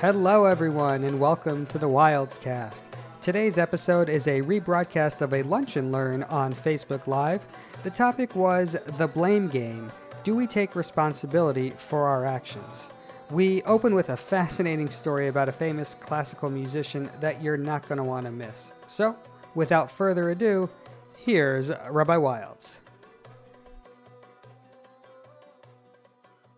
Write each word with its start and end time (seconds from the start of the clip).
Hello, 0.00 0.44
everyone, 0.44 1.04
and 1.04 1.18
welcome 1.18 1.64
to 1.68 1.78
the 1.78 1.88
Wildes 1.88 2.38
Cast. 2.38 2.84
Today's 3.22 3.56
episode 3.56 4.10
is 4.10 4.26
a 4.26 4.42
rebroadcast 4.42 5.22
of 5.22 5.32
a 5.32 5.42
lunch 5.44 5.76
and 5.76 5.90
learn 5.90 6.22
on 6.24 6.54
Facebook 6.54 7.06
Live. 7.06 7.46
The 7.82 7.88
topic 7.88 8.36
was 8.36 8.76
the 8.98 9.08
blame 9.08 9.48
game. 9.48 9.90
Do 10.22 10.36
we 10.36 10.46
take 10.46 10.76
responsibility 10.76 11.70
for 11.70 12.08
our 12.08 12.26
actions? 12.26 12.90
We 13.30 13.62
open 13.62 13.94
with 13.94 14.10
a 14.10 14.18
fascinating 14.18 14.90
story 14.90 15.28
about 15.28 15.48
a 15.48 15.52
famous 15.52 15.94
classical 15.98 16.50
musician 16.50 17.08
that 17.20 17.42
you're 17.42 17.56
not 17.56 17.88
going 17.88 17.96
to 17.96 18.04
want 18.04 18.26
to 18.26 18.30
miss. 18.30 18.74
So, 18.88 19.16
without 19.54 19.90
further 19.90 20.28
ado, 20.28 20.68
here's 21.16 21.72
Rabbi 21.88 22.16
Wildes. 22.16 22.80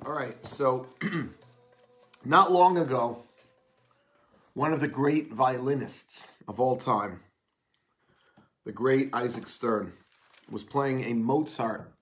All 0.05 0.13
right, 0.13 0.45
so 0.45 0.89
not 2.25 2.51
long 2.51 2.79
ago, 2.79 3.23
one 4.59 4.73
of 4.73 4.81
the 4.81 4.89
great 4.89 5.33
violinists 5.33 6.27
of 6.49 6.59
all 6.59 6.75
time, 6.75 7.21
the 8.67 8.73
great 8.73 9.09
Isaac 9.13 9.47
Stern, 9.47 9.93
was 10.51 10.65
playing 10.65 11.05
a 11.05 11.15
Mozart 11.15 11.93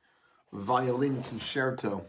violin 0.55 1.23
concerto 1.23 2.06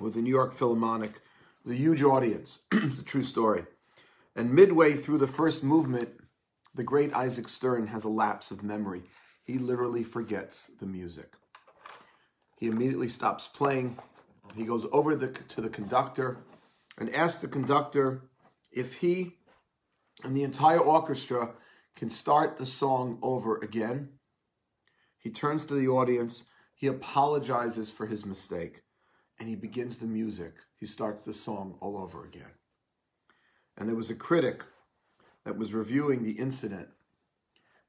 with 0.00 0.14
the 0.14 0.22
New 0.22 0.30
York 0.30 0.54
Philharmonic, 0.54 1.20
a 1.68 1.74
huge 1.74 2.02
audience. 2.02 2.60
it's 2.72 2.98
a 2.98 3.04
true 3.04 3.22
story. 3.22 3.66
And 4.34 4.54
midway 4.54 4.94
through 4.94 5.18
the 5.18 5.28
first 5.28 5.62
movement, 5.62 6.08
the 6.74 6.82
great 6.82 7.12
Isaac 7.12 7.50
Stern 7.50 7.88
has 7.88 8.04
a 8.04 8.08
lapse 8.08 8.50
of 8.50 8.62
memory. 8.62 9.02
He 9.44 9.58
literally 9.58 10.02
forgets 10.02 10.70
the 10.80 10.86
music. 10.86 11.34
He 12.58 12.68
immediately 12.68 13.10
stops 13.10 13.48
playing. 13.48 13.98
He 14.56 14.64
goes 14.64 14.86
over 14.92 15.14
the, 15.14 15.28
to 15.28 15.60
the 15.60 15.68
conductor 15.68 16.38
and 16.96 17.14
asks 17.14 17.42
the 17.42 17.48
conductor 17.48 18.22
if 18.76 18.98
he 18.98 19.32
and 20.22 20.36
the 20.36 20.44
entire 20.44 20.78
orchestra 20.78 21.54
can 21.96 22.10
start 22.10 22.56
the 22.56 22.66
song 22.66 23.18
over 23.22 23.56
again. 23.56 24.10
He 25.18 25.30
turns 25.30 25.64
to 25.66 25.74
the 25.74 25.88
audience, 25.88 26.44
he 26.74 26.86
apologizes 26.86 27.90
for 27.90 28.06
his 28.06 28.24
mistake, 28.24 28.82
and 29.40 29.48
he 29.48 29.56
begins 29.56 29.96
the 29.96 30.06
music. 30.06 30.54
He 30.76 30.86
starts 30.86 31.22
the 31.22 31.34
song 31.34 31.76
all 31.80 31.96
over 31.96 32.24
again. 32.24 32.52
And 33.76 33.88
there 33.88 33.96
was 33.96 34.10
a 34.10 34.14
critic 34.14 34.62
that 35.44 35.58
was 35.58 35.72
reviewing 35.72 36.22
the 36.22 36.38
incident, 36.38 36.88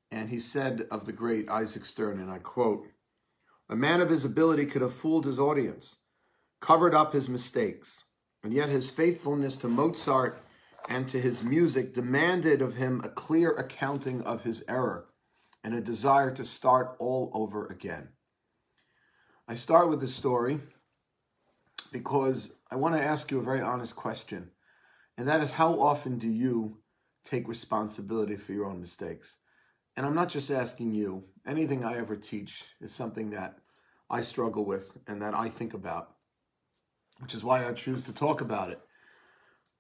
and 0.10 0.30
he 0.30 0.40
said 0.40 0.88
of 0.90 1.06
the 1.06 1.12
great 1.12 1.50
Isaac 1.50 1.86
Stern, 1.86 2.20
and 2.20 2.32
I 2.32 2.40
quote, 2.40 2.88
A 3.70 3.76
man 3.76 4.00
of 4.00 4.10
his 4.10 4.24
ability 4.24 4.66
could 4.66 4.82
have 4.82 4.94
fooled 4.94 5.26
his 5.26 5.40
audience, 5.40 5.98
covered 6.62 6.96
up 6.96 7.14
his 7.14 7.28
mistakes, 7.28 8.06
and 8.42 8.54
yet 8.54 8.70
his 8.70 8.90
faithfulness 8.90 9.58
to 9.58 9.68
Mozart 9.68 10.42
and 10.90 11.08
to 11.08 11.20
his 11.20 11.44
music 11.44 11.94
demanded 11.94 12.62
of 12.62 12.76
him 12.76 13.02
a 13.04 13.10
clear 13.10 13.52
accounting 13.52 14.22
of 14.24 14.44
his 14.44 14.64
error 14.68 15.08
and 15.64 15.74
a 15.74 15.82
desire 15.82 16.32
to 16.32 16.46
start 16.46 16.96
all 17.00 17.32
over 17.34 17.66
again. 17.68 18.10
I 19.48 19.56
start 19.56 19.90
with 19.90 20.02
this 20.02 20.16
story 20.16 20.60
because 21.92 22.52
I 22.70 22.76
want 22.76 22.96
to 22.96 23.04
ask 23.04 23.32
you 23.32 23.40
a 23.40 23.44
very 23.44 23.62
honest 23.62 23.96
question, 23.96 24.52
and 25.18 25.28
that 25.28 25.42
is 25.42 25.52
how 25.52 25.80
often 25.80 26.18
do 26.18 26.28
you 26.28 26.78
take 27.24 27.48
responsibility 27.48 28.36
for 28.36 28.54
your 28.54 28.66
own 28.66 28.80
mistakes? 28.80 29.38
And 29.96 30.06
I'm 30.06 30.16
not 30.16 30.30
just 30.30 30.52
asking 30.52 30.94
you, 30.94 31.24
anything 31.46 31.84
I 31.84 31.98
ever 31.98 32.16
teach 32.16 32.64
is 32.80 32.92
something 32.92 33.32
that 33.32 33.58
I 34.10 34.22
struggle 34.22 34.64
with 34.64 34.98
and 35.08 35.22
that 35.22 35.34
I 35.34 35.50
think 35.50 35.74
about, 35.74 36.16
which 37.20 37.34
is 37.34 37.44
why 37.44 37.68
I 37.68 37.74
choose 37.74 38.04
to 38.04 38.14
talk 38.14 38.42
about 38.42 38.70
it. 38.70 38.80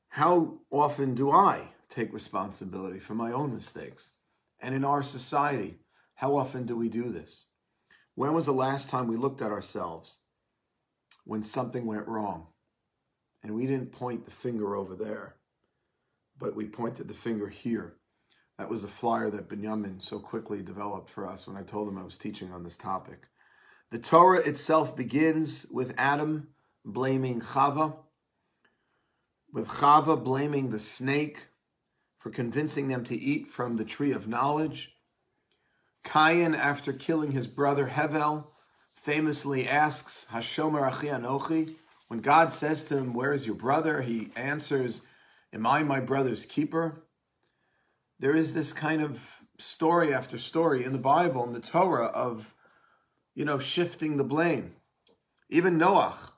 How 0.09 0.59
often 0.72 1.16
do 1.16 1.31
I 1.31 1.69
take 1.90 2.13
responsibility 2.13 3.00
for 3.00 3.13
my 3.13 3.31
own 3.31 3.53
mistakes? 3.53 4.12
And 4.59 4.73
in 4.73 4.84
our 4.84 5.03
society, 5.03 5.79
how 6.16 6.35
often 6.35 6.66
do 6.66 6.75
we 6.75 6.90
do 6.90 7.09
this? 7.09 7.47
When 8.16 8.34
was 8.34 8.47
the 8.47 8.51
last 8.51 8.90
time 8.90 9.07
we 9.07 9.18
looked 9.18 9.41
at 9.41 9.51
ourselves 9.51 10.19
when 11.23 11.44
something 11.44 11.85
went 11.85 12.07
wrong 12.07 12.47
and 13.44 13.53
we 13.53 13.68
didn't 13.68 13.91
point 13.91 14.25
the 14.25 14.31
finger 14.31 14.75
over 14.75 14.95
there, 14.95 15.35
but 16.39 16.56
we 16.56 16.66
pointed 16.66 17.07
the 17.07 17.13
finger 17.13 17.50
here? 17.50 17.97
That 18.57 18.69
was 18.69 18.81
the 18.81 18.88
flyer 18.88 19.29
that 19.29 19.50
Benjamin 19.50 20.00
so 20.00 20.19
quickly 20.19 20.63
developed 20.63 21.12
for 21.12 21.28
us 21.28 21.45
when 21.45 21.56
I 21.56 21.62
told 21.62 21.88
him 21.88 22.00
I 22.00 22.03
was 22.03 22.18
teaching 22.18 22.51
on 22.51 22.63
this 22.63 22.78
topic. 22.78 23.28
The 23.91 24.00
Torah 24.00 24.39
itself 24.39 24.95
begins 24.95 25.68
with 25.69 25.94
Adam 25.97 26.47
blaming 26.84 27.39
Chava, 27.39 27.95
with 29.51 29.67
Chava 29.67 30.21
blaming 30.21 30.69
the 30.69 30.79
snake 30.79 31.47
for 32.17 32.29
convincing 32.29 32.87
them 32.87 33.03
to 33.05 33.15
eat 33.15 33.47
from 33.47 33.77
the 33.77 33.85
tree 33.85 34.11
of 34.11 34.27
knowledge. 34.27 34.93
Cain, 36.03 36.55
after 36.55 36.93
killing 36.93 37.31
his 37.31 37.47
brother 37.47 37.87
Hevel, 37.87 38.45
famously 38.95 39.67
asks, 39.67 40.25
Hashomer 40.31 40.87
achi 40.87 41.07
anochi? 41.07 41.75
When 42.07 42.19
God 42.19 42.51
says 42.51 42.83
to 42.85 42.97
him, 42.97 43.13
Where 43.13 43.33
is 43.33 43.45
your 43.45 43.55
brother? 43.55 44.01
He 44.01 44.29
answers, 44.35 45.01
Am 45.53 45.65
I 45.65 45.83
my 45.83 45.99
brother's 45.99 46.45
keeper? 46.45 47.03
There 48.19 48.35
is 48.35 48.53
this 48.53 48.73
kind 48.73 49.01
of 49.01 49.31
story 49.57 50.13
after 50.13 50.37
story 50.37 50.83
in 50.83 50.91
the 50.91 50.97
Bible, 50.97 51.45
in 51.45 51.53
the 51.53 51.59
Torah, 51.59 52.07
of, 52.07 52.53
you 53.35 53.45
know, 53.45 53.59
shifting 53.59 54.17
the 54.17 54.23
blame. 54.23 54.73
Even 55.49 55.79
Noach, 55.79 56.31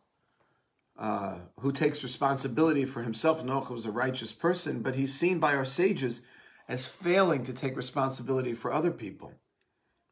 uh, 0.99 1.37
who 1.61 1.71
takes 1.71 2.03
responsibility 2.03 2.83
for 2.83 3.01
himself. 3.01 3.41
Noach 3.41 3.69
was 3.69 3.85
a 3.85 3.91
righteous 3.91 4.33
person, 4.33 4.81
but 4.81 4.95
he's 4.95 5.13
seen 5.13 5.39
by 5.39 5.55
our 5.55 5.63
sages 5.63 6.23
as 6.67 6.85
failing 6.85 7.43
to 7.43 7.53
take 7.53 7.77
responsibility 7.77 8.53
for 8.53 8.73
other 8.73 8.91
people. 8.91 9.31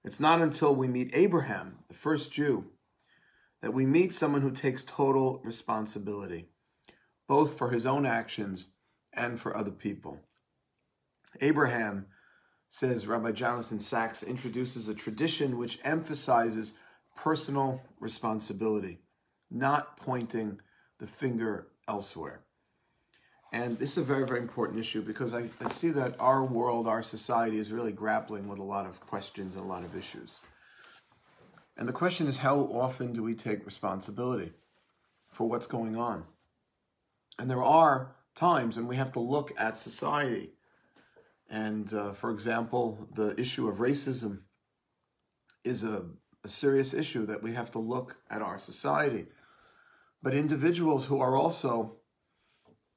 It's 0.05 0.19
not 0.19 0.41
until 0.41 0.73
we 0.73 0.87
meet 0.87 1.11
Abraham, 1.13 1.79
the 1.89 1.93
first 1.93 2.31
Jew, 2.31 2.67
that 3.61 3.73
we 3.73 3.85
meet 3.85 4.13
someone 4.13 4.41
who 4.41 4.51
takes 4.51 4.85
total 4.85 5.41
responsibility, 5.43 6.45
both 7.27 7.57
for 7.57 7.71
his 7.71 7.85
own 7.85 8.05
actions 8.05 8.67
and 9.11 9.41
for 9.41 9.57
other 9.57 9.71
people. 9.71 10.19
Abraham, 11.41 12.05
says 12.69 13.07
Rabbi 13.07 13.33
Jonathan 13.33 13.79
Sacks, 13.79 14.23
introduces 14.23 14.87
a 14.87 14.95
tradition 14.95 15.57
which 15.57 15.79
emphasizes 15.83 16.75
personal 17.17 17.81
responsibility, 17.99 18.99
not 19.51 19.97
pointing 19.97 20.61
the 20.99 21.07
finger 21.07 21.67
elsewhere. 21.87 22.41
And 23.53 23.77
this 23.79 23.91
is 23.91 23.97
a 23.99 24.03
very, 24.03 24.25
very 24.25 24.41
important 24.41 24.79
issue 24.79 25.01
because 25.01 25.33
I, 25.33 25.49
I, 25.63 25.69
see 25.69 25.89
that 25.91 26.15
our 26.19 26.43
world, 26.43 26.87
our 26.87 27.01
society 27.01 27.57
is 27.57 27.71
really 27.71 27.93
grappling 27.93 28.47
with 28.47 28.59
a 28.59 28.63
lot 28.63 28.85
of 28.85 28.99
questions 28.99 29.55
and 29.55 29.63
a 29.63 29.67
lot 29.67 29.83
of 29.83 29.95
issues. 29.95 30.41
And 31.77 31.87
the 31.87 31.93
question 31.93 32.27
is 32.27 32.37
how 32.37 32.59
often 32.59 33.13
do 33.13 33.23
we 33.23 33.35
take 33.35 33.65
responsibility 33.65 34.51
for 35.29 35.47
what's 35.47 35.65
going 35.65 35.95
on? 35.95 36.25
And 37.39 37.49
there 37.49 37.63
are 37.63 38.15
times 38.35 38.75
when 38.75 38.87
we 38.87 38.97
have 38.97 39.11
to 39.13 39.19
look 39.19 39.53
at 39.57 39.77
society. 39.77 40.51
And 41.49 41.93
uh, 41.93 42.11
for 42.11 42.31
example, 42.31 43.07
the 43.15 43.39
issue 43.39 43.69
of 43.69 43.77
racism 43.77 44.41
is 45.63 45.83
a, 45.83 46.03
a 46.43 46.49
serious 46.49 46.93
issue 46.93 47.25
that 47.27 47.41
we 47.41 47.53
have 47.53 47.71
to 47.71 47.79
look 47.79 48.17
at 48.29 48.41
our 48.41 48.59
society 48.59 49.27
but 50.21 50.33
individuals 50.33 51.05
who 51.05 51.19
are 51.19 51.35
also 51.35 51.97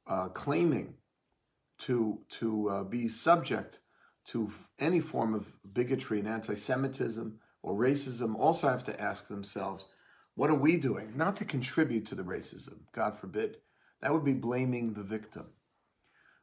uh, 0.07 0.29
claiming 0.29 0.95
to 1.79 2.21
to 2.29 2.69
uh, 2.69 2.85
be 2.85 3.09
subject 3.09 3.81
to 4.27 4.51
any 4.79 5.01
form 5.01 5.35
of 5.35 5.53
bigotry 5.73 6.19
and 6.19 6.29
anti-Semitism 6.29 7.39
or 7.63 7.75
racism 7.75 8.37
also 8.37 8.69
have 8.69 8.85
to 8.85 9.01
ask 9.01 9.29
themselves, 9.29 9.87
what 10.35 10.51
are 10.51 10.55
we 10.55 10.77
doing? 10.77 11.17
Not 11.17 11.37
to 11.37 11.45
contribute 11.45 12.07
to 12.07 12.15
the 12.15 12.23
racism, 12.23 12.81
God 12.93 13.19
forbid. 13.19 13.57
That 14.01 14.13
would 14.13 14.25
be 14.25 14.35
blaming 14.35 14.93
the 14.93 15.03
victim. 15.03 15.47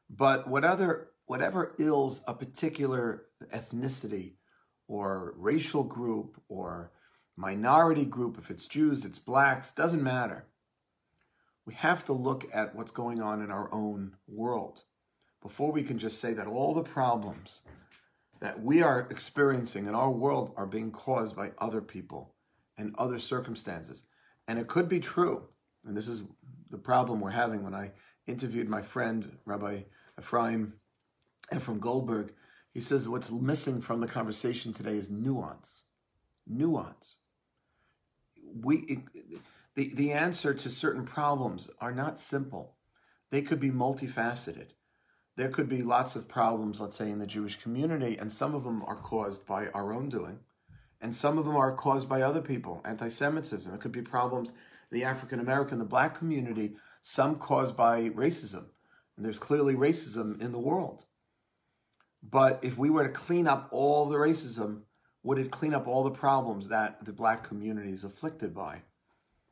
But 0.10 0.48
whatever 0.48 1.12
whatever 1.26 1.76
ills 1.78 2.22
a 2.28 2.34
particular 2.34 3.26
ethnicity 3.54 4.36
or 4.88 5.34
racial 5.38 5.84
group 5.84 6.42
or 6.48 6.92
minority 7.36 8.06
group, 8.06 8.38
if 8.38 8.50
it's 8.50 8.68
Jews, 8.68 9.04
it's 9.04 9.20
blacks, 9.20 9.74
doesn't 9.74 10.02
matter 10.02 10.48
we 11.68 11.74
have 11.74 12.06
to 12.06 12.14
look 12.14 12.48
at 12.54 12.74
what's 12.74 12.92
going 12.92 13.22
on 13.22 13.42
in 13.42 13.52
our 13.52 13.72
own 13.74 14.14
world 14.26 14.86
before 15.42 15.74
we 15.74 15.84
can 15.84 16.00
just 16.00 16.22
say 16.22 16.34
that 16.34 16.48
all 16.48 16.74
the 16.74 16.82
problems 16.82 17.64
that 18.40 18.62
we 18.62 18.82
are 18.82 19.06
experiencing 19.12 19.86
in 19.86 19.94
our 19.94 20.10
world 20.10 20.54
are 20.56 20.66
being 20.66 20.92
caused 20.92 21.36
by 21.36 21.52
other 21.58 21.82
people 21.82 22.34
and 22.78 22.96
other 22.98 23.20
circumstances. 23.20 24.06
And 24.48 24.58
it 24.58 24.68
could 24.68 24.88
be 24.88 25.02
true. 25.02 25.44
And 25.86 25.96
this 25.96 26.08
is 26.08 26.24
the 26.70 26.78
problem 26.78 27.20
we're 27.20 27.32
having 27.32 27.64
when 27.64 27.76
I 27.76 27.92
interviewed 28.28 28.70
my 28.70 28.82
friend, 28.82 29.38
Rabbi 29.46 29.82
Ephraim 30.18 30.74
Ephraim 31.54 31.80
Goldberg. 31.80 32.34
He 32.74 32.80
says 32.80 33.10
what's 33.10 33.32
missing 33.32 33.82
from 33.82 34.00
the 34.00 34.08
conversation 34.08 34.72
today 34.72 34.96
is 34.96 35.10
nuance. 35.10 35.84
Nuance. 36.46 37.18
We. 38.64 38.78
It, 38.88 39.00
the, 39.78 39.94
the 39.94 40.12
answer 40.12 40.56
to 40.56 40.70
certain 40.72 41.06
problems 41.06 41.70
are 41.80 41.94
not 41.94 42.20
simple. 42.20 42.76
they 43.30 43.44
could 43.44 43.60
be 43.60 43.70
multifaceted. 43.70 44.70
There 45.36 45.50
could 45.50 45.70
be 45.70 45.84
lots 45.84 46.16
of 46.16 46.28
problems, 46.28 46.82
let's 46.82 46.98
say, 46.98 47.12
in 47.12 47.20
the 47.20 47.28
Jewish 47.28 47.58
community, 47.58 48.18
and 48.18 48.32
some 48.32 48.56
of 48.56 48.64
them 48.64 48.82
are 48.88 48.96
caused 48.96 49.46
by 49.46 49.68
our 49.68 49.94
own 49.94 50.10
doing, 50.10 50.40
and 51.00 51.14
some 51.14 51.38
of 51.38 51.46
them 51.46 51.56
are 51.56 51.76
caused 51.76 52.10
by 52.10 52.24
other 52.24 52.42
people, 52.42 52.82
anti 52.86 53.08
Semitism. 53.08 53.72
It 53.72 53.80
could 53.80 53.92
be 53.92 54.02
problems 54.02 54.54
the 54.92 55.04
African 55.04 55.40
American, 55.40 55.78
the 55.78 55.86
black 55.86 56.18
community, 56.18 56.76
some 57.04 57.36
caused 57.36 57.78
by 57.78 58.10
racism. 58.10 58.66
And 59.16 59.24
there's 59.24 59.38
clearly 59.38 59.76
racism 59.76 60.42
in 60.42 60.54
the 60.54 60.60
world. 60.60 61.06
But 62.24 62.60
if 62.64 62.80
we 62.80 62.90
were 62.90 63.04
to 63.04 63.14
clean 63.14 63.48
up 63.48 63.68
all 63.72 64.08
the 64.08 64.18
racism, 64.18 64.82
would 65.22 65.38
it 65.38 65.52
clean 65.52 65.76
up 65.76 65.88
all 65.88 66.04
the 66.04 66.12
problems 66.12 66.70
that 66.70 67.06
the 67.06 67.14
black 67.14 67.44
community 67.44 67.92
is 67.92 68.04
afflicted 68.04 68.56
by? 68.56 68.82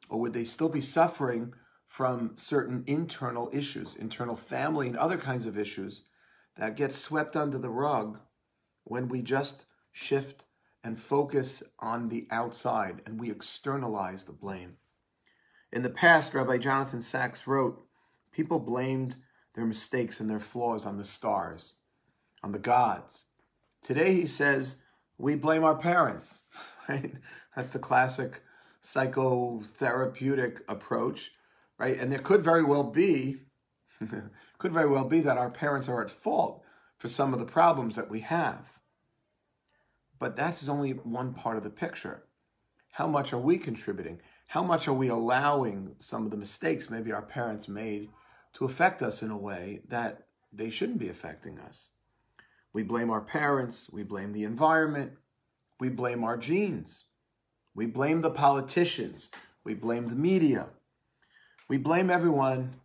Or 0.09 0.19
would 0.19 0.33
they 0.33 0.43
still 0.43 0.69
be 0.69 0.81
suffering 0.81 1.53
from 1.87 2.35
certain 2.35 2.83
internal 2.87 3.49
issues, 3.53 3.95
internal 3.95 4.35
family 4.35 4.87
and 4.87 4.97
other 4.97 5.17
kinds 5.17 5.45
of 5.45 5.57
issues 5.57 6.03
that 6.57 6.75
get 6.75 6.91
swept 6.91 7.35
under 7.35 7.57
the 7.57 7.69
rug 7.69 8.19
when 8.83 9.07
we 9.07 9.21
just 9.21 9.65
shift 9.91 10.45
and 10.83 10.99
focus 10.99 11.63
on 11.79 12.09
the 12.09 12.27
outside 12.29 13.01
and 13.05 13.19
we 13.19 13.31
externalize 13.31 14.23
the 14.23 14.33
blame? 14.33 14.77
In 15.71 15.83
the 15.83 15.89
past, 15.89 16.33
Rabbi 16.33 16.57
Jonathan 16.57 17.01
Sacks 17.01 17.47
wrote, 17.47 17.85
people 18.31 18.59
blamed 18.59 19.17
their 19.55 19.65
mistakes 19.65 20.19
and 20.19 20.29
their 20.29 20.39
flaws 20.39 20.85
on 20.85 20.97
the 20.97 21.03
stars 21.03 21.75
on 22.45 22.51
the 22.51 22.59
gods. 22.59 23.25
Today 23.81 24.13
he 24.13 24.27
says 24.27 24.77
we 25.17 25.35
blame 25.35 25.63
our 25.63 25.75
parents, 25.75 26.41
right? 26.89 27.13
That's 27.55 27.71
the 27.71 27.79
classic 27.79 28.41
psychotherapeutic 28.85 30.59
approach, 30.67 31.31
right? 31.79 31.99
And 31.99 32.11
there 32.11 32.19
could 32.19 32.43
very 32.43 32.63
well 32.63 32.83
be, 32.83 33.37
could 34.59 34.71
very 34.71 34.89
well 34.89 35.05
be 35.05 35.21
that 35.21 35.39
our 35.39 35.49
parents 35.49 35.89
are 35.89 36.03
at 36.03 36.11
fault 36.11 36.63
for 36.97 37.07
some 37.07 37.33
of 37.33 37.39
the 37.39 37.45
problems 37.45 37.95
that 37.95 38.11
we 38.11 38.19
have. 38.19 38.67
But 40.19 40.35
that's 40.35 40.69
only 40.69 40.91
one 40.91 41.33
part 41.33 41.57
of 41.57 41.63
the 41.63 41.69
picture. 41.71 42.25
How 42.91 43.07
much 43.07 43.33
are 43.33 43.39
we 43.39 43.57
contributing? 43.57 44.21
How 44.47 44.63
much 44.63 44.87
are 44.87 44.93
we 44.93 45.07
allowing 45.07 45.95
some 45.97 46.23
of 46.23 46.31
the 46.31 46.37
mistakes 46.37 46.89
maybe 46.89 47.11
our 47.11 47.23
parents 47.23 47.67
made 47.67 48.09
to 48.53 48.65
affect 48.65 49.01
us 49.01 49.23
in 49.23 49.31
a 49.31 49.37
way 49.37 49.81
that 49.89 50.27
they 50.53 50.69
shouldn't 50.69 50.99
be 50.99 51.09
affecting 51.09 51.59
us? 51.59 51.89
We 52.71 52.83
blame 52.83 53.09
our 53.09 53.21
parents, 53.21 53.89
we 53.91 54.03
blame 54.03 54.31
the 54.31 54.43
environment, 54.43 55.13
we 55.79 55.89
blame 55.89 56.23
our 56.23 56.37
genes, 56.37 57.05
we 57.75 57.85
blame 57.85 58.21
the 58.21 58.31
politicians, 58.31 59.29
we 59.63 59.75
blame 59.75 60.09
the 60.09 60.15
media, 60.15 60.67
we 61.69 61.77
blame 61.77 62.09
everyone, 62.09 62.75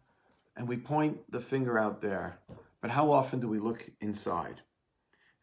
and 0.56 0.69
we 0.69 0.76
point 0.76 1.19
the 1.31 1.40
finger 1.40 1.78
out 1.78 2.02
there. 2.02 2.38
But 2.82 2.90
how 2.90 3.10
often 3.10 3.40
do 3.40 3.48
we 3.48 3.58
look 3.58 3.88
inside? 4.00 4.60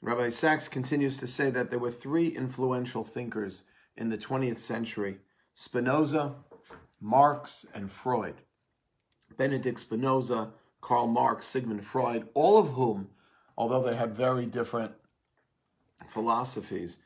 Rabbi 0.02 0.30
Sacks 0.30 0.68
continues 0.68 1.18
to 1.18 1.28
say 1.28 1.50
that 1.50 1.72
there 1.72 1.80
were 1.80 1.92
three 1.92 2.28
influential 2.28 3.04
thinkers 3.04 3.64
in 3.96 4.10
the 4.10 4.18
20th 4.18 4.58
century 4.58 5.18
Spinoza, 5.56 6.36
Marx, 7.02 7.66
and 7.74 7.92
Freud. 7.92 8.36
Benedict 9.38 9.80
Spinoza, 9.80 10.52
Karl 10.82 11.08
Marx, 11.08 11.48
Sigmund 11.48 11.84
Freud, 11.84 12.28
all 12.36 12.58
of 12.58 12.70
whom 12.70 13.10
although 13.58 13.82
they 13.82 13.96
had 13.96 14.16
very 14.16 14.46
different 14.46 14.92
philosophies, 16.08 17.00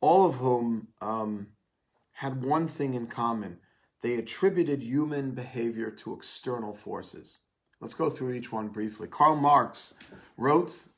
all 0.00 0.26
of 0.26 0.34
whom 0.34 0.88
um, 1.00 1.46
had 2.14 2.44
one 2.44 2.68
thing 2.68 2.94
in 2.94 3.06
common. 3.06 3.58
They 4.02 4.14
attributed 4.14 4.82
human 4.82 5.32
behavior 5.32 5.90
to 5.90 6.14
external 6.14 6.74
forces. 6.74 7.40
Let's 7.80 7.94
go 7.94 8.08
through 8.08 8.32
each 8.32 8.52
one 8.52 8.68
briefly. 8.68 9.08
Karl 9.08 9.36
Marx 9.36 9.94
wrote, 10.36 10.88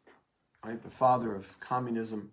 right, 0.64 0.80
the 0.80 0.90
father 0.90 1.34
of 1.34 1.58
communism, 1.60 2.32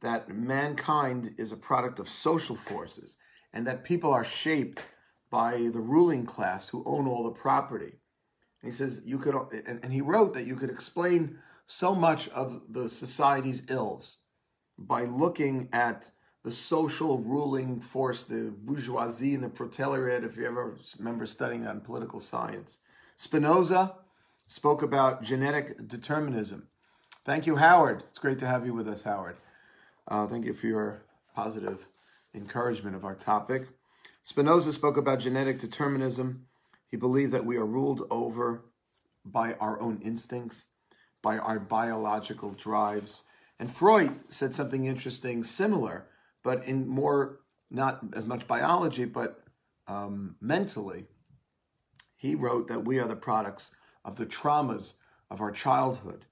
that 0.00 0.28
mankind 0.28 1.34
is 1.38 1.52
a 1.52 1.56
product 1.56 1.98
of 1.98 2.08
social 2.08 2.54
forces 2.54 3.16
and 3.52 3.66
that 3.66 3.84
people 3.84 4.12
are 4.12 4.24
shaped 4.24 4.86
by 5.30 5.56
the 5.72 5.80
ruling 5.80 6.24
class 6.24 6.68
who 6.68 6.84
own 6.86 7.06
all 7.06 7.24
the 7.24 7.30
property. 7.30 7.98
And 8.62 8.70
he 8.70 8.76
says 8.76 9.02
you 9.04 9.18
could, 9.18 9.34
and, 9.66 9.80
and 9.82 9.92
he 9.92 10.00
wrote 10.00 10.34
that 10.34 10.46
you 10.46 10.56
could 10.56 10.70
explain 10.70 11.38
so 11.66 11.94
much 11.94 12.28
of 12.28 12.62
the 12.72 12.88
society's 12.88 13.62
ills 13.68 14.18
by 14.78 15.04
looking 15.04 15.68
at 15.72 16.10
the 16.48 16.54
social 16.54 17.18
ruling 17.18 17.78
force, 17.78 18.24
the 18.24 18.50
bourgeoisie 18.62 19.34
and 19.34 19.44
the 19.44 19.50
proletariat, 19.50 20.24
if 20.24 20.34
you 20.34 20.46
ever 20.46 20.78
remember 20.98 21.26
studying 21.26 21.62
that 21.62 21.74
in 21.74 21.80
political 21.82 22.18
science. 22.18 22.78
Spinoza 23.16 23.96
spoke 24.46 24.80
about 24.80 25.22
genetic 25.22 25.86
determinism. 25.86 26.66
Thank 27.26 27.46
you, 27.46 27.56
Howard. 27.56 28.02
It's 28.08 28.18
great 28.18 28.38
to 28.38 28.46
have 28.46 28.64
you 28.64 28.72
with 28.72 28.88
us, 28.88 29.02
Howard. 29.02 29.36
Uh, 30.10 30.26
thank 30.26 30.46
you 30.46 30.54
for 30.54 30.66
your 30.66 31.02
positive 31.34 31.86
encouragement 32.34 32.96
of 32.96 33.04
our 33.04 33.14
topic. 33.14 33.68
Spinoza 34.22 34.72
spoke 34.72 34.96
about 34.96 35.20
genetic 35.20 35.58
determinism. 35.58 36.46
He 36.90 36.96
believed 36.96 37.34
that 37.34 37.44
we 37.44 37.58
are 37.58 37.66
ruled 37.66 38.06
over 38.10 38.64
by 39.22 39.52
our 39.60 39.78
own 39.82 40.00
instincts 40.02 40.64
by 41.20 41.36
our 41.36 41.58
biological 41.58 42.52
drives. 42.52 43.24
And 43.58 43.70
Freud 43.70 44.18
said 44.30 44.54
something 44.54 44.86
interesting, 44.86 45.44
similar, 45.44 46.06
but 46.42 46.64
in 46.64 46.86
more, 46.86 47.40
not 47.70 48.00
as 48.14 48.24
much 48.24 48.46
biology, 48.46 49.04
but 49.04 49.42
um, 49.86 50.36
mentally. 50.40 51.06
He 52.16 52.34
wrote 52.34 52.68
that 52.68 52.84
we 52.84 52.98
are 52.98 53.06
the 53.06 53.16
products 53.16 53.74
of 54.04 54.16
the 54.16 54.26
traumas 54.26 54.94
of 55.30 55.40
our 55.40 55.52
childhood, 55.52 56.24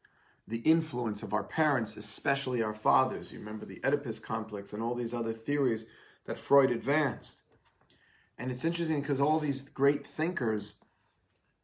the 0.49 0.59
influence 0.59 1.23
of 1.23 1.33
our 1.33 1.45
parents, 1.45 1.97
especially 1.97 2.63
our 2.63 2.75
fathers. 2.75 3.33
You 3.33 3.39
remember 3.39 3.67
the 3.67 3.81
Oedipus 3.85 4.19
complex 4.19 4.73
and 4.73 4.83
all 4.83 4.95
these 4.95 5.15
other 5.15 5.33
theories 5.33 5.87
that 6.27 6.39
Freud 6.39 6.71
advanced. 6.71 7.43
And 8.39 8.51
it's 8.51 8.65
interesting 8.65 9.01
because 9.01 9.21
all 9.21 9.39
these 9.39 9.63
great 9.63 10.07
thinkers 10.07 10.75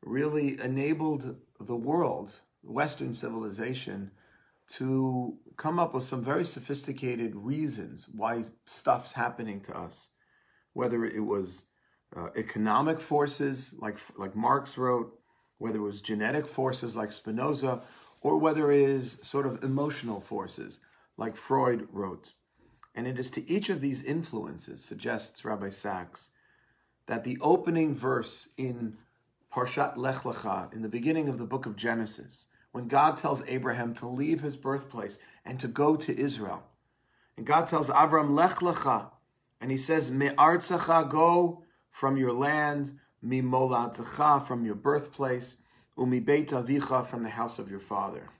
really 0.03 0.61
enabled 0.63 1.37
the 1.61 1.77
world 1.77 2.41
Western 2.63 3.13
civilization 3.13 4.11
to 4.69 5.37
come 5.57 5.79
up 5.79 5.95
with 5.95 6.05
some 6.05 6.23
very 6.23 6.45
sophisticated 6.45 7.35
reasons 7.35 8.09
why 8.13 8.45
stuff's 8.67 9.13
happening 9.13 9.61
to 9.63 9.77
us, 9.77 10.11
whether 10.73 11.05
it 11.05 11.25
was 11.25 11.65
uh, 12.17 12.29
economic 12.37 13.01
forces, 13.01 13.75
like 13.79 13.99
like 14.17 14.37
Marx 14.37 14.77
wrote, 14.77 15.19
whether 15.59 15.79
it 15.79 15.83
was 15.83 16.01
genetic 16.01 16.47
forces, 16.47 16.97
like 16.97 17.13
Spinoza, 17.13 17.83
or 18.21 18.39
whether 18.39 18.71
it 18.71 18.89
is 18.89 19.19
sort 19.23 19.47
of 19.47 19.63
emotional 19.63 20.21
forces, 20.21 20.81
like 21.17 21.37
Freud 21.37 21.89
wrote. 21.93 22.33
And 22.95 23.07
it 23.07 23.19
is 23.19 23.31
to 23.31 23.51
each 23.51 23.71
of 23.71 23.81
these 23.81 24.05
influences, 24.05 24.85
suggests 24.85 25.45
Rabbi 25.45 25.71
Sacks, 25.71 26.31
that 27.07 27.25
the 27.25 27.39
opening 27.41 27.95
verse 27.95 28.49
in 28.57 28.99
Parshat 29.53 29.97
Lech 29.97 30.23
Lecha, 30.23 30.73
in 30.73 30.83
the 30.83 30.89
beginning 30.89 31.29
of 31.29 31.39
the 31.39 31.47
book 31.47 31.67
of 31.67 31.77
Genesis, 31.77 32.47
when 32.73 32.89
God 32.89 33.17
tells 33.17 33.47
Abraham 33.47 33.95
to 33.95 34.07
leave 34.07 34.41
his 34.41 34.57
birthplace 34.57 35.19
and 35.45 35.61
to 35.61 35.69
go 35.69 35.95
to 35.97 36.19
Israel. 36.19 36.65
And 37.37 37.47
God 37.47 37.67
tells 37.67 37.89
Avram, 37.89 38.35
Lech 38.35 38.57
lecha. 38.57 39.11
And 39.61 39.71
he 39.71 39.77
says, 39.77 40.11
Me'artzacha, 40.11 41.09
go 41.09 41.65
from 41.91 42.17
your 42.17 42.33
land, 42.33 42.99
mi 43.23 43.41
moladcha, 43.41 44.45
from 44.45 44.65
your 44.65 44.75
birthplace, 44.75 45.59
umi 45.97 46.19
beit 46.19 46.49
avicha, 46.49 47.07
from 47.07 47.23
the 47.23 47.31
house 47.31 47.59
of 47.59 47.71
your 47.71 47.79
father. 47.79 48.31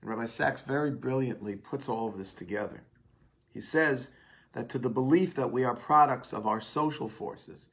And 0.00 0.10
Rabbi 0.10 0.26
Sacks 0.26 0.62
very 0.62 0.90
brilliantly 0.90 1.56
puts 1.56 1.88
all 1.88 2.08
of 2.08 2.16
this 2.16 2.32
together. 2.32 2.82
He 3.52 3.60
says 3.60 4.12
that 4.52 4.68
to 4.70 4.78
the 4.78 4.88
belief 4.88 5.34
that 5.34 5.52
we 5.52 5.64
are 5.64 5.74
products 5.74 6.32
of 6.32 6.46
our 6.46 6.60
social 6.60 7.08
forces, 7.08 7.68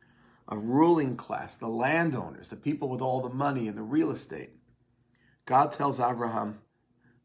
a 0.49 0.57
ruling 0.57 1.15
class, 1.15 1.55
the 1.55 1.67
landowners, 1.67 2.49
the 2.49 2.55
people 2.55 2.89
with 2.89 3.01
all 3.01 3.21
the 3.21 3.29
money 3.29 3.67
and 3.67 3.77
the 3.77 3.83
real 3.83 4.11
estate, 4.11 4.51
God 5.47 5.71
tells 5.71 5.97
Abraham, 6.01 6.59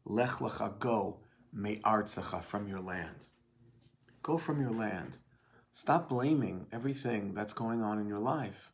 Lech 0.05 0.39
lecha, 0.39 0.79
go, 0.79 1.19
me'artzecha, 1.51 2.41
from 2.41 2.69
your 2.69 2.79
land. 2.79 3.27
Go 4.21 4.37
from 4.37 4.61
your 4.61 4.71
land. 4.71 5.17
Stop 5.73 6.07
blaming 6.07 6.65
everything 6.71 7.33
that's 7.33 7.51
going 7.51 7.83
on 7.83 7.99
in 7.99 8.07
your 8.07 8.19
life 8.19 8.71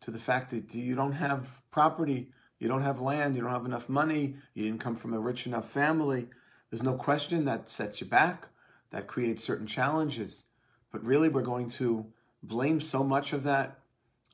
to 0.00 0.10
the 0.10 0.18
fact 0.18 0.48
that 0.50 0.74
you 0.74 0.94
don't 0.94 1.12
have 1.12 1.60
property, 1.70 2.30
you 2.58 2.68
don't 2.68 2.84
have 2.84 3.02
land, 3.02 3.36
you 3.36 3.42
don't 3.42 3.52
have 3.52 3.66
enough 3.66 3.90
money, 3.90 4.36
you 4.54 4.64
didn't 4.64 4.80
come 4.80 4.96
from 4.96 5.12
a 5.12 5.20
rich 5.20 5.46
enough 5.46 5.70
family. 5.70 6.28
There's 6.70 6.82
no 6.82 6.94
question 6.94 7.44
that 7.44 7.68
sets 7.68 8.00
you 8.00 8.06
back, 8.06 8.48
that 8.92 9.06
creates 9.06 9.44
certain 9.44 9.66
challenges. 9.66 10.44
But 10.90 11.04
really, 11.04 11.28
we're 11.28 11.42
going 11.42 11.68
to 11.70 12.06
blame 12.42 12.80
so 12.80 13.04
much 13.04 13.34
of 13.34 13.42
that 13.42 13.78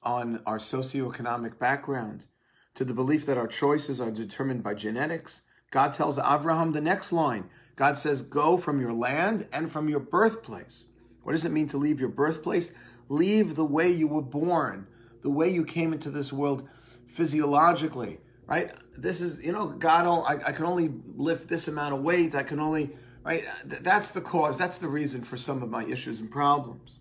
on 0.05 0.41
our 0.47 0.59
socioeconomic 0.59 1.59
background 1.59 2.27
to 2.75 2.85
the 2.85 2.95
belief 2.95 3.27
that 3.27 3.39
our 3.39 3.47
choices 3.47 4.01
are 4.01 4.11
determined 4.11 4.63
by 4.63 4.75
genetics. 4.75 5.43
God 5.71 5.93
tells 5.93 6.19
Abraham 6.19 6.73
the 6.73 6.81
next 6.81 7.13
line 7.13 7.49
God 7.77 7.97
says, 7.97 8.23
Go 8.23 8.57
from 8.57 8.81
your 8.81 8.93
land 8.93 9.49
and 9.53 9.71
from 9.71 9.89
your 9.89 10.01
birthplace. 10.01 10.85
What 11.23 11.33
does 11.33 11.45
it 11.45 11.53
mean 11.53 11.69
to 11.69 11.79
leave 11.79 12.01
your 12.01 12.09
birthplace? 12.09 12.73
Leave 13.09 13.55
the 13.55 13.65
way 13.65 13.91
you 13.91 14.07
were 14.07 14.23
born, 14.23 14.87
the 15.23 15.31
way 15.31 15.51
you 15.51 15.65
came 15.65 15.93
into 15.93 16.11
this 16.11 16.33
world 16.33 16.69
physiologically, 17.07 18.19
right? 18.47 18.73
This 18.97 19.21
is, 19.21 19.45
you 19.45 19.53
know, 19.53 19.69
God, 19.69 20.07
I, 20.07 20.49
I 20.49 20.53
can 20.53 20.65
only 20.65 20.93
lift 21.17 21.49
this 21.49 21.69
amount 21.69 21.95
of 21.95 22.03
weight. 22.03 22.35
I 22.35 22.43
can 22.43 22.61
only, 22.61 22.91
right? 23.25 23.45
That's 23.65 24.13
the 24.13 24.21
cause. 24.21 24.59
That's 24.59 24.79
the 24.79 24.89
reason 24.89 25.23
for 25.23 25.37
some 25.37 25.63
of 25.63 25.69
my 25.69 25.85
issues 25.85 26.21
and 26.21 26.31
problems. 26.31 27.01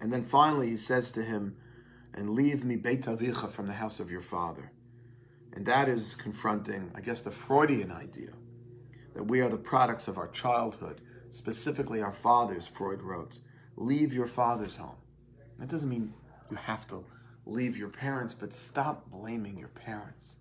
And 0.00 0.12
then 0.12 0.24
finally, 0.24 0.70
he 0.70 0.76
says 0.76 1.10
to 1.12 1.22
him, 1.22 1.56
and 2.14 2.30
leave 2.30 2.64
me 2.64 2.76
Beit 2.76 3.02
Avicha 3.02 3.50
from 3.50 3.66
the 3.66 3.72
house 3.72 4.00
of 4.00 4.10
your 4.10 4.22
father. 4.22 4.72
And 5.52 5.66
that 5.66 5.88
is 5.88 6.14
confronting, 6.14 6.90
I 6.94 7.00
guess, 7.00 7.22
the 7.22 7.30
Freudian 7.30 7.90
idea 7.90 8.30
that 9.14 9.24
we 9.24 9.40
are 9.40 9.48
the 9.48 9.56
products 9.56 10.08
of 10.08 10.18
our 10.18 10.28
childhood, 10.28 11.00
specifically 11.30 12.00
our 12.00 12.12
fathers, 12.12 12.66
Freud 12.66 13.02
wrote. 13.02 13.38
Leave 13.76 14.12
your 14.12 14.26
father's 14.26 14.76
home. 14.76 14.96
That 15.58 15.68
doesn't 15.68 15.88
mean 15.88 16.12
you 16.50 16.56
have 16.56 16.86
to 16.88 17.04
leave 17.46 17.76
your 17.76 17.88
parents, 17.88 18.34
but 18.34 18.52
stop 18.52 19.10
blaming 19.10 19.58
your 19.58 19.68
parents 19.68 20.36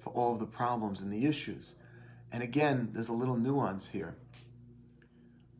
for 0.00 0.10
all 0.10 0.32
of 0.32 0.38
the 0.38 0.46
problems 0.46 1.00
and 1.00 1.12
the 1.12 1.26
issues. 1.26 1.74
And 2.32 2.42
again, 2.42 2.90
there's 2.92 3.08
a 3.08 3.12
little 3.12 3.36
nuance 3.36 3.88
here. 3.88 4.16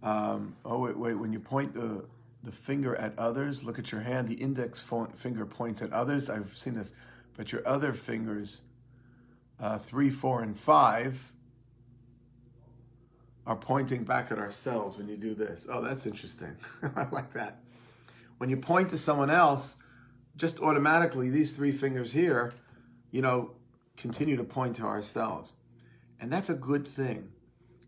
Um, 0.02 0.56
oh, 0.64 0.78
wait, 0.78 0.96
wait, 0.96 1.14
when 1.14 1.32
you 1.32 1.40
point 1.40 1.74
the, 1.74 2.04
the 2.42 2.52
finger 2.52 2.94
at 2.96 3.18
others, 3.18 3.64
look 3.64 3.78
at 3.78 3.90
your 3.90 4.00
hand. 4.00 4.28
The 4.28 4.34
index 4.34 4.82
finger 5.16 5.44
points 5.44 5.82
at 5.82 5.92
others. 5.92 6.30
I've 6.30 6.56
seen 6.56 6.74
this. 6.74 6.92
But 7.36 7.52
your 7.52 7.66
other 7.66 7.92
fingers, 7.92 8.62
uh, 9.60 9.78
three, 9.78 10.10
four, 10.10 10.42
and 10.42 10.58
five, 10.58 11.32
are 13.46 13.56
pointing 13.56 14.04
back 14.04 14.30
at 14.30 14.38
ourselves 14.38 14.98
when 14.98 15.08
you 15.08 15.16
do 15.16 15.34
this. 15.34 15.66
Oh, 15.70 15.80
that's 15.80 16.06
interesting. 16.06 16.54
I 16.96 17.06
like 17.10 17.32
that. 17.32 17.60
When 18.36 18.50
you 18.50 18.56
point 18.56 18.90
to 18.90 18.98
someone 18.98 19.30
else, 19.30 19.76
just 20.36 20.60
automatically, 20.60 21.30
these 21.30 21.52
three 21.52 21.72
fingers 21.72 22.12
here, 22.12 22.52
you 23.10 23.22
know, 23.22 23.52
continue 23.96 24.36
to 24.36 24.44
point 24.44 24.76
to 24.76 24.82
ourselves. 24.82 25.56
And 26.20 26.32
that's 26.32 26.50
a 26.50 26.54
good 26.54 26.86
thing. 26.86 27.30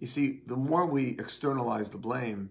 You 0.00 0.06
see, 0.06 0.40
the 0.46 0.56
more 0.56 0.86
we 0.86 1.10
externalize 1.10 1.90
the 1.90 1.98
blame 1.98 2.50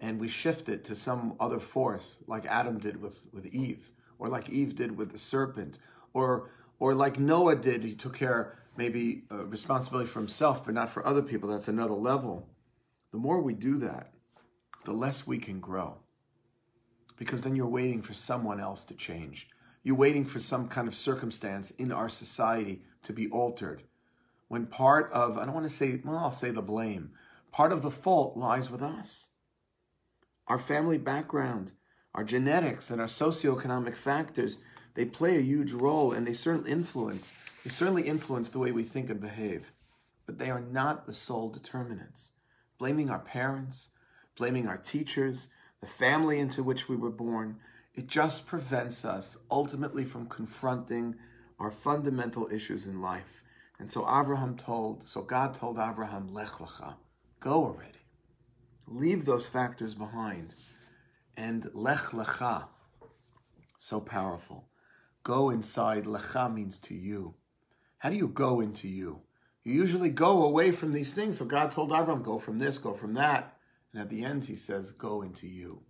and 0.00 0.20
we 0.20 0.28
shift 0.28 0.68
it 0.68 0.84
to 0.84 0.94
some 0.94 1.34
other 1.40 1.58
force, 1.58 2.18
like 2.26 2.46
Adam 2.46 2.78
did 2.78 3.00
with, 3.00 3.22
with 3.32 3.46
Eve, 3.54 3.90
or 4.18 4.28
like 4.28 4.48
Eve 4.48 4.74
did 4.76 4.96
with 4.96 5.12
the 5.12 5.18
serpent, 5.18 5.78
or 6.12 6.50
or 6.80 6.94
like 6.94 7.18
Noah 7.18 7.56
did, 7.56 7.82
he 7.82 7.94
took 7.94 8.16
care 8.16 8.56
maybe 8.76 9.24
uh, 9.32 9.44
responsibility 9.46 10.08
for 10.08 10.20
himself, 10.20 10.64
but 10.64 10.74
not 10.74 10.88
for 10.88 11.04
other 11.04 11.22
people. 11.22 11.48
That's 11.48 11.66
another 11.66 11.94
level. 11.94 12.48
The 13.10 13.18
more 13.18 13.40
we 13.40 13.52
do 13.52 13.78
that, 13.78 14.12
the 14.84 14.92
less 14.92 15.26
we 15.26 15.38
can 15.38 15.58
grow 15.58 15.98
because 17.18 17.42
then 17.42 17.56
you're 17.56 17.66
waiting 17.66 18.00
for 18.00 18.14
someone 18.14 18.60
else 18.60 18.84
to 18.84 18.94
change. 18.94 19.48
You're 19.82 19.96
waiting 19.96 20.24
for 20.24 20.38
some 20.38 20.68
kind 20.68 20.88
of 20.88 20.94
circumstance 20.94 21.70
in 21.72 21.92
our 21.92 22.08
society 22.08 22.82
to 23.02 23.12
be 23.12 23.28
altered. 23.28 23.82
When 24.48 24.66
part 24.66 25.12
of, 25.12 25.36
I 25.36 25.44
don't 25.44 25.54
want 25.54 25.66
to 25.66 25.72
say, 25.72 26.00
well, 26.04 26.16
I'll 26.16 26.30
say 26.30 26.50
the 26.50 26.62
blame, 26.62 27.10
part 27.52 27.72
of 27.72 27.82
the 27.82 27.90
fault 27.90 28.36
lies 28.36 28.70
with 28.70 28.82
us. 28.82 29.28
Our 30.48 30.58
family 30.58 30.96
background, 30.96 31.72
our 32.14 32.24
genetics, 32.24 32.90
and 32.90 33.02
our 33.02 33.06
socioeconomic 33.06 33.94
factors, 33.94 34.56
they 34.94 35.04
play 35.04 35.36
a 35.36 35.42
huge 35.42 35.72
role 35.72 36.12
and 36.12 36.26
they 36.26 36.32
certainly 36.32 36.72
influence, 36.72 37.34
they 37.62 37.70
certainly 37.70 38.02
influence 38.04 38.48
the 38.48 38.58
way 38.58 38.72
we 38.72 38.82
think 38.82 39.10
and 39.10 39.20
behave. 39.20 39.72
But 40.24 40.38
they 40.38 40.50
are 40.50 40.62
not 40.62 41.06
the 41.06 41.12
sole 41.12 41.50
determinants. 41.50 42.32
Blaming 42.78 43.10
our 43.10 43.18
parents, 43.18 43.90
blaming 44.36 44.66
our 44.66 44.78
teachers, 44.78 45.48
the 45.82 45.86
family 45.86 46.38
into 46.38 46.62
which 46.62 46.88
we 46.88 46.96
were 46.96 47.10
born, 47.10 47.58
it 47.94 48.06
just 48.06 48.46
prevents 48.46 49.04
us 49.04 49.36
ultimately 49.50 50.06
from 50.06 50.28
confronting 50.28 51.16
our 51.58 51.70
fundamental 51.70 52.48
issues 52.50 52.86
in 52.86 53.02
life. 53.02 53.42
And 53.78 53.90
so 53.90 54.02
Abraham 54.08 54.56
told, 54.56 55.06
so 55.06 55.20
God 55.20 55.52
told 55.52 55.78
Abraham, 55.78 56.32
Lech 56.32 56.48
lecha, 56.48 56.94
go 57.38 57.64
already. 57.64 57.97
Leave 58.90 59.24
those 59.24 59.46
factors 59.46 59.94
behind. 59.94 60.54
And 61.36 61.70
Lech 61.74 62.10
lecha, 62.12 62.64
so 63.78 64.00
powerful. 64.00 64.68
Go 65.22 65.50
inside. 65.50 66.04
Lecha 66.04 66.52
means 66.52 66.78
to 66.80 66.94
you. 66.94 67.34
How 67.98 68.10
do 68.10 68.16
you 68.16 68.28
go 68.28 68.60
into 68.60 68.88
you? 68.88 69.22
You 69.64 69.74
usually 69.74 70.10
go 70.10 70.44
away 70.44 70.72
from 70.72 70.92
these 70.92 71.12
things. 71.12 71.38
So 71.38 71.44
God 71.44 71.70
told 71.70 71.92
Abraham, 71.92 72.22
go 72.22 72.38
from 72.38 72.58
this, 72.58 72.78
go 72.78 72.94
from 72.94 73.14
that. 73.14 73.56
And 73.92 74.00
at 74.00 74.08
the 74.08 74.24
end, 74.24 74.44
he 74.44 74.56
says, 74.56 74.92
Go 74.92 75.22
into 75.22 75.46
you. 75.46 75.82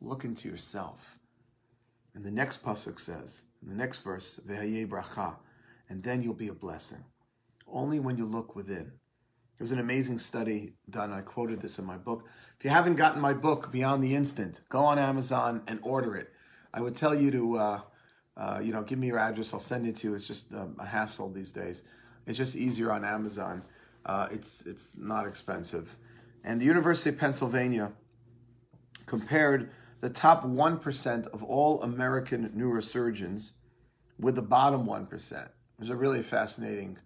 Look 0.00 0.24
into 0.24 0.48
yourself. 0.48 1.18
And 2.14 2.24
the 2.24 2.30
next 2.30 2.64
pasuk 2.64 3.00
says, 3.00 3.44
in 3.62 3.68
the 3.68 3.74
next 3.74 3.98
verse, 3.98 4.40
bracha, 4.46 5.36
and 5.88 6.02
then 6.02 6.22
you'll 6.22 6.34
be 6.34 6.48
a 6.48 6.54
blessing. 6.54 7.04
Only 7.66 8.00
when 8.00 8.16
you 8.16 8.26
look 8.26 8.56
within. 8.56 8.92
There's 9.58 9.72
an 9.72 9.80
amazing 9.80 10.20
study 10.20 10.74
done. 10.88 11.12
I 11.12 11.20
quoted 11.20 11.60
this 11.60 11.80
in 11.80 11.84
my 11.84 11.96
book. 11.96 12.24
If 12.58 12.64
you 12.64 12.70
haven't 12.70 12.94
gotten 12.94 13.20
my 13.20 13.34
book, 13.34 13.72
Beyond 13.72 14.02
the 14.04 14.14
Instant, 14.14 14.60
go 14.68 14.84
on 14.84 15.00
Amazon 15.00 15.62
and 15.66 15.80
order 15.82 16.14
it. 16.14 16.32
I 16.72 16.80
would 16.80 16.94
tell 16.94 17.12
you 17.12 17.32
to, 17.32 17.56
uh, 17.56 17.80
uh, 18.36 18.60
you 18.62 18.72
know, 18.72 18.82
give 18.82 19.00
me 19.00 19.08
your 19.08 19.18
address. 19.18 19.52
I'll 19.52 19.58
send 19.58 19.86
it 19.86 19.96
to 19.96 20.08
you. 20.08 20.14
It's 20.14 20.28
just 20.28 20.52
um, 20.54 20.76
a 20.78 20.86
hassle 20.86 21.30
these 21.30 21.50
days. 21.50 21.82
It's 22.26 22.38
just 22.38 22.54
easier 22.54 22.92
on 22.92 23.04
Amazon. 23.04 23.62
Uh, 24.06 24.28
it's 24.30 24.64
it's 24.64 24.96
not 24.96 25.26
expensive. 25.26 25.96
And 26.44 26.60
the 26.60 26.66
University 26.66 27.10
of 27.10 27.18
Pennsylvania 27.18 27.92
compared 29.06 29.70
the 30.00 30.10
top 30.10 30.44
1% 30.44 31.26
of 31.28 31.42
all 31.42 31.82
American 31.82 32.50
neurosurgeons 32.50 33.52
with 34.20 34.36
the 34.36 34.42
bottom 34.42 34.86
1%. 34.86 35.32
It 35.32 35.50
was 35.80 35.90
a 35.90 35.96
really 35.96 36.22
fascinating 36.22 36.98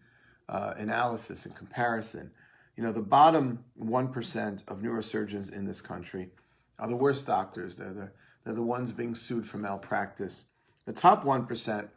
uh, 0.48 0.74
analysis 0.76 1.46
and 1.46 1.56
comparison. 1.56 2.30
You 2.76 2.82
know, 2.82 2.92
the 2.92 3.02
bottom 3.02 3.64
1% 3.80 4.68
of 4.68 4.78
neurosurgeons 4.78 5.52
in 5.52 5.66
this 5.66 5.80
country 5.80 6.30
are 6.78 6.88
the 6.88 6.96
worst 6.96 7.26
doctors. 7.26 7.76
They're 7.76 7.92
the, 7.92 8.10
they're 8.44 8.54
the 8.54 8.62
ones 8.62 8.92
being 8.92 9.14
sued 9.14 9.46
for 9.46 9.58
malpractice. 9.58 10.46
The 10.84 10.92
top 10.92 11.24
1% 11.24 11.88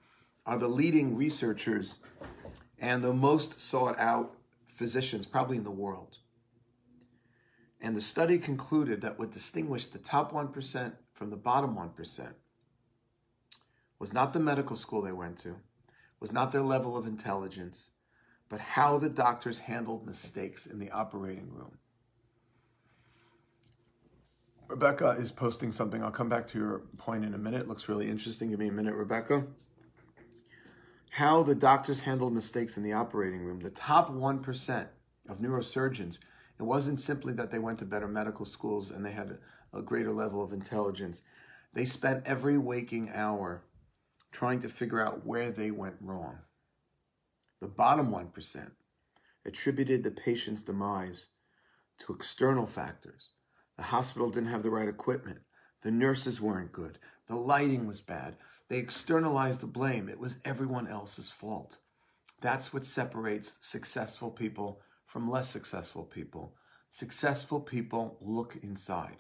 are 0.46 0.58
the 0.58 0.67
leading 0.67 1.15
researchers 1.15 1.98
and 2.79 3.03
the 3.03 3.13
most 3.13 3.60
sought 3.60 3.98
out 3.98 4.36
physicians, 4.67 5.25
probably 5.25 5.58
in 5.58 5.63
the 5.63 5.72
world. 5.72 6.17
And 7.82 7.96
the 7.96 8.01
study 8.01 8.38
concluded 8.38 9.01
that 9.01 9.17
what 9.17 9.32
distinguished 9.32 9.94
the 9.94 10.00
top 10.00 10.34
1% 10.34 10.94
from 11.13 11.29
the 11.29 11.38
bottom 11.38 11.75
1% 11.75 12.34
was 14.00 14.13
not 14.13 14.34
the 14.34 14.39
medical 14.39 14.75
school 14.75 15.01
they 15.01 15.12
went 15.12 15.38
to, 15.39 15.55
was 16.20 16.32
not 16.32 16.51
their 16.51 16.62
level 16.62 16.98
of 16.98 17.08
intelligence, 17.08 17.91
but 18.50 18.60
how 18.60 18.98
the 18.98 19.10
doctors 19.10 19.60
handled 19.60 20.06
mistakes 20.06 20.66
in 20.66 20.80
the 20.80 20.92
operating 20.92 21.52
room. 21.52 21.78
Rebecca 24.68 25.12
is 25.20 25.32
posting 25.32 25.72
something. 25.72 26.04
I'll 26.04 26.12
come 26.12 26.30
back 26.30 26.48
to 26.48 26.58
your 26.58 26.80
point 26.98 27.24
in 27.24 27.34
a 27.34 27.38
minute. 27.38 27.68
Looks 27.68 27.88
really 27.88 28.10
interesting. 28.10 28.50
Give 28.50 28.60
me 28.60 28.68
a 28.68 28.72
minute, 28.72 28.96
Rebecca. 28.96 29.46
How 31.12 31.44
the 31.44 31.56
doctors 31.56 32.00
handled 32.00 32.34
mistakes 32.34 32.75
in 32.75 32.84
the 32.84 32.94
operating 32.94 33.42
room. 33.42 33.60
The 33.60 33.70
top 33.70 34.12
1% 34.12 34.88
of 35.30 35.40
neurosurgeons 35.40 36.20
it 36.60 36.64
wasn't 36.64 37.00
simply 37.00 37.34
that 37.34 37.52
they 37.52 37.60
went 37.60 37.80
to 37.80 37.86
better 37.86 38.08
medical 38.08 38.46
schools 38.46 38.92
and 38.92 39.06
they 39.06 39.12
had 39.12 39.38
a 39.74 39.82
greater 39.82 40.14
level 40.14 40.42
of 40.42 40.54
intelligence. 40.54 41.22
They 41.74 41.86
spent 41.86 42.25
every 42.25 42.58
waking 42.58 43.12
hour 43.14 43.64
trying 44.32 44.62
to 44.62 44.70
figure 44.70 45.02
out 45.02 45.25
where 45.25 45.52
they 45.52 45.72
went 45.72 45.96
wrong. 46.00 46.40
The 47.62 47.68
bottom 47.68 48.12
1% 48.12 48.72
attributed 49.46 50.04
the 50.04 50.12
patient's 50.12 50.64
demise 50.64 51.30
to 52.00 52.14
external 52.14 52.68
factors. 52.68 53.32
The 53.78 53.84
hospital 53.84 54.30
didn't 54.30 54.50
have 54.50 54.64
the 54.64 54.70
right 54.70 54.88
equipment. 54.88 55.40
The 55.82 55.92
nurses 55.92 56.42
weren't 56.42 56.72
good. 56.72 56.98
The 57.28 57.36
lighting 57.36 57.88
was 57.88 58.02
bad. 58.02 58.36
They 58.70 58.78
externalized 58.78 59.62
the 59.62 59.68
blame. 59.68 60.10
It 60.10 60.20
was 60.20 60.38
everyone 60.44 60.88
else's 60.88 61.30
fault. 61.30 61.80
That's 62.42 62.74
what 62.74 62.86
separates 62.86 63.58
successful 63.62 64.32
people 64.32 64.82
from 65.06 65.30
less 65.30 65.50
successful 65.50 66.04
people. 66.04 66.56
Successful 66.90 67.60
people 67.60 68.18
look 68.22 68.58
inside 68.62 69.18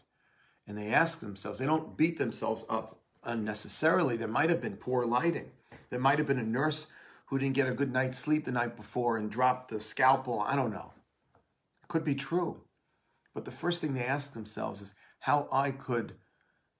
and 0.67 0.77
they 0.77 0.87
ask 0.87 1.19
themselves, 1.19 1.59
they 1.59 1.65
don't 1.65 1.97
beat 1.97 2.17
themselves 2.17 2.65
up 2.69 2.99
unnecessarily. 3.23 4.17
There 4.17 4.27
might 4.27 4.49
have 4.49 4.61
been 4.61 4.77
poor 4.77 5.05
lighting. 5.05 5.51
There 5.89 5.99
might 5.99 6.17
have 6.17 6.27
been 6.27 6.39
a 6.39 6.43
nurse 6.43 6.87
who 7.25 7.39
didn't 7.39 7.55
get 7.55 7.67
a 7.67 7.73
good 7.73 7.91
night's 7.91 8.19
sleep 8.19 8.45
the 8.45 8.51
night 8.51 8.75
before 8.75 9.17
and 9.17 9.31
dropped 9.31 9.69
the 9.69 9.79
scalpel. 9.79 10.41
I 10.41 10.55
don't 10.55 10.71
know. 10.71 10.93
Could 11.87 12.03
be 12.03 12.15
true. 12.15 12.61
But 13.33 13.45
the 13.45 13.51
first 13.51 13.81
thing 13.81 13.93
they 13.93 14.05
ask 14.05 14.33
themselves 14.33 14.81
is 14.81 14.95
how 15.19 15.47
I 15.51 15.71
could 15.71 16.13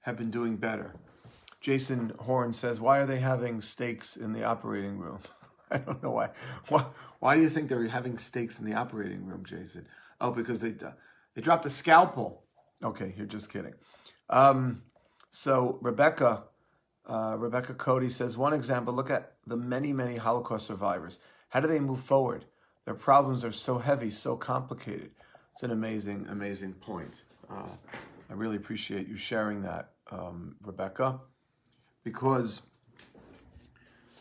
have 0.02 0.18
been 0.18 0.32
doing 0.32 0.56
better. 0.56 0.96
Jason 1.60 2.14
Horn 2.20 2.54
says, 2.54 2.80
Why 2.80 3.00
are 3.00 3.06
they 3.06 3.20
having 3.20 3.60
steaks 3.60 4.16
in 4.16 4.34
the 4.34 4.44
operating 4.44 4.98
room? 4.98 5.20
I 5.72 5.80
don't 5.80 6.02
know 6.04 6.12
why. 6.12 6.30
why. 6.70 6.86
Why 7.20 7.36
do 7.36 7.42
you 7.42 7.50
think 7.50 7.70
they're 7.70 7.88
having 7.88 8.20
steaks 8.20 8.60
in 8.60 8.66
the 8.66 8.76
operating 8.76 9.26
room, 9.26 9.44
Jason? 9.44 9.88
Oh, 10.22 10.32
because 10.32 10.62
they 10.62 10.76
uh, 10.86 10.92
they 11.34 11.42
dropped 11.42 11.66
a 11.66 11.72
scalpel. 11.72 12.44
Okay, 12.84 13.16
you're 13.18 13.26
just 13.26 13.52
kidding. 13.52 13.74
Um, 14.30 14.84
so 15.32 15.80
Rebecca 15.82 16.44
Uh, 17.08 17.36
Rebecca 17.38 17.74
Cody 17.74 18.10
says 18.10 18.36
one 18.36 18.54
example 18.54 18.94
look 18.94 19.12
at 19.12 19.34
the 19.46 19.56
many, 19.56 19.94
many 19.94 20.18
Holocaust 20.18 20.66
survivors. 20.66 21.20
How 21.50 21.60
do 21.60 21.68
they 21.68 21.80
move 21.80 22.00
forward? 22.00 22.46
Their 22.86 22.96
problems 22.96 23.44
are 23.44 23.52
so 23.52 23.78
heavy, 23.78 24.12
so 24.12 24.36
complicated. 24.36 25.12
It's 25.54 25.64
an 25.64 25.72
amazing, 25.72 26.28
amazing 26.30 26.74
point. 26.74 27.24
Uh, 27.50 27.70
I 28.30 28.34
really 28.34 28.56
appreciate 28.58 29.08
you 29.08 29.18
sharing 29.18 29.62
that, 29.64 29.92
um, 30.12 30.56
Rebecca, 30.62 31.20
because 32.04 32.64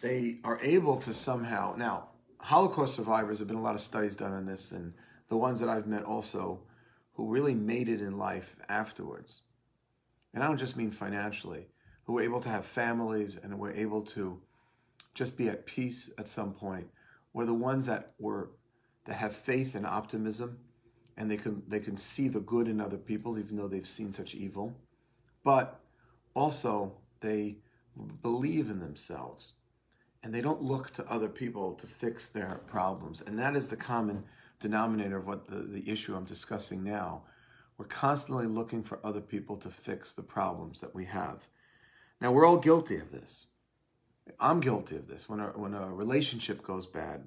they 0.00 0.38
are 0.44 0.60
able 0.62 0.98
to 1.00 1.14
somehow. 1.14 1.74
Now, 1.76 2.08
Holocaust 2.38 2.94
survivors 2.94 3.38
have 3.38 3.48
been 3.48 3.56
a 3.56 3.62
lot 3.62 3.74
of 3.74 3.80
studies 3.80 4.16
done 4.16 4.32
on 4.32 4.44
this, 4.44 4.72
and 4.72 4.92
the 5.28 5.36
ones 5.36 5.60
that 5.60 5.68
I've 5.68 5.86
met 5.86 6.04
also 6.04 6.60
who 7.14 7.28
really 7.28 7.54
made 7.54 7.88
it 7.88 8.00
in 8.00 8.16
life 8.18 8.56
afterwards. 8.68 9.42
And 10.34 10.42
I 10.42 10.46
don't 10.46 10.58
just 10.58 10.76
mean 10.76 10.90
financially, 10.90 11.68
who 12.04 12.14
were 12.14 12.22
able 12.22 12.40
to 12.40 12.48
have 12.48 12.66
families 12.66 13.38
and 13.42 13.58
were 13.58 13.72
able 13.72 14.02
to 14.02 14.40
just 15.14 15.36
be 15.36 15.48
at 15.48 15.66
peace 15.66 16.10
at 16.18 16.28
some 16.28 16.52
point, 16.52 16.88
were 17.32 17.46
the 17.46 17.54
ones 17.54 17.86
that 17.86 18.12
were 18.18 18.50
that 19.06 19.14
have 19.14 19.34
faith 19.34 19.74
and 19.74 19.84
optimism 19.86 20.58
and 21.16 21.30
they 21.30 21.36
can 21.36 21.62
they 21.68 21.80
can 21.80 21.96
see 21.96 22.28
the 22.28 22.40
good 22.40 22.68
in 22.68 22.80
other 22.80 22.96
people 22.96 23.38
even 23.38 23.56
though 23.56 23.68
they've 23.68 23.86
seen 23.86 24.12
such 24.12 24.34
evil. 24.34 24.74
But 25.42 25.80
also 26.34 26.92
they 27.20 27.56
believe 28.22 28.70
in 28.70 28.80
themselves 28.80 29.54
and 30.22 30.34
they 30.34 30.40
don't 30.40 30.62
look 30.62 30.90
to 30.90 31.10
other 31.10 31.28
people 31.28 31.74
to 31.74 31.86
fix 31.86 32.28
their 32.28 32.62
problems. 32.66 33.20
And 33.20 33.38
that 33.38 33.54
is 33.54 33.68
the 33.68 33.76
common 33.76 34.24
denominator 34.58 35.18
of 35.18 35.26
what 35.26 35.46
the, 35.46 35.56
the 35.56 35.88
issue 35.88 36.16
I'm 36.16 36.24
discussing 36.24 36.82
now. 36.82 37.22
We're 37.76 37.86
constantly 37.86 38.46
looking 38.46 38.82
for 38.82 39.00
other 39.04 39.20
people 39.20 39.56
to 39.58 39.68
fix 39.68 40.12
the 40.12 40.22
problems 40.22 40.80
that 40.80 40.94
we 40.94 41.04
have. 41.06 41.46
Now, 42.24 42.32
we're 42.32 42.46
all 42.46 42.56
guilty 42.56 42.96
of 42.96 43.12
this. 43.12 43.48
I'm 44.40 44.60
guilty 44.60 44.96
of 44.96 45.06
this. 45.06 45.28
When 45.28 45.40
a, 45.40 45.48
when 45.48 45.74
a 45.74 45.92
relationship 45.92 46.62
goes 46.62 46.86
bad, 46.86 47.26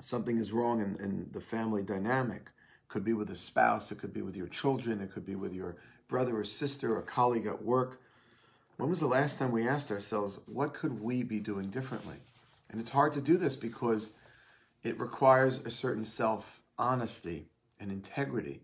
something 0.00 0.38
is 0.38 0.52
wrong 0.52 0.80
in, 0.80 0.96
in 1.04 1.28
the 1.32 1.40
family 1.42 1.82
dynamic. 1.82 2.46
Could 2.88 3.04
be 3.04 3.12
with 3.12 3.30
a 3.30 3.34
spouse, 3.34 3.92
it 3.92 3.98
could 3.98 4.14
be 4.14 4.22
with 4.22 4.36
your 4.36 4.46
children, 4.46 5.02
it 5.02 5.12
could 5.12 5.26
be 5.26 5.34
with 5.34 5.52
your 5.52 5.76
brother 6.08 6.38
or 6.38 6.44
sister, 6.44 6.96
or 6.96 7.02
colleague 7.02 7.44
at 7.44 7.62
work. 7.62 8.00
When 8.78 8.88
was 8.88 9.00
the 9.00 9.06
last 9.06 9.38
time 9.38 9.52
we 9.52 9.68
asked 9.68 9.90
ourselves, 9.90 10.38
what 10.46 10.72
could 10.72 11.02
we 11.02 11.22
be 11.22 11.38
doing 11.38 11.68
differently? 11.68 12.16
And 12.70 12.80
it's 12.80 12.88
hard 12.88 13.12
to 13.12 13.20
do 13.20 13.36
this 13.36 13.54
because 13.54 14.12
it 14.82 14.98
requires 14.98 15.58
a 15.66 15.70
certain 15.70 16.06
self 16.06 16.62
honesty 16.78 17.48
and 17.78 17.92
integrity, 17.92 18.62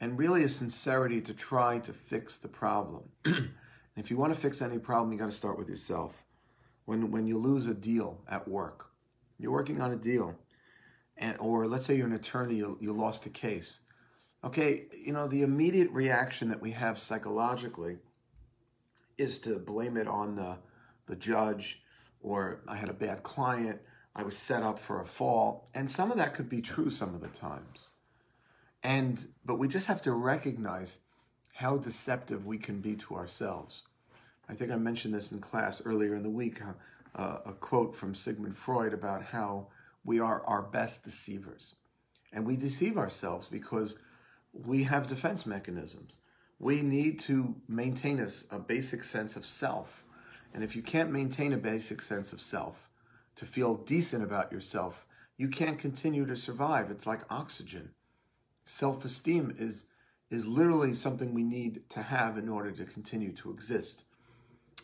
and 0.00 0.18
really 0.18 0.42
a 0.42 0.48
sincerity 0.48 1.20
to 1.20 1.34
try 1.34 1.80
to 1.80 1.92
fix 1.92 2.38
the 2.38 2.48
problem. 2.48 3.02
if 3.96 4.10
you 4.10 4.16
want 4.16 4.32
to 4.34 4.38
fix 4.38 4.62
any 4.62 4.78
problem, 4.78 5.12
you 5.12 5.18
got 5.18 5.26
to 5.26 5.32
start 5.32 5.58
with 5.58 5.68
yourself. 5.68 6.24
When, 6.84 7.10
when 7.10 7.26
you 7.26 7.38
lose 7.38 7.66
a 7.66 7.74
deal 7.74 8.20
at 8.28 8.48
work, 8.48 8.86
you're 9.38 9.52
working 9.52 9.80
on 9.80 9.92
a 9.92 9.96
deal, 9.96 10.36
and 11.16 11.36
or 11.38 11.66
let's 11.66 11.86
say 11.86 11.96
you're 11.96 12.06
an 12.06 12.12
attorney, 12.12 12.56
you, 12.56 12.78
you 12.80 12.92
lost 12.92 13.26
a 13.26 13.30
case. 13.30 13.80
Okay, 14.44 14.86
you 14.96 15.12
know, 15.12 15.28
the 15.28 15.42
immediate 15.42 15.90
reaction 15.90 16.48
that 16.48 16.60
we 16.60 16.72
have 16.72 16.98
psychologically 16.98 17.98
is 19.18 19.38
to 19.40 19.58
blame 19.58 19.96
it 19.96 20.08
on 20.08 20.34
the, 20.34 20.58
the 21.06 21.14
judge, 21.14 21.82
or 22.20 22.62
I 22.66 22.76
had 22.76 22.88
a 22.88 22.94
bad 22.94 23.22
client, 23.22 23.80
I 24.14 24.24
was 24.24 24.36
set 24.36 24.62
up 24.62 24.78
for 24.78 25.00
a 25.00 25.06
fall. 25.06 25.68
And 25.74 25.90
some 25.90 26.10
of 26.10 26.16
that 26.18 26.34
could 26.34 26.48
be 26.48 26.60
true 26.60 26.90
some 26.90 27.14
of 27.14 27.20
the 27.20 27.28
times. 27.28 27.90
And 28.82 29.24
but 29.44 29.58
we 29.58 29.68
just 29.68 29.86
have 29.86 30.02
to 30.02 30.12
recognize 30.12 30.98
how 31.52 31.76
deceptive 31.76 32.46
we 32.46 32.58
can 32.58 32.80
be 32.80 32.96
to 32.96 33.14
ourselves. 33.14 33.82
I 34.48 34.54
think 34.54 34.70
I 34.70 34.76
mentioned 34.76 35.14
this 35.14 35.32
in 35.32 35.40
class 35.40 35.80
earlier 35.84 36.14
in 36.14 36.22
the 36.22 36.30
week, 36.30 36.60
uh, 37.14 37.38
a 37.46 37.52
quote 37.52 37.94
from 37.94 38.14
Sigmund 38.14 38.56
Freud 38.56 38.92
about 38.92 39.22
how 39.22 39.68
we 40.04 40.18
are 40.18 40.42
our 40.46 40.62
best 40.62 41.04
deceivers. 41.04 41.76
And 42.32 42.46
we 42.46 42.56
deceive 42.56 42.98
ourselves 42.98 43.48
because 43.48 43.98
we 44.52 44.82
have 44.84 45.06
defense 45.06 45.46
mechanisms. 45.46 46.16
We 46.58 46.82
need 46.82 47.18
to 47.20 47.54
maintain 47.68 48.20
a, 48.20 48.28
a 48.54 48.58
basic 48.58 49.04
sense 49.04 49.36
of 49.36 49.46
self. 49.46 50.04
And 50.54 50.64
if 50.64 50.74
you 50.76 50.82
can't 50.82 51.10
maintain 51.10 51.52
a 51.52 51.58
basic 51.58 52.02
sense 52.02 52.32
of 52.32 52.40
self, 52.40 52.88
to 53.36 53.46
feel 53.46 53.76
decent 53.76 54.22
about 54.22 54.52
yourself, 54.52 55.06
you 55.36 55.48
can't 55.48 55.78
continue 55.78 56.26
to 56.26 56.36
survive. 56.36 56.90
It's 56.90 57.06
like 57.06 57.20
oxygen. 57.30 57.90
Self 58.64 59.04
esteem 59.04 59.54
is, 59.58 59.86
is 60.32 60.46
literally 60.46 60.94
something 60.94 61.34
we 61.34 61.42
need 61.42 61.88
to 61.90 62.00
have 62.00 62.38
in 62.38 62.48
order 62.48 62.72
to 62.72 62.84
continue 62.86 63.32
to 63.32 63.50
exist 63.50 64.04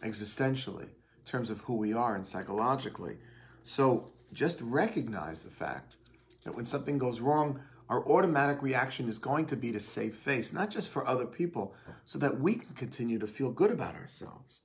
existentially, 0.02 0.82
in 0.82 1.24
terms 1.24 1.48
of 1.48 1.60
who 1.60 1.74
we 1.74 1.92
are 1.92 2.14
and 2.14 2.26
psychologically. 2.26 3.16
So 3.62 4.12
just 4.32 4.60
recognize 4.60 5.42
the 5.42 5.50
fact 5.50 5.96
that 6.44 6.54
when 6.54 6.66
something 6.66 6.98
goes 6.98 7.20
wrong, 7.20 7.60
our 7.88 8.06
automatic 8.06 8.62
reaction 8.62 9.08
is 9.08 9.18
going 9.18 9.46
to 9.46 9.56
be 9.56 9.72
to 9.72 9.80
save 9.80 10.14
face, 10.14 10.52
not 10.52 10.70
just 10.70 10.90
for 10.90 11.06
other 11.06 11.24
people, 11.24 11.74
so 12.04 12.18
that 12.18 12.38
we 12.38 12.56
can 12.56 12.74
continue 12.74 13.18
to 13.18 13.26
feel 13.26 13.50
good 13.50 13.70
about 13.70 13.94
ourselves. 13.94 14.60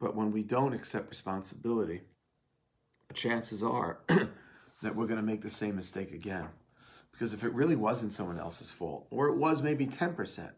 But 0.00 0.16
when 0.16 0.32
we 0.32 0.42
don't 0.42 0.74
accept 0.74 1.08
responsibility, 1.08 2.02
chances 3.14 3.62
are 3.62 4.00
that 4.82 4.96
we're 4.96 5.06
going 5.06 5.20
to 5.20 5.22
make 5.22 5.42
the 5.42 5.50
same 5.50 5.76
mistake 5.76 6.12
again. 6.12 6.48
Because 7.16 7.32
if 7.32 7.44
it 7.44 7.52
really 7.54 7.76
wasn't 7.76 8.12
someone 8.12 8.38
else's 8.38 8.70
fault, 8.70 9.06
or 9.10 9.28
it 9.28 9.36
was 9.36 9.62
maybe 9.62 9.86
10%, 9.86 10.50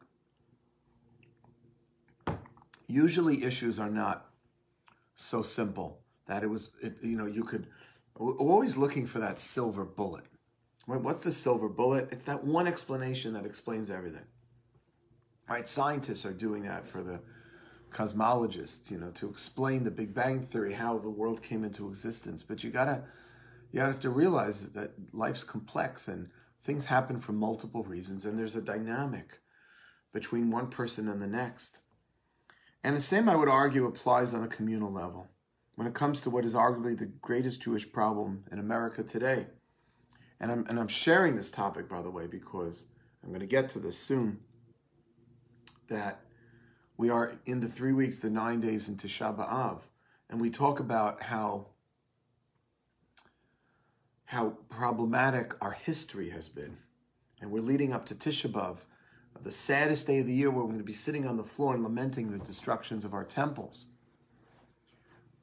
usually 2.89 3.45
issues 3.45 3.79
are 3.79 3.91
not 3.91 4.27
so 5.15 5.41
simple 5.41 6.01
that 6.27 6.43
it 6.43 6.49
was, 6.49 6.73
it, 6.83 6.97
you 7.01 7.17
know, 7.17 7.27
you 7.27 7.45
could, 7.45 7.69
we're 8.19 8.37
always 8.39 8.77
looking 8.77 9.07
for 9.07 9.21
that 9.21 9.39
silver 9.39 9.85
bullet. 9.85 10.25
Right? 10.89 11.01
What's 11.01 11.23
the 11.23 11.31
silver 11.31 11.69
bullet? 11.69 12.09
It's 12.11 12.25
that 12.25 12.43
one 12.43 12.67
explanation 12.67 13.35
that 13.35 13.47
explains 13.47 13.89
everything. 13.89 14.27
Right? 15.49 15.69
Scientists 15.69 16.27
are 16.27 16.33
doing 16.33 16.65
that 16.65 16.89
for 16.89 17.05
the 17.05 17.21
cosmologists, 17.93 18.91
you 18.91 18.99
know, 18.99 19.13
to 19.13 19.29
explain 19.29 19.85
the 19.85 19.93
Big 19.93 20.13
Bang 20.13 20.41
Theory, 20.41 20.73
how 20.73 20.99
the 20.99 21.09
world 21.09 21.41
came 21.41 21.63
into 21.63 21.87
existence. 21.89 22.43
But 22.43 22.65
you 22.65 22.71
gotta, 22.71 23.05
you 23.71 23.81
have 23.81 24.01
to 24.01 24.11
realize 24.11 24.71
that 24.71 24.91
life's 25.13 25.45
complex 25.45 26.09
and 26.09 26.29
things 26.63 26.87
happen 26.87 27.21
for 27.21 27.33
multiple 27.33 27.85
reasons, 27.85 28.25
and 28.25 28.39
there's 28.39 28.57
a 28.57 28.63
dynamic 28.63 29.41
between 30.13 30.51
one 30.51 30.69
person 30.69 31.09
and 31.09 31.21
the 31.21 31.27
next. 31.27 31.81
And 32.83 32.97
the 32.97 33.01
same, 33.01 33.29
I 33.29 33.37
would 33.37 33.49
argue, 33.49 33.87
applies 33.87 34.35
on 34.35 34.43
a 34.43 34.49
communal 34.49 34.93
level 34.93 35.29
when 35.75 35.87
it 35.87 35.95
comes 35.95 36.21
to 36.21 36.31
what 36.31 36.45
is 36.45 36.55
arguably 36.55 36.99
the 36.99 37.07
greatest 37.07 37.63
Jewish 37.63 37.91
problem 37.91 38.45
in 38.51 38.59
America 38.59 39.03
today. 39.03 39.47
And 40.41 40.51
I'm, 40.51 40.67
and 40.69 40.79
I'm 40.79 40.89
sharing 40.89 41.37
this 41.37 41.51
topic, 41.51 41.89
by 41.89 42.03
the 42.03 42.11
way, 42.11 42.27
because 42.27 42.87
I'm 43.23 43.31
going 43.31 43.41
to 43.41 43.47
get 43.47 43.69
to 43.71 43.79
this 43.79 43.99
soon. 43.99 44.41
That 45.89 46.21
we 46.97 47.11
are 47.11 47.33
in 47.47 47.61
the 47.61 47.69
three 47.69 47.93
weeks, 47.93 48.19
the 48.19 48.31
nine 48.31 48.61
days 48.61 48.89
into 48.89 49.07
Tisha 49.07 49.37
B'Av, 49.37 49.81
and 50.29 50.41
we 50.41 50.51
talk 50.51 50.81
about 50.81 51.23
how 51.23 51.69
how 54.29 54.51
problematic 54.69 55.55
our 55.63 55.71
history 55.71 56.29
has 56.29 56.51
been. 56.51 56.77
And 57.41 57.51
we're 57.51 57.63
leading 57.63 57.95
up 57.95 58.05
to 58.07 58.15
Tisha 58.15 58.51
B'Av, 58.51 58.77
the 59.43 59.51
saddest 59.51 60.07
day 60.07 60.19
of 60.19 60.27
the 60.27 60.35
year 60.35 60.51
where 60.51 60.61
we're 60.61 60.67
going 60.67 60.77
to 60.77 60.85
be 60.85 60.93
sitting 60.93 61.27
on 61.27 61.39
the 61.39 61.45
floor 61.45 61.73
and 61.73 61.83
lamenting 61.83 62.31
the 62.31 62.39
destructions 62.39 63.07
of 63.07 63.15
our 63.15 63.25
temples. 63.25 63.87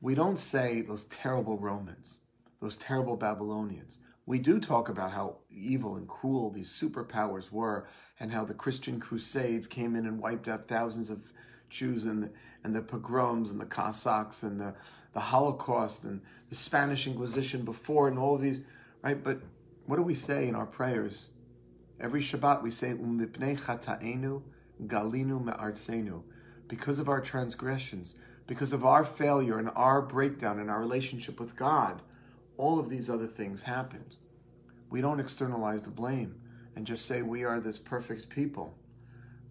We 0.01 0.13
don't 0.13 0.37
say 0.37 0.83
those 0.83 1.05
terrible 1.05 1.57
Romans, 1.57 2.19
those 2.61 2.77
terrible 2.77 3.17
Babylonians. 3.17 4.01
We 4.27 4.37
do 4.37 4.59
talk 4.59 4.87
about 4.87 5.13
how 5.13 5.37
evil 5.49 5.95
and 5.95 6.07
cruel 6.07 6.51
these 6.51 6.69
superpowers 6.69 7.51
were 7.51 7.87
and 8.19 8.31
how 8.31 8.45
the 8.45 8.53
Christian 8.53 8.99
crusades 8.99 9.65
came 9.65 9.95
in 9.95 10.05
and 10.05 10.19
wiped 10.19 10.47
out 10.47 10.67
thousands 10.67 11.09
of 11.09 11.33
Jews 11.71 12.05
and 12.05 12.21
the, 12.21 12.31
and 12.63 12.75
the 12.75 12.83
pogroms 12.83 13.49
and 13.49 13.59
the 13.59 13.65
Cossacks 13.65 14.43
and 14.43 14.59
the, 14.59 14.75
the 15.13 15.19
Holocaust 15.19 16.03
and 16.03 16.21
the 16.49 16.55
Spanish 16.55 17.07
Inquisition 17.07 17.65
before 17.65 18.07
and 18.07 18.19
all 18.19 18.35
of 18.35 18.41
these, 18.41 18.61
right? 19.05 19.23
But 19.23 19.39
what 19.85 19.97
do 19.97 20.01
we 20.01 20.15
say 20.15 20.47
in 20.47 20.55
our 20.55 20.65
prayers? 20.65 21.29
Every 21.99 22.21
Shabbat 22.21 22.63
we 22.63 22.71
say, 22.71 22.93
Umipnei 22.93 23.57
chata'enu 23.57 24.41
galinu 24.87 25.45
me'artzenu. 25.45 26.23
Because 26.67 26.97
of 26.97 27.07
our 27.07 27.21
transgressions, 27.21 28.15
because 28.47 28.73
of 28.73 28.83
our 28.83 29.05
failure 29.05 29.59
and 29.59 29.69
our 29.75 30.01
breakdown 30.01 30.59
in 30.59 30.69
our 30.69 30.79
relationship 30.79 31.39
with 31.39 31.55
God, 31.55 32.01
all 32.57 32.79
of 32.79 32.89
these 32.89 33.07
other 33.07 33.27
things 33.27 33.61
happened. 33.61 34.15
We 34.89 35.01
don't 35.01 35.19
externalize 35.19 35.83
the 35.83 35.91
blame 35.91 36.35
and 36.75 36.87
just 36.87 37.05
say 37.05 37.21
we 37.21 37.43
are 37.43 37.59
this 37.59 37.77
perfect 37.77 38.29
people 38.29 38.75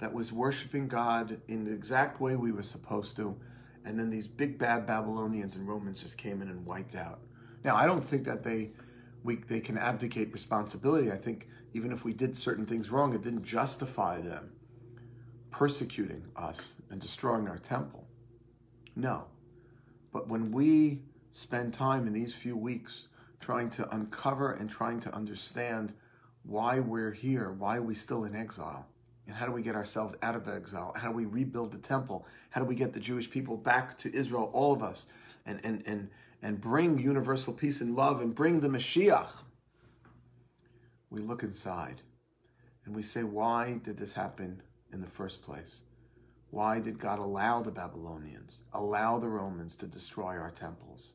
that 0.00 0.12
was 0.12 0.32
worshiping 0.32 0.88
God 0.88 1.40
in 1.46 1.64
the 1.64 1.72
exact 1.72 2.20
way 2.20 2.34
we 2.34 2.50
were 2.50 2.64
supposed 2.64 3.14
to, 3.16 3.36
and 3.84 3.98
then 3.98 4.10
these 4.10 4.26
big 4.26 4.58
bad 4.58 4.84
Babylonians 4.84 5.54
and 5.54 5.68
Romans 5.68 6.02
just 6.02 6.18
came 6.18 6.42
in 6.42 6.48
and 6.48 6.66
wiped 6.66 6.96
out. 6.96 7.20
Now, 7.62 7.76
I 7.76 7.86
don't 7.86 8.04
think 8.04 8.24
that 8.24 8.42
they 8.42 8.72
we, 9.24 9.37
they 9.37 9.58
can 9.58 9.76
abdicate 9.76 10.32
responsibility. 10.32 11.10
I 11.10 11.16
think 11.16 11.48
even 11.72 11.90
if 11.90 12.04
we 12.04 12.12
did 12.12 12.37
certain 12.37 12.66
things 12.66 12.90
wrong, 12.90 13.14
it 13.14 13.22
didn't 13.22 13.42
justify 13.42 14.20
them 14.20 14.52
persecuting 15.50 16.24
us 16.37 16.74
and 16.90 17.00
destroying 17.00 17.48
our 17.48 17.58
temple. 17.58 18.06
No. 18.96 19.26
But 20.12 20.28
when 20.28 20.52
we 20.52 21.02
spend 21.32 21.72
time 21.72 22.06
in 22.06 22.12
these 22.12 22.34
few 22.34 22.56
weeks 22.56 23.08
trying 23.40 23.70
to 23.70 23.88
uncover 23.94 24.52
and 24.52 24.68
trying 24.68 25.00
to 25.00 25.14
understand 25.14 25.94
why 26.42 26.80
we're 26.80 27.12
here, 27.12 27.52
why 27.52 27.76
are 27.76 27.82
we 27.82 27.94
still 27.94 28.24
in 28.24 28.34
exile, 28.34 28.87
and 29.26 29.34
how 29.34 29.46
do 29.46 29.52
we 29.52 29.62
get 29.62 29.74
ourselves 29.74 30.14
out 30.22 30.37
of 30.37 30.48
exile? 30.48 30.92
How 30.96 31.08
do 31.08 31.14
we 31.14 31.24
rebuild 31.24 31.72
the 31.72 31.78
temple? 31.78 32.26
How 32.50 32.60
do 32.60 32.66
we 32.66 32.74
get 32.74 32.92
the 32.92 33.00
Jewish 33.00 33.30
people 33.30 33.56
back 33.56 33.96
to 33.98 34.14
Israel, 34.14 34.50
all 34.52 34.72
of 34.72 34.82
us, 34.82 35.06
and, 35.46 35.60
and, 35.64 35.82
and, 35.87 36.10
and 36.44 36.61
bring 36.61 36.98
universal 36.98 37.54
peace 37.54 37.80
and 37.80 37.96
love 37.96 38.20
and 38.20 38.35
bring 38.35 38.61
the 38.61 38.68
Mashiach? 38.68 39.30
We 41.09 41.20
look 41.22 41.42
inside 41.42 42.02
and 42.85 42.94
we 42.94 43.02
say, 43.02 43.24
why 43.24 43.80
did 43.83 43.96
this 43.96 44.12
happen 44.12 44.62
in 44.92 45.00
the 45.00 45.09
first 45.09 45.42
place? 45.42 45.83
Why 46.50 46.80
did 46.80 46.98
God 46.98 47.18
allow 47.18 47.62
the 47.62 47.70
Babylonians, 47.70 48.62
allow 48.74 49.18
the 49.18 49.28
Romans 49.28 49.74
to 49.76 49.87
destroy 49.87 50.37
our 50.37 50.50
temples, 50.50 51.14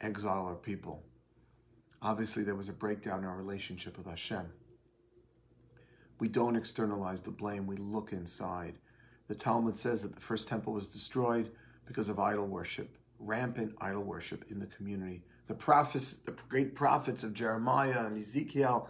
exile 0.00 0.44
our 0.44 0.56
people? 0.56 1.04
Obviously, 2.02 2.42
there 2.42 2.56
was 2.56 2.68
a 2.68 2.72
breakdown 2.72 3.20
in 3.20 3.26
our 3.26 3.36
relationship 3.36 3.96
with 3.96 4.08
Hashem. 4.08 4.46
We 6.18 6.26
don't 6.26 6.56
externalize 6.56 7.20
the 7.20 7.30
blame, 7.30 7.64
we 7.64 7.76
look 7.76 8.12
inside. 8.12 8.74
The 9.28 9.36
Talmud 9.36 9.76
says 9.76 10.02
that 10.02 10.14
the 10.14 10.20
first 10.20 10.48
temple 10.48 10.72
was 10.72 10.88
destroyed 10.88 11.52
because 11.86 12.08
of 12.08 12.18
idol 12.18 12.46
worship, 12.46 12.98
rampant 13.18 13.74
idol 13.80 14.02
worship 14.02 14.44
in 14.50 14.58
the 14.58 14.66
community. 14.66 15.22
The 15.46 15.54
prophets, 15.54 16.14
the 16.14 16.32
great 16.48 16.74
prophets 16.74 17.24
of 17.24 17.34
Jeremiah 17.34 18.06
and 18.06 18.18
Ezekiel, 18.18 18.88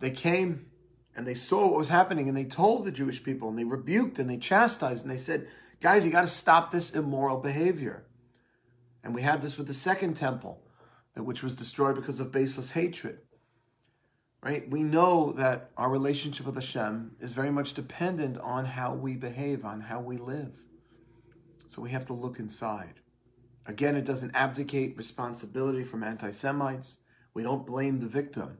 they 0.00 0.10
came 0.10 0.66
and 1.16 1.26
they 1.26 1.34
saw 1.34 1.68
what 1.68 1.78
was 1.78 1.88
happening 1.88 2.28
and 2.28 2.36
they 2.36 2.44
told 2.44 2.84
the 2.84 2.92
Jewish 2.92 3.22
people 3.22 3.48
and 3.48 3.58
they 3.58 3.64
rebuked 3.64 4.18
and 4.18 4.28
they 4.28 4.36
chastised 4.36 5.04
and 5.04 5.10
they 5.10 5.18
said, 5.18 5.46
guys, 5.80 6.04
you 6.04 6.10
got 6.10 6.22
to 6.22 6.26
stop 6.26 6.70
this 6.70 6.92
immoral 6.92 7.38
behavior. 7.38 8.04
And 9.02 9.14
we 9.14 9.22
had 9.22 9.42
this 9.42 9.58
with 9.58 9.66
the 9.66 9.74
second 9.74 10.14
temple, 10.14 10.62
which 11.16 11.42
was 11.42 11.54
destroyed 11.54 11.94
because 11.94 12.20
of 12.20 12.32
baseless 12.32 12.70
hatred. 12.70 13.18
Right? 14.42 14.68
We 14.68 14.82
know 14.82 15.32
that 15.32 15.70
our 15.76 15.88
relationship 15.88 16.44
with 16.44 16.54
Hashem 16.54 17.16
is 17.20 17.32
very 17.32 17.50
much 17.50 17.72
dependent 17.72 18.36
on 18.38 18.64
how 18.64 18.94
we 18.94 19.16
behave, 19.16 19.64
on 19.64 19.80
how 19.80 20.00
we 20.00 20.18
live. 20.18 20.52
So 21.66 21.80
we 21.80 21.90
have 21.90 22.04
to 22.06 22.12
look 22.12 22.38
inside. 22.38 23.00
Again, 23.66 23.96
it 23.96 24.04
doesn't 24.04 24.34
abdicate 24.34 24.96
responsibility 24.96 25.84
from 25.84 26.02
anti 26.02 26.30
Semites. 26.30 26.98
We 27.32 27.42
don't 27.42 27.66
blame 27.66 28.00
the 28.00 28.06
victim. 28.06 28.58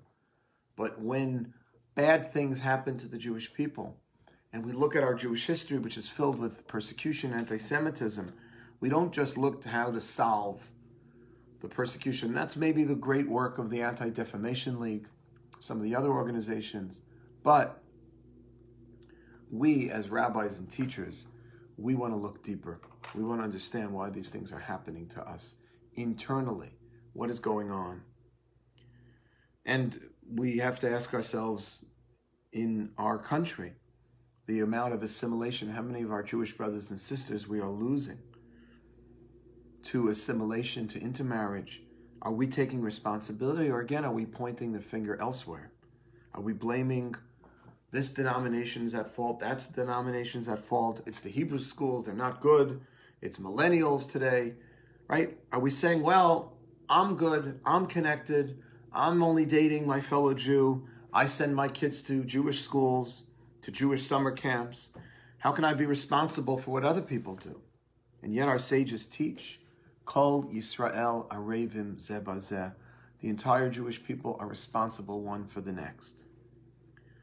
But 0.77 1.01
when 1.01 1.55
bad 1.95 2.33
things 2.33 2.61
happen 2.61 2.97
to 2.99 3.07
the 3.07 3.19
Jewish 3.19 3.53
people, 3.53 3.97
and 4.53 4.65
we 4.65 4.73
look 4.73 4.97
at 4.97 5.03
our 5.03 5.15
Jewish 5.15 5.47
history, 5.47 5.79
which 5.79 5.99
is 5.99 6.09
filled 6.09 6.39
with 6.39 6.67
persecution 6.67 7.33
and 7.33 7.41
anti 7.41 7.59
Semitism, 7.59 8.33
we 8.81 8.89
don't 8.89 9.13
just 9.13 9.37
look 9.37 9.61
to 9.63 9.69
how 9.69 9.91
to 9.91 10.01
solve 10.01 10.61
the 11.61 11.69
persecution. 11.69 12.35
That's 12.35 12.57
maybe 12.57 12.85
the 12.85 12.95
great 12.95 13.29
work 13.29 13.59
of 13.59 13.71
the 13.71 13.83
Anti 13.83 14.11
Defamation 14.11 14.81
League, 14.81 15.09
some 15.61 15.79
of 15.79 15.83
the 15.83 15.95
other 15.95 16.11
organizations. 16.11 17.03
But 17.43 17.83
we, 19.51 19.91
as 19.91 20.09
rabbis 20.09 20.59
and 20.59 20.71
teachers, 20.71 21.27
we 21.77 21.95
want 21.95 22.13
to 22.13 22.17
look 22.17 22.43
deeper. 22.43 22.81
We 23.15 23.23
want 23.23 23.41
to 23.41 23.45
understand 23.45 23.93
why 23.93 24.11
these 24.11 24.31
things 24.31 24.53
are 24.53 24.59
happening 24.59 25.07
to 25.09 25.21
us 25.29 25.55
internally. 25.95 26.77
What 27.13 27.31
is 27.31 27.39
going 27.39 27.71
on? 27.71 28.03
And 29.67 30.01
we 30.33 30.59
have 30.59 30.79
to 30.81 30.91
ask 30.91 31.15
ourselves 31.15 31.85
in 32.53 32.91
our 32.99 33.19
country 33.19 33.73
the 34.47 34.61
amount 34.61 34.93
of 34.95 35.03
assimilation, 35.03 35.71
how 35.71 35.83
many 35.83 36.03
of 36.03 36.13
our 36.13 36.23
Jewish 36.23 36.53
brothers 36.53 36.91
and 36.91 37.01
sisters 37.01 37.49
we 37.49 37.61
are 37.61 37.71
losing 37.71 38.19
to 39.85 40.09
assimilation, 40.09 40.89
to 40.89 41.01
intermarriage. 41.01 41.83
Are 42.23 42.33
we 42.33 42.47
taking 42.47 42.81
responsibility, 42.81 43.71
or 43.71 43.81
again, 43.81 44.05
are 44.05 44.13
we 44.13 44.25
pointing 44.25 44.73
the 44.73 44.81
finger 44.81 45.21
elsewhere? 45.21 45.73
Are 46.35 46.41
we 46.41 46.53
blaming 46.53 47.15
this 47.91 48.11
denomination 48.11 48.83
is 48.83 48.95
at 48.95 49.09
fault, 49.09 49.39
that's 49.39 49.69
denomination's 49.69 50.49
at 50.49 50.59
fault, 50.59 51.01
it's 51.07 51.21
the 51.21 51.29
Hebrew 51.29 51.61
schools, 51.61 52.07
they're 52.07 52.15
not 52.15 52.41
good, 52.41 52.81
it's 53.21 53.39
millennials 53.39 54.11
today, 54.11 54.55
right? 55.09 55.37
Are 55.53 55.61
we 55.61 55.71
saying, 55.71 56.03
well, 56.03 56.53
I'm 56.89 57.17
good, 57.17 57.61
I'm 57.65 57.87
connected, 57.87 58.59
I'm 58.93 59.23
only 59.23 59.45
dating 59.47 59.87
my 59.87 60.01
fellow 60.01 60.35
Jew. 60.35 60.87
I 61.13 61.27
send 61.27 61.55
my 61.55 61.69
kids 61.69 62.03
to 62.03 62.25
Jewish 62.25 62.61
schools, 62.61 63.23
to 63.63 63.71
Jewish 63.71 64.07
summer 64.07 64.31
camps. 64.31 64.91
How 65.39 65.53
can 65.53 65.65
I 65.65 65.75
be 65.75 65.87
responsible 65.87 66.59
for 66.59 66.71
what 66.71 66.85
other 66.85 67.03
people 67.03 67.35
do? 67.35 67.61
And 68.23 68.35
yet 68.35 68.49
our 68.49 68.59
sages 68.59 69.07
teach, 69.07 69.61
Kol 70.05 70.45
Yisrael 70.45 71.29
Arevim 71.29 71.97
Zebazeh. 71.97 72.75
The 73.21 73.29
entire 73.29 73.71
Jewish 73.71 74.03
people 74.05 74.37
are 74.39 74.47
responsible 74.47 75.23
one 75.23 75.47
for 75.47 75.61
the 75.61 75.73
next. 75.73 76.25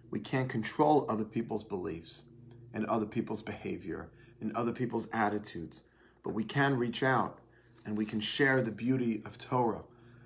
We 0.10 0.20
can't 0.20 0.50
control 0.50 1.06
other 1.08 1.24
people's 1.24 1.64
beliefs 1.64 2.26
and 2.74 2.86
other 2.86 3.06
people's 3.06 3.42
behavior 3.42 4.10
and 4.42 4.56
other 4.56 4.72
people's 4.72 5.08
attitudes, 5.14 5.84
but 6.24 6.34
we 6.34 6.44
can 6.44 6.76
reach 6.76 7.04
out 7.04 7.40
and 7.86 7.98
we 7.98 8.06
can 8.06 8.20
share 8.20 8.62
the 8.62 8.72
beauty 8.72 9.22
of 9.26 9.38
Torah 9.38 9.84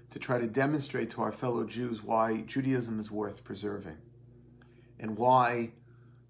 to 0.10 0.20
try 0.20 0.40
to 0.40 0.48
demonstrate 0.48 1.10
to 1.12 1.22
our 1.22 1.32
fellow 1.32 1.66
Jews 1.66 2.02
why 2.02 2.42
Judaism 2.42 3.00
is 3.00 3.12
worth 3.12 3.44
preserving 3.44 3.98
and 5.00 5.18
why 5.18 5.72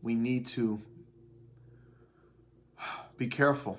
we 0.02 0.16
need 0.16 0.46
to 0.48 0.82
be 3.18 3.28
careful 3.28 3.78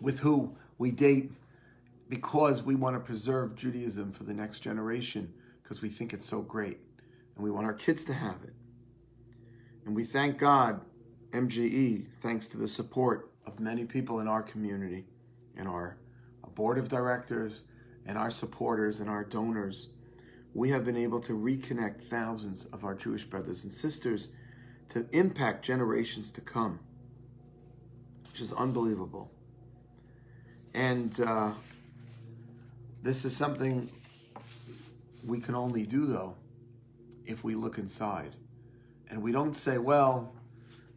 with 0.00 0.20
who 0.20 0.54
we 0.78 0.90
date 0.90 1.30
because 2.08 2.62
we 2.62 2.74
want 2.74 2.94
to 2.96 3.00
preserve 3.00 3.56
Judaism 3.56 4.12
for 4.12 4.24
the 4.24 4.34
next 4.34 4.60
generation 4.60 5.32
because 5.62 5.80
we 5.80 5.88
think 5.88 6.12
it's 6.12 6.26
so 6.26 6.42
great 6.42 6.78
and 7.34 7.44
we 7.44 7.50
want 7.50 7.66
our 7.66 7.72
kids 7.72 8.04
to 8.04 8.12
have 8.12 8.36
it. 8.44 8.52
And 9.86 9.96
we 9.96 10.04
thank 10.04 10.38
God, 10.38 10.80
MJE, 11.32 12.06
thanks 12.20 12.46
to 12.48 12.56
the 12.56 12.68
support 12.68 13.30
of 13.46 13.58
many 13.58 13.84
people 13.84 14.20
in 14.20 14.28
our 14.28 14.42
community 14.42 15.04
and 15.56 15.66
our 15.66 15.96
board 16.54 16.78
of 16.78 16.88
directors 16.88 17.62
and 18.06 18.18
our 18.18 18.30
supporters 18.30 19.00
and 19.00 19.08
our 19.08 19.24
donors, 19.24 19.88
we 20.54 20.70
have 20.70 20.84
been 20.84 20.96
able 20.96 21.20
to 21.20 21.32
reconnect 21.32 22.02
thousands 22.02 22.66
of 22.66 22.84
our 22.84 22.94
Jewish 22.94 23.24
brothers 23.24 23.64
and 23.64 23.72
sisters 23.72 24.32
to 24.88 25.06
impact 25.12 25.64
generations 25.64 26.30
to 26.32 26.40
come, 26.40 26.78
which 28.30 28.40
is 28.40 28.52
unbelievable. 28.52 29.30
And 30.74 31.18
uh, 31.20 31.52
this 33.02 33.24
is 33.24 33.34
something 33.34 33.90
we 35.26 35.40
can 35.40 35.54
only 35.54 35.86
do, 35.86 36.06
though, 36.06 36.34
if 37.24 37.44
we 37.44 37.54
look 37.54 37.78
inside. 37.78 38.34
And 39.08 39.22
we 39.22 39.32
don't 39.32 39.54
say, 39.54 39.78
well, 39.78 40.34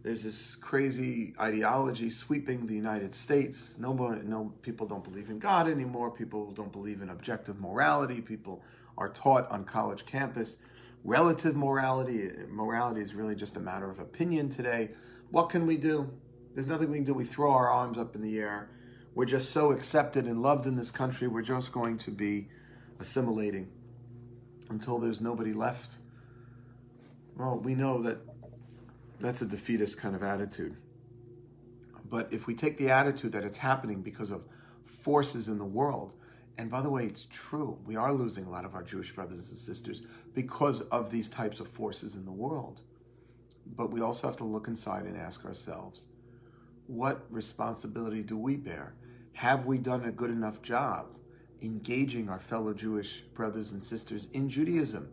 there's 0.05 0.21
this 0.21 0.55
crazy 0.55 1.33
ideology 1.39 2.11
sweeping 2.11 2.67
the 2.67 2.75
United 2.75 3.11
States. 3.11 3.75
Nobody, 3.79 4.21
no 4.21 4.53
people 4.61 4.85
don't 4.85 5.03
believe 5.03 5.31
in 5.31 5.39
God 5.39 5.67
anymore. 5.67 6.11
People 6.11 6.51
don't 6.51 6.71
believe 6.71 7.01
in 7.01 7.09
objective 7.09 7.59
morality. 7.59 8.21
People 8.21 8.63
are 8.99 9.09
taught 9.09 9.49
on 9.49 9.63
college 9.63 10.05
campus 10.05 10.57
relative 11.03 11.55
morality. 11.55 12.29
Morality 12.47 13.01
is 13.01 13.15
really 13.15 13.33
just 13.33 13.57
a 13.57 13.59
matter 13.59 13.89
of 13.89 13.97
opinion 13.97 14.47
today. 14.47 14.91
What 15.31 15.49
can 15.49 15.65
we 15.65 15.75
do? 15.75 16.07
There's 16.53 16.67
nothing 16.67 16.91
we 16.91 16.97
can 16.97 17.05
do. 17.05 17.15
We 17.15 17.25
throw 17.25 17.51
our 17.51 17.71
arms 17.71 17.97
up 17.97 18.13
in 18.13 18.21
the 18.21 18.37
air. 18.37 18.69
We're 19.15 19.25
just 19.25 19.49
so 19.49 19.71
accepted 19.71 20.25
and 20.25 20.39
loved 20.39 20.67
in 20.67 20.75
this 20.75 20.91
country. 20.91 21.27
We're 21.27 21.41
just 21.41 21.71
going 21.71 21.97
to 21.97 22.11
be 22.11 22.49
assimilating 22.99 23.69
until 24.69 24.99
there's 24.99 25.19
nobody 25.19 25.51
left. 25.51 25.97
Well, 27.35 27.57
we 27.57 27.73
know 27.73 28.03
that 28.03 28.19
that's 29.19 29.41
a 29.41 29.45
defeatist 29.45 29.97
kind 29.97 30.15
of 30.15 30.23
attitude. 30.23 30.75
But 32.09 32.31
if 32.31 32.47
we 32.47 32.53
take 32.53 32.77
the 32.77 32.91
attitude 32.91 33.31
that 33.31 33.43
it's 33.43 33.57
happening 33.57 34.01
because 34.01 34.31
of 34.31 34.43
forces 34.85 35.47
in 35.47 35.57
the 35.57 35.65
world, 35.65 36.13
and 36.57 36.69
by 36.69 36.81
the 36.81 36.89
way, 36.89 37.05
it's 37.05 37.27
true, 37.29 37.77
we 37.85 37.95
are 37.95 38.13
losing 38.13 38.45
a 38.45 38.49
lot 38.49 38.65
of 38.65 38.75
our 38.75 38.83
Jewish 38.83 39.13
brothers 39.13 39.49
and 39.49 39.57
sisters 39.57 40.03
because 40.33 40.81
of 40.81 41.09
these 41.09 41.29
types 41.29 41.59
of 41.59 41.67
forces 41.67 42.15
in 42.15 42.25
the 42.25 42.31
world. 42.31 42.81
But 43.75 43.91
we 43.91 44.01
also 44.01 44.27
have 44.27 44.37
to 44.37 44.43
look 44.45 44.67
inside 44.67 45.05
and 45.05 45.17
ask 45.17 45.45
ourselves 45.45 46.05
what 46.87 47.25
responsibility 47.31 48.21
do 48.21 48.37
we 48.37 48.55
bear? 48.55 48.93
Have 49.33 49.65
we 49.65 49.79
done 49.79 50.05
a 50.05 50.11
good 50.11 50.29
enough 50.29 50.61
job 50.61 51.07
engaging 51.61 52.29
our 52.29 52.39
fellow 52.39 52.73
Jewish 52.73 53.21
brothers 53.33 53.71
and 53.71 53.81
sisters 53.81 54.29
in 54.33 54.47
Judaism, 54.49 55.09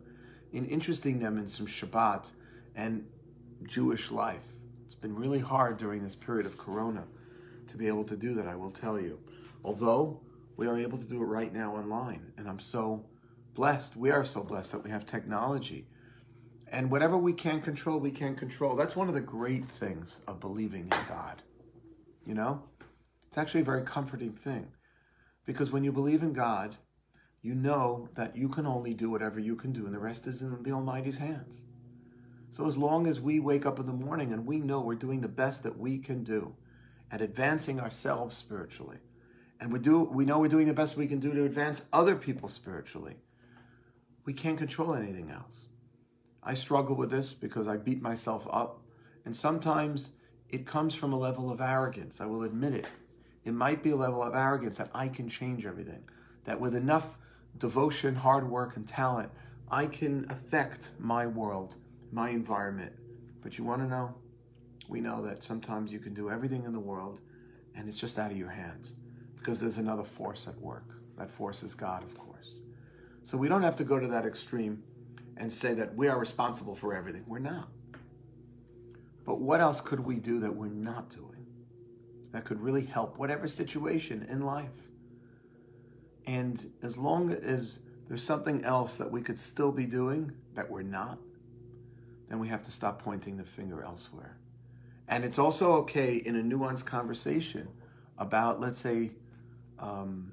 in 0.51 0.65
interesting 0.67 1.19
them 1.19 1.37
in 1.37 1.47
some 1.47 1.65
Shabbat 1.65 2.31
and 2.75 3.05
Jewish 3.67 4.11
life. 4.11 4.43
It's 4.85 4.95
been 4.95 5.15
really 5.15 5.39
hard 5.39 5.77
during 5.77 6.03
this 6.03 6.15
period 6.15 6.45
of 6.45 6.57
Corona 6.57 7.05
to 7.67 7.77
be 7.77 7.87
able 7.87 8.03
to 8.05 8.15
do 8.15 8.33
that, 8.35 8.47
I 8.47 8.55
will 8.55 8.71
tell 8.71 8.99
you. 8.99 9.19
Although 9.63 10.19
we 10.57 10.67
are 10.67 10.77
able 10.77 10.97
to 10.97 11.05
do 11.05 11.21
it 11.21 11.25
right 11.25 11.53
now 11.53 11.75
online, 11.75 12.31
and 12.37 12.47
I'm 12.47 12.59
so 12.59 13.05
blessed. 13.53 13.95
We 13.95 14.11
are 14.11 14.25
so 14.25 14.43
blessed 14.43 14.71
that 14.73 14.83
we 14.83 14.89
have 14.89 15.05
technology. 15.05 15.87
And 16.67 16.89
whatever 16.89 17.17
we 17.17 17.33
can 17.33 17.61
control, 17.61 17.99
we 17.99 18.11
can 18.11 18.35
control. 18.35 18.75
That's 18.75 18.95
one 18.95 19.07
of 19.07 19.13
the 19.13 19.21
great 19.21 19.65
things 19.65 20.21
of 20.27 20.39
believing 20.39 20.83
in 20.83 21.07
God. 21.07 21.41
You 22.25 22.33
know? 22.33 22.63
It's 23.27 23.37
actually 23.37 23.61
a 23.61 23.65
very 23.65 23.83
comforting 23.83 24.33
thing 24.33 24.67
because 25.45 25.71
when 25.71 25.83
you 25.83 25.91
believe 25.91 26.23
in 26.23 26.33
God, 26.33 26.75
you 27.41 27.55
know 27.55 28.07
that 28.15 28.37
you 28.37 28.47
can 28.47 28.65
only 28.65 28.93
do 28.93 29.09
whatever 29.09 29.39
you 29.39 29.55
can 29.55 29.73
do, 29.73 29.85
and 29.85 29.93
the 29.93 29.99
rest 29.99 30.27
is 30.27 30.41
in 30.41 30.63
the 30.63 30.71
Almighty's 30.71 31.17
hands. 31.17 31.63
So, 32.53 32.67
as 32.67 32.77
long 32.77 33.07
as 33.07 33.19
we 33.19 33.39
wake 33.39 33.65
up 33.65 33.79
in 33.79 33.87
the 33.87 33.93
morning 33.93 34.31
and 34.31 34.45
we 34.45 34.59
know 34.59 34.79
we're 34.79 34.93
doing 34.93 35.21
the 35.21 35.27
best 35.27 35.63
that 35.63 35.79
we 35.79 35.97
can 35.97 36.23
do 36.23 36.53
at 37.09 37.19
advancing 37.19 37.79
ourselves 37.79 38.37
spiritually, 38.37 38.97
and 39.59 39.73
we 39.73 39.79
do 39.79 40.03
we 40.03 40.23
know 40.23 40.37
we're 40.37 40.49
doing 40.49 40.67
the 40.67 40.73
best 40.75 40.95
we 40.95 41.07
can 41.07 41.19
do 41.19 41.33
to 41.33 41.45
advance 41.45 41.81
other 41.91 42.15
people 42.15 42.47
spiritually, 42.47 43.15
we 44.25 44.33
can't 44.33 44.59
control 44.59 44.93
anything 44.93 45.31
else. 45.31 45.69
I 46.43 46.53
struggle 46.53 46.95
with 46.95 47.09
this 47.09 47.33
because 47.33 47.67
I 47.67 47.77
beat 47.77 48.03
myself 48.03 48.47
up, 48.51 48.81
and 49.25 49.35
sometimes 49.35 50.11
it 50.47 50.67
comes 50.67 50.93
from 50.93 51.11
a 51.11 51.17
level 51.17 51.51
of 51.51 51.59
arrogance. 51.59 52.21
I 52.21 52.27
will 52.27 52.43
admit 52.43 52.75
it. 52.75 52.85
It 53.45 53.53
might 53.55 53.81
be 53.81 53.89
a 53.89 53.95
level 53.95 54.21
of 54.21 54.35
arrogance 54.35 54.77
that 54.77 54.91
I 54.93 55.07
can 55.07 55.27
change 55.27 55.65
everything, 55.65 56.03
that 56.45 56.59
with 56.59 56.75
enough 56.75 57.17
devotion, 57.57 58.13
hard 58.13 58.47
work, 58.47 58.75
and 58.75 58.87
talent, 58.87 59.31
I 59.71 59.87
can 59.87 60.27
affect 60.29 60.91
my 60.99 61.25
world, 61.25 61.77
my 62.13 62.29
environment. 62.29 62.93
But 63.41 63.57
you 63.57 63.63
want 63.63 63.81
to 63.81 63.87
know? 63.87 64.13
We 64.87 65.01
know 65.01 65.21
that 65.23 65.43
sometimes 65.43 65.91
you 65.91 65.99
can 65.99 66.13
do 66.13 66.29
everything 66.29 66.63
in 66.65 66.71
the 66.71 66.79
world 66.79 67.21
and 67.75 67.87
it's 67.87 67.97
just 67.97 68.19
out 68.19 68.31
of 68.31 68.37
your 68.37 68.49
hands 68.49 68.95
because 69.37 69.59
there's 69.59 69.77
another 69.77 70.03
force 70.03 70.47
at 70.47 70.57
work. 70.61 70.85
That 71.17 71.31
force 71.31 71.63
is 71.63 71.73
God, 71.73 72.03
of 72.03 72.17
course. 72.17 72.59
So 73.23 73.37
we 73.37 73.47
don't 73.47 73.63
have 73.63 73.75
to 73.77 73.83
go 73.83 73.99
to 73.99 74.07
that 74.07 74.25
extreme 74.25 74.83
and 75.37 75.51
say 75.51 75.73
that 75.73 75.95
we 75.95 76.07
are 76.07 76.19
responsible 76.19 76.75
for 76.75 76.95
everything. 76.95 77.23
We're 77.25 77.39
not. 77.39 77.69
But 79.25 79.39
what 79.39 79.61
else 79.61 79.81
could 79.81 79.99
we 79.99 80.15
do 80.15 80.39
that 80.41 80.53
we're 80.53 80.67
not 80.67 81.09
doing 81.09 81.47
that 82.31 82.45
could 82.45 82.59
really 82.59 82.85
help 82.85 83.17
whatever 83.17 83.47
situation 83.47 84.25
in 84.29 84.41
life? 84.41 84.89
And 86.25 86.65
as 86.83 86.97
long 86.97 87.31
as 87.31 87.79
there's 88.07 88.23
something 88.23 88.63
else 88.63 88.97
that 88.97 89.09
we 89.09 89.21
could 89.21 89.39
still 89.39 89.71
be 89.71 89.85
doing 89.85 90.31
that 90.53 90.69
we're 90.69 90.83
not, 90.83 91.17
then 92.33 92.39
we 92.39 92.47
have 92.47 92.63
to 92.63 92.71
stop 92.71 92.99
pointing 92.99 93.37
the 93.37 93.43
finger 93.43 93.83
elsewhere. 93.83 94.39
And 95.07 95.23
it's 95.23 95.37
also 95.37 95.73
okay 95.81 96.15
in 96.15 96.35
a 96.35 96.41
nuanced 96.41 96.83
conversation 96.85 97.67
about, 98.17 98.59
let's 98.59 98.79
say, 98.79 99.11
um, 99.77 100.31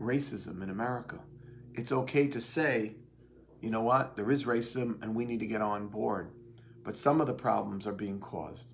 racism 0.00 0.62
in 0.62 0.70
America. 0.70 1.18
It's 1.74 1.92
okay 1.92 2.28
to 2.28 2.40
say, 2.40 2.94
you 3.60 3.68
know 3.68 3.82
what, 3.82 4.16
there 4.16 4.30
is 4.30 4.44
racism 4.44 5.02
and 5.02 5.14
we 5.14 5.26
need 5.26 5.40
to 5.40 5.46
get 5.46 5.60
on 5.60 5.88
board. 5.88 6.30
But 6.82 6.96
some 6.96 7.20
of 7.20 7.26
the 7.26 7.34
problems 7.34 7.86
are 7.86 7.92
being 7.92 8.18
caused 8.18 8.68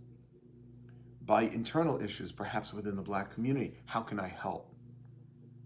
by 1.27 1.43
internal 1.43 2.01
issues, 2.01 2.31
perhaps 2.31 2.73
within 2.73 2.95
the 2.95 3.03
black 3.03 3.35
community. 3.35 3.75
How 3.87 4.03
can 4.03 4.21
I 4.21 4.29
help? 4.29 4.71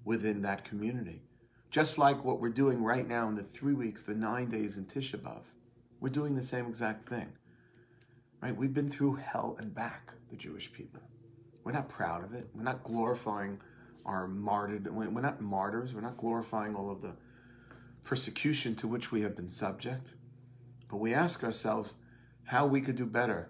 within 0.05 0.43
that 0.43 0.65
community. 0.65 1.23
Just 1.71 1.99
like 1.99 2.25
what 2.25 2.41
we're 2.41 2.51
doing 2.51 2.83
right 2.83 3.07
now 3.07 3.29
in 3.29 3.35
the 3.35 3.43
three 3.43 3.75
weeks, 3.75 4.03
the 4.03 4.15
nine 4.15 4.49
days 4.49 4.77
in 4.77 4.85
Tisha 4.85 5.19
B'Av, 5.19 5.43
we're 6.05 6.11
doing 6.11 6.35
the 6.35 6.43
same 6.43 6.67
exact 6.67 7.09
thing. 7.09 7.33
Right? 8.43 8.55
We've 8.55 8.75
been 8.75 8.91
through 8.91 9.15
hell 9.15 9.57
and 9.59 9.75
back, 9.75 10.13
the 10.29 10.37
Jewish 10.37 10.71
people. 10.71 11.01
We're 11.65 11.73
not 11.73 11.89
proud 11.89 12.23
of 12.23 12.35
it. 12.35 12.47
We're 12.55 12.63
not 12.63 12.85
glorifying 12.85 13.59
our 14.05 14.29
martyred. 14.29 14.87
We're 14.95 15.23
not 15.23 15.41
martyrs. 15.41 15.95
We're 15.95 16.03
not 16.03 16.19
glorifying 16.19 16.75
all 16.75 16.91
of 16.91 17.01
the 17.01 17.17
persecution 18.03 18.75
to 18.75 18.87
which 18.87 19.13
we 19.13 19.23
have 19.23 19.35
been 19.35 19.49
subject. 19.49 20.13
But 20.91 20.99
we 20.99 21.15
ask 21.15 21.43
ourselves 21.43 21.95
how 22.45 22.67
we 22.67 22.83
could 22.83 22.97
do 22.97 23.07
better. 23.07 23.49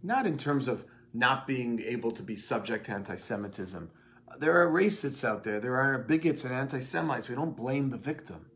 Not 0.00 0.28
in 0.28 0.38
terms 0.38 0.68
of 0.68 0.84
not 1.12 1.44
being 1.44 1.80
able 1.80 2.12
to 2.12 2.22
be 2.22 2.36
subject 2.36 2.86
to 2.86 2.92
anti 2.92 3.16
Semitism 3.16 3.90
there 4.38 4.56
are 4.62 4.70
racists 4.70 5.24
out 5.24 5.42
there, 5.42 5.58
there 5.58 5.74
are 5.74 5.98
bigots 5.98 6.44
and 6.44 6.54
anti 6.54 6.78
Semites. 6.78 7.28
We 7.28 7.34
don't 7.34 7.56
blame 7.56 7.90
the 7.90 7.98
victim. 7.98 8.46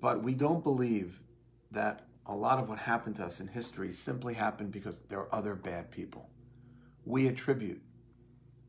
But 0.00 0.22
we 0.22 0.32
don't 0.32 0.64
believe 0.64 1.20
that 1.70 2.06
a 2.26 2.34
lot 2.34 2.58
of 2.58 2.68
what 2.68 2.78
happened 2.78 3.16
to 3.16 3.24
us 3.24 3.40
in 3.40 3.48
history 3.48 3.92
simply 3.92 4.34
happened 4.34 4.70
because 4.70 5.02
there 5.02 5.18
are 5.18 5.34
other 5.34 5.54
bad 5.54 5.90
people. 5.90 6.28
We 7.04 7.28
attribute 7.28 7.80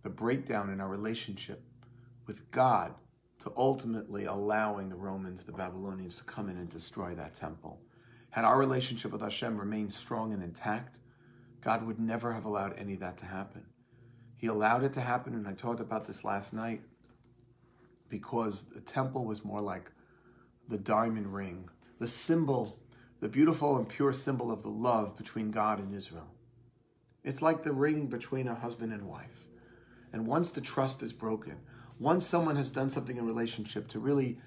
the 0.03 0.09
breakdown 0.09 0.69
in 0.69 0.79
our 0.79 0.87
relationship 0.87 1.61
with 2.25 2.49
God 2.51 2.93
to 3.39 3.51
ultimately 3.57 4.25
allowing 4.25 4.89
the 4.89 4.95
Romans, 4.95 5.43
the 5.43 5.51
Babylonians, 5.51 6.17
to 6.17 6.23
come 6.23 6.49
in 6.49 6.57
and 6.57 6.69
destroy 6.69 7.15
that 7.15 7.33
temple. 7.33 7.81
Had 8.29 8.45
our 8.45 8.59
relationship 8.59 9.11
with 9.11 9.21
Hashem 9.21 9.57
remained 9.57 9.91
strong 9.91 10.33
and 10.33 10.43
intact, 10.43 10.99
God 11.61 11.85
would 11.85 11.99
never 11.99 12.31
have 12.31 12.45
allowed 12.45 12.77
any 12.77 12.93
of 12.93 12.99
that 12.99 13.17
to 13.17 13.25
happen. 13.25 13.65
He 14.37 14.47
allowed 14.47 14.83
it 14.83 14.93
to 14.93 15.01
happen, 15.01 15.33
and 15.33 15.47
I 15.47 15.53
talked 15.53 15.79
about 15.79 16.05
this 16.05 16.23
last 16.23 16.53
night 16.53 16.81
because 18.07 18.65
the 18.65 18.81
temple 18.81 19.25
was 19.25 19.43
more 19.43 19.61
like 19.61 19.91
the 20.69 20.77
diamond 20.77 21.33
ring, 21.33 21.69
the 21.99 22.07
symbol, 22.07 22.79
the 23.19 23.29
beautiful 23.29 23.77
and 23.77 23.87
pure 23.87 24.13
symbol 24.13 24.51
of 24.51 24.63
the 24.63 24.69
love 24.69 25.17
between 25.17 25.51
God 25.51 25.79
and 25.79 25.93
Israel. 25.93 26.27
It's 27.23 27.41
like 27.41 27.63
the 27.63 27.73
ring 27.73 28.07
between 28.07 28.47
a 28.47 28.55
husband 28.55 28.93
and 28.93 29.07
wife. 29.07 29.47
And 30.13 30.25
once 30.25 30.51
the 30.51 30.61
trust 30.61 31.03
is 31.03 31.11
broken, 31.11 31.57
once 31.99 32.25
someone 32.25 32.55
has 32.55 32.71
done 32.71 32.89
something 32.89 33.17
in 33.17 33.25
relationship 33.25 33.87
to 33.89 33.99
really, 33.99 34.39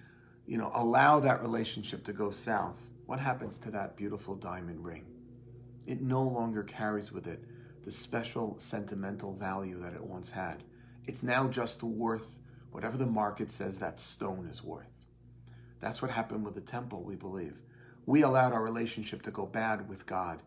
you 0.47 0.57
know, 0.57 0.71
allow 0.75 1.21
that 1.21 1.43
relationship 1.43 2.03
to 2.05 2.13
go 2.13 2.31
south, 2.31 2.79
what 3.07 3.21
happens 3.21 3.59
to 3.59 3.71
that 3.71 3.97
beautiful 3.97 4.35
diamond 4.35 4.85
ring? 4.85 5.05
It 5.87 6.01
no 6.01 6.23
longer 6.23 6.63
carries 6.63 7.13
with 7.13 7.27
it 7.27 7.45
the 7.85 7.91
special 7.91 8.59
sentimental 8.59 9.35
value 9.35 9.79
that 9.81 9.93
it 9.93 10.03
once 10.03 10.31
had. 10.31 10.63
It's 11.07 11.23
now 11.23 11.49
just 11.49 11.83
worth 11.83 12.39
whatever 12.71 12.97
the 12.97 13.07
market 13.07 13.51
says 13.51 13.79
that 13.79 14.01
stone 14.01 14.49
is 14.51 14.63
worth. 14.63 14.87
That's 15.81 16.01
what 16.01 16.11
happened 16.11 16.45
with 16.45 16.55
the 16.55 16.61
temple, 16.61 17.03
we 17.03 17.17
believe. 17.17 17.57
We 18.07 18.23
allowed 18.23 18.53
our 18.53 18.63
relationship 18.63 19.23
to 19.23 19.31
go 19.31 19.47
bad 19.47 19.89
with 19.89 20.07
God. 20.07 20.43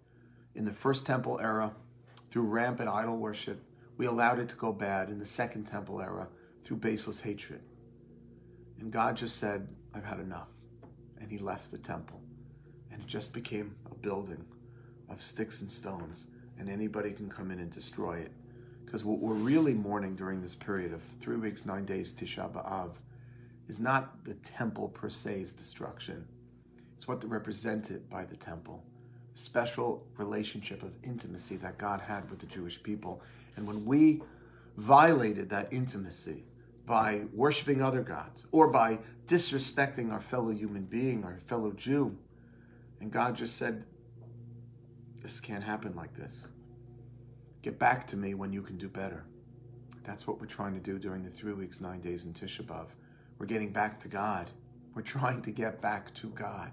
In 0.56 0.66
the 0.66 0.74
first 0.74 1.06
temple 1.06 1.40
era, 1.40 1.74
through 2.30 2.44
rampant 2.44 2.90
idol 2.90 3.18
worship, 3.18 3.62
we 3.98 4.08
allowed 4.08 4.40
it 4.40 4.50
to 4.50 4.56
go 4.56 4.74
bad 4.74 5.10
in 5.10 5.20
the 5.20 5.26
second 5.26 5.66
temple 5.66 6.02
era 6.02 6.28
through 6.64 6.78
baseless 6.78 7.22
hatred. 7.22 7.62
And 8.80 8.92
God 8.92 9.16
just 9.16 9.38
said, 9.38 9.68
I've 9.94 10.04
had 10.04 10.20
enough. 10.20 10.50
And 11.20 11.32
he 11.32 11.38
left 11.38 11.72
the 11.72 11.78
temple. 11.78 12.20
And 12.92 13.02
it 13.02 13.08
just 13.08 13.34
became 13.34 13.76
a 13.90 13.96
building 13.96 14.44
of 15.10 15.22
sticks 15.22 15.62
and 15.62 15.72
stones 15.72 16.28
and 16.58 16.70
anybody 16.70 17.12
can 17.12 17.30
come 17.30 17.52
in 17.52 17.60
and 17.60 17.70
destroy 17.70 18.18
it. 18.18 18.32
Because 18.86 19.04
what 19.04 19.20
we're 19.20 19.34
really 19.34 19.74
mourning 19.74 20.16
during 20.16 20.42
this 20.42 20.56
period 20.56 20.94
of 20.94 21.02
three 21.20 21.38
weeks, 21.38 21.66
nine 21.66 21.86
days, 21.86 22.14
Tisha 22.14 22.52
B'Av, 22.52 22.92
is 23.68 23.80
not 23.80 24.24
the 24.24 24.36
temple 24.36 24.90
per 24.90 25.10
se's 25.10 25.54
destruction. 25.54 26.26
It's 26.96 27.08
what 27.08 27.22
they 27.22 27.28
represented 27.28 28.10
by 28.10 28.26
the 28.26 28.36
temple, 28.38 28.84
a 29.34 29.38
special 29.38 30.08
relationship 30.18 30.82
of 30.82 30.92
intimacy 31.04 31.58
that 31.58 31.78
God 31.78 32.02
had 32.02 32.30
with 32.30 32.40
the 32.40 32.46
Jewish 32.48 32.82
people. 32.82 33.22
And 33.58 33.68
when 33.68 33.86
we 33.86 34.24
violated 34.78 35.50
that 35.50 35.72
intimacy 35.72 36.44
by 36.86 37.24
worshiping 37.34 37.82
other 37.82 38.02
gods 38.02 38.48
or 38.52 38.70
by 38.70 39.00
disrespecting 39.28 40.12
our 40.12 40.22
fellow 40.22 40.52
human 40.52 40.86
being, 40.86 41.24
our 41.24 41.38
fellow 41.46 41.72
Jew, 41.72 42.18
and 43.02 43.12
God 43.12 43.36
just 43.36 43.58
said, 43.58 43.86
this 45.22 45.40
can't 45.40 45.64
happen 45.64 45.96
like 45.96 46.16
this. 46.16 46.50
Get 47.62 47.80
back 47.80 48.06
to 48.08 48.16
me 48.16 48.36
when 48.36 48.54
you 48.54 48.62
can 48.62 48.78
do 48.78 48.88
better. 48.88 49.26
That's 50.04 50.28
what 50.28 50.40
we're 50.40 50.46
trying 50.46 50.76
to 50.76 50.80
do 50.80 51.00
during 51.00 51.24
the 51.24 51.32
three 51.32 51.54
weeks, 51.54 51.82
nine 51.82 52.00
days 52.00 52.26
in 52.26 52.34
Tisha 52.34 52.64
B'Av. 52.64 52.88
We're 53.40 53.48
getting 53.48 53.72
back 53.72 54.00
to 54.02 54.08
God. 54.08 54.52
We're 54.94 55.02
trying 55.02 55.42
to 55.42 55.52
get 55.52 55.82
back 55.82 56.14
to 56.16 56.28
God. 56.30 56.72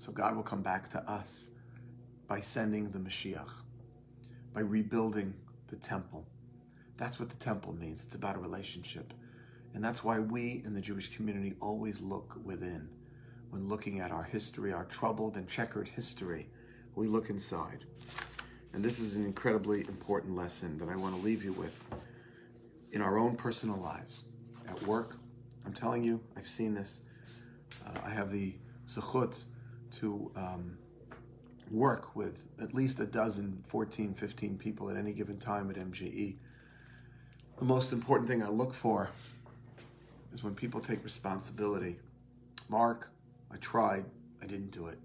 So 0.00 0.10
God 0.12 0.34
will 0.34 0.42
come 0.42 0.62
back 0.62 0.88
to 0.92 1.10
us 1.10 1.50
by 2.26 2.40
sending 2.40 2.90
the 2.90 2.98
Mashiach, 2.98 3.50
by 4.54 4.62
rebuilding 4.62 5.34
the 5.68 5.76
temple. 5.76 6.26
That's 6.96 7.20
what 7.20 7.28
the 7.28 7.36
temple 7.36 7.74
means. 7.74 8.06
It's 8.06 8.14
about 8.14 8.34
a 8.34 8.38
relationship. 8.38 9.12
And 9.74 9.84
that's 9.84 10.02
why 10.02 10.18
we 10.18 10.62
in 10.64 10.72
the 10.72 10.80
Jewish 10.80 11.14
community 11.14 11.54
always 11.60 12.00
look 12.00 12.34
within. 12.42 12.88
When 13.50 13.68
looking 13.68 14.00
at 14.00 14.10
our 14.10 14.22
history, 14.22 14.72
our 14.72 14.86
troubled 14.86 15.36
and 15.36 15.46
checkered 15.46 15.86
history, 15.86 16.48
we 16.94 17.06
look 17.06 17.28
inside. 17.28 17.84
And 18.72 18.82
this 18.82 19.00
is 19.00 19.16
an 19.16 19.26
incredibly 19.26 19.80
important 19.80 20.34
lesson 20.34 20.78
that 20.78 20.88
I 20.88 20.96
want 20.96 21.14
to 21.14 21.20
leave 21.20 21.44
you 21.44 21.52
with 21.52 21.78
in 22.92 23.02
our 23.02 23.18
own 23.18 23.36
personal 23.36 23.76
lives. 23.76 24.24
At 24.66 24.82
work, 24.84 25.18
I'm 25.66 25.74
telling 25.74 26.02
you, 26.02 26.22
I've 26.38 26.48
seen 26.48 26.72
this. 26.72 27.02
Uh, 27.86 28.00
I 28.02 28.08
have 28.08 28.30
the 28.30 28.54
zechut 28.86 29.44
to 29.92 30.30
um, 30.36 30.76
work 31.70 32.16
with 32.16 32.48
at 32.60 32.74
least 32.74 33.00
a 33.00 33.06
dozen, 33.06 33.62
14, 33.68 34.14
15 34.14 34.58
people 34.58 34.90
at 34.90 34.96
any 34.96 35.12
given 35.12 35.38
time 35.38 35.70
at 35.70 35.76
MJE. 35.76 36.36
The 37.58 37.64
most 37.64 37.92
important 37.92 38.28
thing 38.28 38.42
I 38.42 38.48
look 38.48 38.74
for 38.74 39.10
is 40.32 40.42
when 40.42 40.54
people 40.54 40.80
take 40.80 41.02
responsibility. 41.04 41.96
Mark, 42.68 43.10
I 43.52 43.56
tried, 43.56 44.04
I 44.42 44.46
didn't 44.46 44.70
do 44.70 44.86
it. 44.86 44.98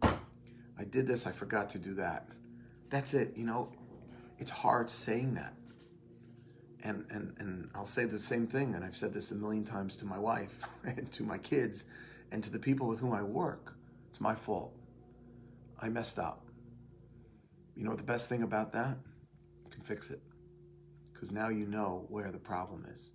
I 0.77 0.83
did 0.83 1.07
this, 1.07 1.25
I 1.25 1.31
forgot 1.31 1.69
to 1.71 1.79
do 1.79 1.93
that. 1.95 2.27
That's 2.89 3.13
it, 3.13 3.33
you 3.35 3.45
know. 3.45 3.71
It's 4.39 4.51
hard 4.51 4.89
saying 4.89 5.33
that. 5.35 5.53
and, 6.83 7.05
and, 7.09 7.33
and 7.39 7.69
I'll 7.73 7.85
say 7.85 8.05
the 8.05 8.19
same 8.19 8.47
thing, 8.47 8.75
and 8.75 8.83
I've 8.85 8.95
said 8.95 9.13
this 9.13 9.31
a 9.31 9.35
million 9.35 9.63
times 9.63 9.95
to 9.97 10.05
my 10.05 10.19
wife 10.19 10.59
and 10.85 11.11
to 11.13 11.23
my 11.23 11.37
kids 11.39 11.85
and 12.31 12.43
to 12.43 12.51
the 12.51 12.59
people 12.59 12.87
with 12.87 12.99
whom 12.99 13.13
I 13.13 13.23
work. 13.23 13.74
It's 14.15 14.21
my 14.21 14.33
fault. 14.33 14.73
I 15.77 15.89
messed 15.89 16.19
up. 16.19 16.47
You 17.75 17.83
know 17.83 17.89
what 17.89 17.97
the 17.97 18.05
best 18.05 18.29
thing 18.29 18.43
about 18.43 18.71
that? 18.71 18.97
You 19.65 19.69
can 19.69 19.81
fix 19.81 20.09
it. 20.09 20.21
Because 21.11 21.33
now 21.33 21.49
you 21.49 21.65
know 21.65 22.05
where 22.07 22.31
the 22.31 22.39
problem 22.39 22.87
is. 22.89 23.11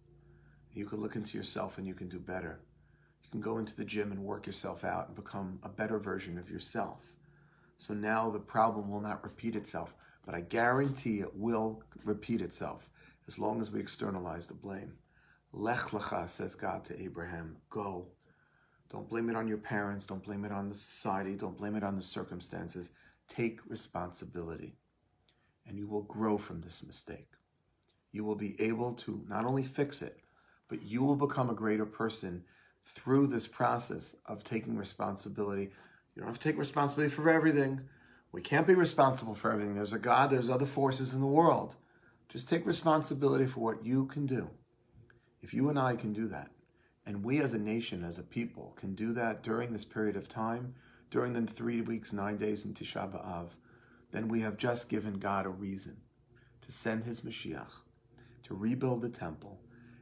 You 0.75 0.85
can 0.85 1.01
look 1.01 1.17
into 1.17 1.39
yourself 1.39 1.79
and 1.79 1.87
you 1.87 1.95
can 1.95 2.11
do 2.11 2.19
better. 2.19 2.61
You 3.25 3.31
can 3.31 3.41
go 3.41 3.57
into 3.57 3.75
the 3.75 3.85
gym 3.87 4.13
and 4.13 4.23
work 4.23 4.47
yourself 4.47 4.85
out 4.85 5.07
and 5.07 5.17
become 5.17 5.59
a 5.63 5.71
better 5.71 5.99
version 5.99 6.37
of 6.37 6.51
yourself. 6.51 7.11
So 7.79 7.95
now 7.95 8.29
the 8.29 8.39
problem 8.39 8.91
will 8.91 9.01
not 9.01 9.25
repeat 9.25 9.57
itself, 9.57 9.95
but 10.27 10.35
I 10.35 10.43
guarantee 10.43 11.21
it 11.21 11.35
will 11.35 11.83
repeat 12.05 12.43
itself 12.43 12.91
as 13.27 13.39
long 13.39 13.63
as 13.63 13.71
we 13.71 13.81
externalize 13.81 14.49
the 14.49 14.53
blame. 14.53 14.93
Lech 15.55 15.93
lecha, 15.93 16.29
says 16.29 16.55
God 16.55 16.85
to 16.85 17.03
Abraham, 17.03 17.57
go. 17.71 18.09
Don't 18.90 19.09
blame 19.09 19.31
it 19.31 19.37
on 19.37 19.46
your 19.46 19.59
parents, 19.59 20.05
don't 20.05 20.22
blame 20.22 20.44
it 20.44 20.53
on 20.53 20.68
the 20.68 20.74
society, 20.74 21.37
don't 21.37 21.57
blame 21.57 21.76
it 21.76 21.85
on 21.85 21.96
the 21.96 22.03
circumstances. 22.03 22.90
Take 23.29 23.61
responsibility, 23.68 24.74
and 25.66 25.79
you 25.79 25.87
will 25.87 26.03
grow 26.03 26.37
from 26.37 26.61
this 26.61 26.83
mistake. 26.85 27.29
You 28.11 28.24
will 28.24 28.35
be 28.35 28.61
able 28.61 28.94
to 28.94 29.24
not 29.29 29.44
only 29.44 29.62
fix 29.62 30.03
it, 30.03 30.18
but 30.68 30.83
you 30.83 31.03
will 31.05 31.14
become 31.14 31.50
a 31.50 31.55
greater 31.55 31.87
person 31.87 32.42
through 32.85 33.29
this 33.29 33.46
process 33.46 34.16
of 34.26 34.42
taking 34.42 34.76
responsibility. 34.76 35.70
You 36.14 36.22
don't 36.22 36.26
have 36.26 36.40
to 36.40 36.48
take 36.48 36.59
responsibility 36.59 37.14
for 37.14 37.31
everything. 37.31 37.81
We 38.33 38.42
can't 38.42 38.66
be 38.66 38.74
responsible 38.74 39.37
for 39.37 39.53
everything. 39.53 39.74
There's 39.74 39.92
a 39.92 39.98
God, 39.98 40.31
there's 40.31 40.48
other 40.48 40.66
forces 40.66 41.14
in 41.14 41.20
the 41.20 41.26
world. 41.26 41.76
Just 42.29 42.48
take 42.48 42.66
responsibility 42.66 43.46
for 43.46 43.61
what 43.61 43.85
you 43.85 44.07
can 44.07 44.26
do. 44.26 44.50
If 45.42 45.55
you 45.55 45.68
and 45.68 45.79
I 45.79 45.94
can 45.94 46.12
do 46.12 46.26
that, 46.29 46.50
and 47.11 47.25
we 47.25 47.40
as 47.40 47.55
a 47.55 47.59
nation, 47.59 48.05
as 48.05 48.20
a 48.20 48.23
people, 48.23 48.73
can 48.77 48.94
do 48.94 49.12
that 49.12 49.42
during 49.42 49.73
this 49.73 49.85
period 49.85 50.14
of 50.14 50.29
time, 50.29 50.73
during 51.11 51.33
the 51.33 51.42
three 51.42 51.81
weeks, 51.81 52.12
nine 52.12 52.37
days 52.37 52.64
in 52.64 52.73
Tisha 52.73 53.11
B'Av, 53.11 53.49
then 54.12 54.29
we 54.29 54.42
have 54.42 54.57
just 54.57 54.88
given 54.88 55.14
God 55.14 55.44
a 55.44 55.49
reason 55.49 55.96
to 56.61 56.70
send 56.70 57.03
his 57.03 57.23
Mashiach, 57.23 57.81
to 58.44 58.55
rebuild 58.55 59.03
the 59.03 59.09
temple, 59.09 59.59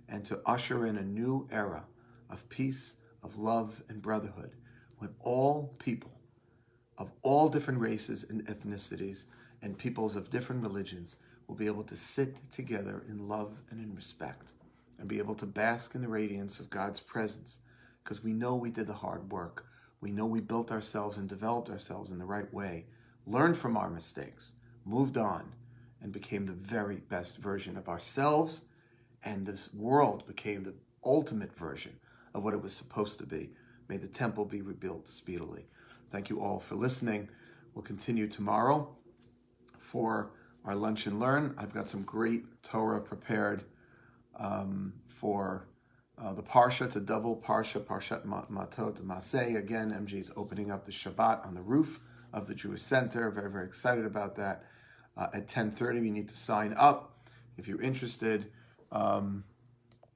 and 0.07 0.23
to 0.27 0.42
usher 0.44 0.85
in 0.85 0.99
a 0.99 1.03
new 1.03 1.49
era 1.51 1.83
of 2.29 2.47
peace, 2.51 2.97
of 3.23 3.38
love, 3.38 3.83
and 3.88 4.03
brotherhood, 4.03 4.53
when 4.99 5.14
all 5.21 5.75
people 5.79 6.12
of 6.99 7.11
all 7.23 7.49
different 7.49 7.81
races 7.81 8.27
and 8.29 8.44
ethnicities 8.49 9.25
and 9.62 9.79
peoples 9.79 10.14
of 10.14 10.29
different 10.29 10.61
religions 10.61 11.16
will 11.47 11.55
be 11.55 11.64
able 11.64 11.85
to 11.85 11.97
sit 11.97 12.51
together 12.51 13.03
in 13.09 13.27
love 13.29 13.62
and 13.71 13.81
in 13.81 13.94
respect 13.94 14.53
and 14.99 15.09
be 15.09 15.19
able 15.19 15.35
to 15.37 15.47
bask 15.47 15.95
in 15.95 16.03
the 16.03 16.09
radiance 16.09 16.61
of 16.61 16.71
God's 16.71 17.01
presence 17.01 17.61
because 18.03 18.23
we 18.23 18.33
know 18.33 18.57
we 18.57 18.71
did 18.71 18.87
the 18.87 18.95
hard 18.95 19.31
work. 19.31 19.67
We 20.01 20.11
know 20.11 20.27
we 20.27 20.41
built 20.41 20.71
ourselves 20.71 21.17
and 21.17 21.29
developed 21.29 21.71
ourselves 21.71 22.11
in 22.11 22.19
the 22.19 22.25
right 22.25 22.53
way, 22.53 22.87
learned 23.27 23.57
from 23.57 23.77
our 23.77 23.91
mistakes, 23.91 24.55
moved 24.85 25.17
on, 25.17 25.53
and 26.01 26.13
became 26.13 26.47
the 26.47 26.53
very 26.53 26.97
best 26.97 27.37
version 27.37 27.77
of 27.77 27.89
ourselves. 27.89 28.63
And 29.25 29.47
this 29.47 29.73
world 29.75 30.27
became 30.27 30.63
the 30.65 30.75
ultimate 31.05 31.53
version 31.53 31.97
of 32.35 32.45
what 32.45 32.55
it 32.55 32.63
was 32.63 32.73
supposed 32.73 33.19
to 33.19 33.27
be. 33.27 33.51
May 33.89 33.97
the 33.97 34.09
temple 34.09 34.45
be 34.45 34.63
rebuilt 34.63 35.09
speedily. 35.09 35.67
Thank 36.11 36.31
you 36.31 36.41
all 36.41 36.59
for 36.59 36.77
listening. 36.77 37.29
We'll 37.75 37.85
continue 37.85 38.29
tomorrow 38.29 38.89
for 39.79 40.31
our 40.65 40.75
lunch 40.75 41.07
and 41.07 41.19
learn. 41.19 41.55
I've 41.59 41.75
got 41.75 41.89
some 41.89 42.03
great 42.03 42.63
Torah 42.63 43.01
prepared 43.01 43.65
um, 44.38 44.92
for 45.07 45.66
uh, 46.22 46.33
the 46.33 46.42
Parsha. 46.42 46.87
It's 46.87 46.96
a 46.96 47.01
double 47.01 47.37
Parsha, 47.37 47.81
Parshat 47.81 48.27
Matot 48.27 49.01
Maseh. 49.03 49.57
Again, 49.57 49.90
MJE 49.90 50.20
is 50.20 50.33
opening 50.37 50.70
up 50.70 50.85
the 50.85 50.92
Shabbat 50.92 51.46
on 51.46 51.55
the 51.55 51.62
roof 51.62 52.01
of 52.33 52.46
the 52.46 52.55
Jewish 52.55 52.83
Center. 52.83 53.31
Very, 53.31 53.51
very 53.51 53.66
excited 53.66 54.05
about 54.05 54.37
that. 54.37 54.64
Uh, 55.16 55.29
at 55.33 55.48
10.30, 55.48 56.01
we 56.01 56.11
need 56.11 56.29
to 56.29 56.37
sign 56.37 56.74
up 56.77 57.27
if 57.57 57.66
you're 57.66 57.83
interested. 57.83 58.51
Um, 58.92 59.44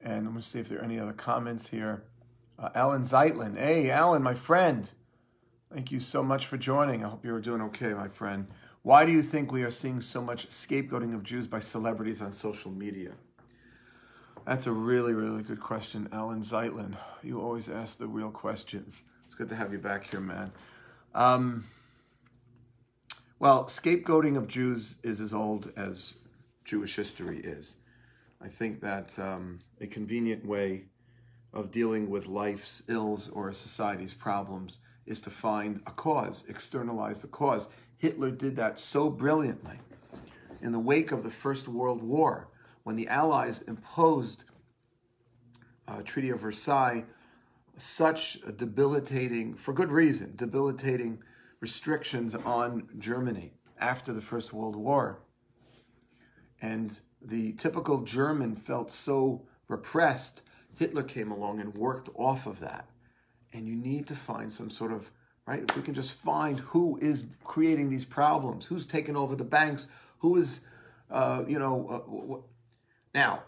and 0.01 0.19
I'm 0.19 0.33
going 0.33 0.37
to 0.37 0.43
see 0.43 0.59
if 0.59 0.69
there 0.69 0.79
are 0.79 0.83
any 0.83 0.99
other 0.99 1.13
comments 1.13 1.67
here. 1.67 2.03
Uh, 2.59 2.69
Alan 2.75 3.01
Zeitlin. 3.01 3.57
Hey, 3.57 3.89
Alan, 3.89 4.21
my 4.21 4.33
friend. 4.33 4.89
Thank 5.73 5.91
you 5.91 5.99
so 5.99 6.21
much 6.21 6.45
for 6.45 6.57
joining. 6.57 7.03
I 7.03 7.09
hope 7.09 7.25
you're 7.25 7.39
doing 7.39 7.61
okay, 7.63 7.93
my 7.93 8.07
friend. 8.07 8.47
Why 8.83 9.05
do 9.05 9.11
you 9.11 9.21
think 9.21 9.51
we 9.51 9.63
are 9.63 9.71
seeing 9.71 10.01
so 10.01 10.21
much 10.21 10.49
scapegoating 10.49 11.15
of 11.15 11.23
Jews 11.23 11.47
by 11.47 11.59
celebrities 11.59 12.21
on 12.21 12.31
social 12.31 12.69
media? 12.69 13.13
That's 14.45 14.67
a 14.67 14.73
really, 14.73 15.13
really 15.13 15.41
good 15.41 15.61
question, 15.61 16.09
Alan 16.11 16.41
Zeitlin. 16.41 16.97
You 17.23 17.39
always 17.39 17.69
ask 17.69 17.97
the 17.97 18.07
real 18.07 18.29
questions. 18.29 19.03
It's 19.25 19.35
good 19.35 19.47
to 19.47 19.55
have 19.55 19.71
you 19.71 19.79
back 19.79 20.09
here, 20.09 20.19
man. 20.19 20.51
Um, 21.15 21.63
well, 23.39 23.65
scapegoating 23.65 24.35
of 24.35 24.49
Jews 24.49 24.97
is 25.01 25.21
as 25.21 25.31
old 25.31 25.71
as 25.77 26.15
Jewish 26.65 26.97
history 26.97 27.39
is. 27.39 27.75
I 28.41 28.49
think 28.49 28.81
that 28.81 29.17
um, 29.17 29.59
a 29.79 29.87
convenient 29.87 30.45
way 30.45 30.83
of 31.53 31.71
dealing 31.71 32.09
with 32.09 32.27
life's 32.27 32.83
ills 32.89 33.29
or 33.29 33.47
a 33.47 33.53
society's 33.53 34.13
problems 34.13 34.79
is 35.05 35.21
to 35.21 35.29
find 35.29 35.81
a 35.87 35.91
cause, 35.91 36.43
externalize 36.49 37.21
the 37.21 37.27
cause. 37.29 37.69
Hitler 37.97 38.31
did 38.31 38.57
that 38.57 38.77
so 38.77 39.09
brilliantly. 39.09 39.79
In 40.61 40.73
the 40.73 40.79
wake 40.79 41.13
of 41.13 41.23
the 41.23 41.31
First 41.31 41.69
World 41.69 42.03
War, 42.03 42.49
when 42.83 42.95
the 42.95 43.07
Allies 43.07 43.61
imposed 43.63 44.45
uh, 45.87 46.01
Treaty 46.03 46.29
of 46.29 46.39
Versailles 46.39 47.05
such 47.77 48.39
debilitating, 48.57 49.55
for 49.55 49.73
good 49.73 49.91
reason, 49.91 50.33
debilitating 50.35 51.21
restrictions 51.59 52.35
on 52.35 52.87
Germany 52.99 53.53
after 53.79 54.13
the 54.13 54.21
First 54.21 54.53
World 54.53 54.75
War. 54.75 55.19
And 56.61 56.99
the 57.21 57.53
typical 57.53 58.01
German 58.01 58.55
felt 58.55 58.91
so 58.91 59.47
repressed, 59.67 60.43
Hitler 60.77 61.03
came 61.03 61.31
along 61.31 61.59
and 61.59 61.73
worked 61.73 62.09
off 62.15 62.47
of 62.47 62.59
that. 62.59 62.87
And 63.53 63.67
you 63.67 63.75
need 63.75 64.07
to 64.07 64.15
find 64.15 64.51
some 64.51 64.69
sort 64.69 64.91
of 64.91 65.09
right? 65.45 65.63
If 65.67 65.75
we 65.75 65.83
can 65.83 65.93
just 65.93 66.13
find 66.13 66.59
who 66.61 66.97
is 67.01 67.25
creating 67.43 67.89
these 67.89 68.05
problems, 68.05 68.65
who's 68.65 68.85
taken 68.85 69.15
over 69.15 69.35
the 69.35 69.43
banks, 69.43 69.87
who 70.19 70.37
is, 70.37 70.61
uh, 71.11 71.43
you 71.47 71.59
know, 71.59 71.87
uh, 71.89 72.37
now, 73.13 73.43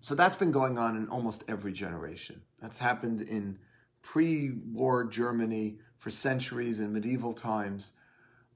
so 0.00 0.14
that's 0.14 0.36
been 0.36 0.52
going 0.52 0.78
on 0.78 0.96
in 0.96 1.08
almost 1.08 1.44
every 1.48 1.72
generation. 1.72 2.40
That's 2.60 2.78
happened 2.78 3.22
in 3.22 3.58
pre-war 4.02 5.04
Germany 5.04 5.78
for 5.98 6.10
centuries 6.10 6.80
in 6.80 6.92
medieval 6.92 7.32
times. 7.32 7.92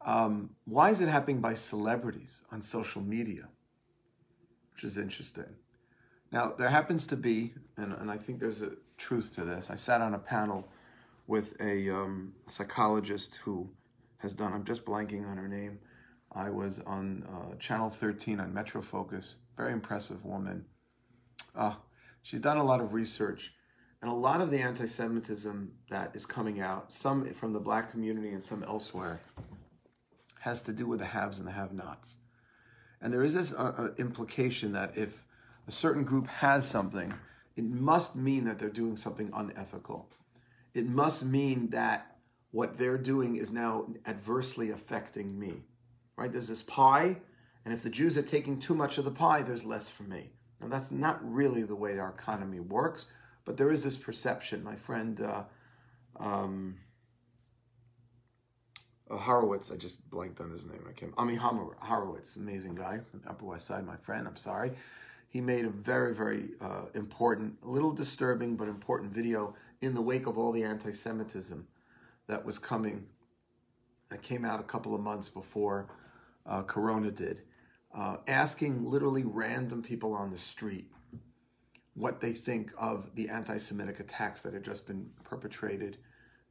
Um, 0.03 0.51
why 0.65 0.91
is 0.91 1.01
it 1.01 1.09
happening 1.09 1.41
by 1.41 1.55
celebrities 1.55 2.43
on 2.53 2.63
social 2.63 3.03
media? 3.03 3.49
Which 4.73 4.85
is 4.85 4.97
interesting. 4.97 5.57
Now, 6.33 6.55
there 6.57 6.71
happens 6.71 7.07
to 7.09 7.17
be, 7.17 7.53
and, 7.77 7.93
and 7.95 8.11
I 8.11 8.17
think 8.17 8.39
there's 8.39 8.63
a 8.63 8.73
truth 8.97 9.35
to 9.35 9.45
this. 9.45 9.71
I 9.71 9.77
sat 9.77 10.01
on 10.01 10.15
a 10.15 10.19
panel 10.19 10.69
with 11.27 11.61
a 11.61 11.91
um, 11.91 12.33
psychologist 12.47 13.41
who 13.43 13.69
has 14.19 14.33
done, 14.33 14.53
I'm 14.53 14.65
just 14.65 14.85
blanking 14.85 15.29
on 15.29 15.37
her 15.37 15.49
name. 15.49 15.79
I 16.33 16.51
was 16.51 16.79
on 16.87 17.25
uh, 17.29 17.57
Channel 17.57 17.91
13 17.91 18.39
on 18.39 18.55
Metro 18.55 18.81
Focus. 18.81 19.37
Very 19.61 19.73
impressive 19.73 20.25
woman. 20.25 20.65
Uh, 21.55 21.75
she's 22.23 22.41
done 22.41 22.57
a 22.57 22.65
lot 22.65 22.81
of 22.81 22.93
research. 22.93 23.53
And 24.03 24.11
a 24.11 24.15
lot 24.15 24.41
of 24.41 24.51
the 24.51 24.59
anti 24.59 24.87
Semitism 24.87 25.73
that 25.91 26.11
is 26.15 26.25
coming 26.25 26.61
out, 26.61 26.93
some 26.93 27.33
from 27.35 27.53
the 27.53 27.61
black 27.61 27.91
community 27.91 28.31
and 28.31 28.43
some 28.43 28.63
elsewhere, 28.65 29.21
has 30.41 30.63
to 30.63 30.73
do 30.73 30.87
with 30.87 31.01
the 31.01 31.05
haves 31.05 31.39
and 31.39 31.47
the 31.47 31.53
have 31.53 31.73
nots. 31.73 32.17
And 33.03 33.13
there 33.13 33.23
is 33.23 33.35
this 33.35 33.53
uh, 33.53 33.75
uh, 33.77 33.89
implication 33.99 34.73
that 34.73 34.97
if 34.97 35.25
a 35.69 35.71
certain 35.71 36.05
group 36.05 36.27
has 36.29 36.67
something, 36.67 37.13
it 37.57 37.65
must 37.65 38.17
mean 38.17 38.45
that 38.45 38.59
they're 38.59 38.71
doing 38.71 38.97
something 38.97 39.31
unethical 39.35 40.09
it 40.75 40.87
must 40.87 41.25
mean 41.25 41.71
that 41.71 42.17
what 42.53 42.79
they're 42.79 42.99
doing 42.99 43.37
is 43.37 43.51
now 43.51 43.87
adversely 44.07 44.71
affecting 44.71 45.39
me. 45.39 45.63
Right? 46.17 46.31
There's 46.31 46.49
this 46.49 46.63
pie, 46.63 47.17
and 47.65 47.75
if 47.75 47.83
the 47.83 47.91
Jews 47.91 48.17
are 48.17 48.23
taking 48.23 48.59
too 48.59 48.75
much 48.75 48.99
of 48.99 49.05
the 49.05 49.11
pie, 49.11 49.43
there's 49.43 49.65
less 49.65 49.89
for 49.89 50.05
me. 50.05 50.31
Now, 50.61 50.69
that's 50.69 50.91
not 50.91 51.19
really 51.23 51.63
the 51.63 51.75
way 51.75 51.99
our 51.99 52.11
economy 52.11 52.61
works, 52.61 53.07
but 53.45 53.57
there 53.57 53.71
is 53.71 53.83
this 53.83 53.97
perception. 53.97 54.63
My 54.63 54.75
friend 54.75 55.21
uh, 55.21 55.43
um, 56.19 56.77
uh, 59.11 59.17
Horowitz, 59.17 59.71
I 59.71 59.77
just 59.77 60.09
blanked 60.11 60.41
on 60.41 60.51
his 60.51 60.65
name. 60.65 60.85
I 60.89 60.93
can't. 60.93 61.13
Ami 61.17 61.35
Horowitz, 61.35 62.37
amazing 62.37 62.75
guy 62.75 63.01
Upper 63.27 63.45
West 63.45 63.67
Side, 63.67 63.87
my 63.87 63.97
friend. 63.97 64.27
I'm 64.27 64.37
sorry. 64.37 64.73
He 65.29 65.41
made 65.41 65.65
a 65.65 65.71
very, 65.71 66.15
very 66.15 66.51
uh, 66.61 66.87
important, 66.95 67.57
a 67.65 67.69
little 67.69 67.93
disturbing, 67.93 68.57
but 68.57 68.69
important 68.69 69.13
video 69.13 69.55
in 69.81 69.95
the 69.95 70.03
wake 70.03 70.27
of 70.27 70.39
all 70.39 70.51
the 70.51 70.65
anti 70.65 70.93
Semitism 70.93 71.67
that 72.27 72.45
was 72.45 72.59
coming, 72.59 73.07
that 74.09 74.23
came 74.23 74.45
out 74.45 74.61
a 74.61 74.65
couple 74.65 74.95
of 74.95 75.01
months 75.01 75.29
before 75.29 75.89
uh, 76.47 76.63
Corona 76.63 77.11
did. 77.11 77.43
Uh, 77.95 78.19
asking 78.27 78.85
literally 78.85 79.25
random 79.25 79.83
people 79.83 80.15
on 80.15 80.31
the 80.31 80.39
street 80.39 80.91
what 81.95 82.21
they 82.21 82.33
think 82.33 82.73
of 82.79 83.15
the 83.15 83.29
anti 83.29 83.59
Semitic 83.59 84.01
attacks 84.01 84.43
that 84.43 84.55
had 84.55 84.65
just 84.65 84.87
been 84.87 85.11
perpetrated. 85.25 85.99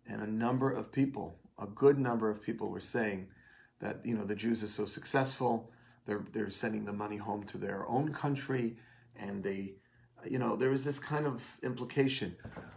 And 0.07 0.21
a 0.21 0.27
number 0.27 0.71
of 0.71 0.91
people, 0.91 1.39
a 1.57 1.67
good 1.67 1.97
number 1.97 2.29
of 2.29 2.41
people, 2.41 2.69
were 2.69 2.79
saying 2.79 3.27
that 3.79 4.05
you 4.05 4.15
know 4.15 4.23
the 4.23 4.35
Jews 4.35 4.63
are 4.63 4.67
so 4.67 4.85
successful, 4.85 5.71
they're 6.05 6.25
they're 6.31 6.49
sending 6.49 6.85
the 6.85 6.93
money 6.93 7.17
home 7.17 7.43
to 7.43 7.57
their 7.57 7.87
own 7.87 8.11
country, 8.11 8.77
and 9.15 9.43
they, 9.43 9.73
you 10.27 10.39
know, 10.39 10.55
there 10.55 10.71
was 10.71 10.83
this 10.83 10.99
kind 10.99 11.25
of 11.25 11.43
implication. 11.63 12.35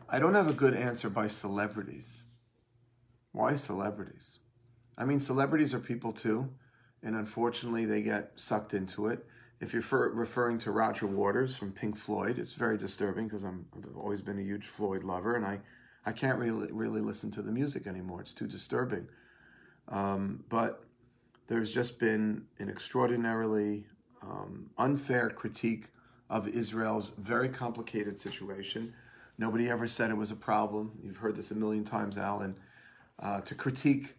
I 0.09 0.19
don't 0.19 0.35
have 0.35 0.49
a 0.49 0.53
good 0.53 0.75
answer 0.75 1.09
by 1.09 1.29
celebrities. 1.29 2.23
Why 3.33 3.55
celebrities? 3.55 4.41
I 4.99 5.07
mean, 5.07 5.21
celebrities 5.21 5.73
are 5.73 5.81
people 5.81 6.13
too, 6.13 6.51
and 7.03 7.17
unfortunately, 7.17 7.85
they 7.85 8.03
get 8.03 8.33
sucked 8.37 8.75
into 8.75 9.09
it. 9.09 9.27
If 9.61 9.73
you're 9.73 9.83
for, 9.83 10.11
referring 10.11 10.59
to 10.59 10.71
Roger 10.71 11.07
Waters 11.07 11.57
from 11.57 11.73
Pink 11.73 11.97
Floyd, 11.97 12.39
it's 12.39 12.55
very 12.55 12.77
disturbing 12.77 13.27
because 13.27 13.45
I've 13.45 13.55
always 13.97 14.23
been 14.23 14.39
a 14.39 14.43
huge 14.43 14.67
Floyd 14.67 15.05
lover, 15.05 15.37
and 15.37 15.45
I 15.45 15.61
I 16.05 16.13
can't 16.13 16.39
really 16.39 16.73
really 16.73 17.01
listen 17.01 17.31
to 17.33 17.43
the 17.43 17.53
music 17.53 17.87
anymore. 17.87 18.21
It's 18.21 18.35
too 18.35 18.47
disturbing. 18.47 19.07
Um, 19.89 20.45
but 20.49 20.85
there's 21.47 21.73
just 21.73 21.99
been 21.99 22.45
an 22.59 22.69
extraordinarily 22.69 23.87
um, 24.23 24.71
unfair 24.79 25.31
critique 25.31 25.87
of 26.31 26.49
Israel's 26.49 27.13
very 27.19 27.49
complicated 27.49 28.19
situation. 28.19 28.95
Nobody 29.39 29.69
ever 29.69 29.87
said 29.87 30.11
it 30.11 30.17
was 30.17 30.31
a 30.31 30.37
problem. 30.37 30.93
You've 31.03 31.19
heard 31.19 31.37
this 31.37 31.51
a 31.51 31.55
million 31.55 31.85
times, 31.85 32.17
Alan. 32.17 32.57
Uh, 33.19 33.41
to 33.43 33.55
critique 33.55 34.17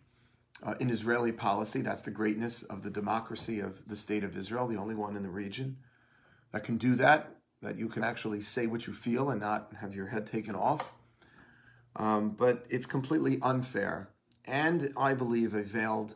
uh, 0.63 0.75
in 0.79 0.89
Israeli 0.89 1.31
policy, 1.31 1.81
that's 1.81 2.01
the 2.01 2.11
greatness 2.11 2.63
of 2.63 2.83
the 2.83 2.89
democracy 2.89 3.59
of 3.59 3.81
the 3.87 3.95
state 3.95 4.23
of 4.23 4.37
Israel, 4.37 4.67
the 4.67 4.77
only 4.77 4.95
one 4.95 5.15
in 5.15 5.23
the 5.23 5.29
region 5.29 5.77
that 6.51 6.63
can 6.63 6.77
do 6.77 6.95
that, 6.95 7.35
that 7.61 7.77
you 7.77 7.89
can 7.89 8.03
actually 8.03 8.41
say 8.41 8.67
what 8.67 8.87
you 8.87 8.93
feel 8.93 9.29
and 9.29 9.41
not 9.41 9.73
have 9.81 9.93
your 9.93 10.07
head 10.07 10.25
taken 10.25 10.55
off. 10.55 10.93
Um, 11.95 12.31
but 12.31 12.65
it's 12.69 12.85
completely 12.85 13.39
unfair 13.41 14.09
and 14.45 14.93
I 14.97 15.13
believe 15.13 15.53
a 15.53 15.63
veiled 15.63 16.15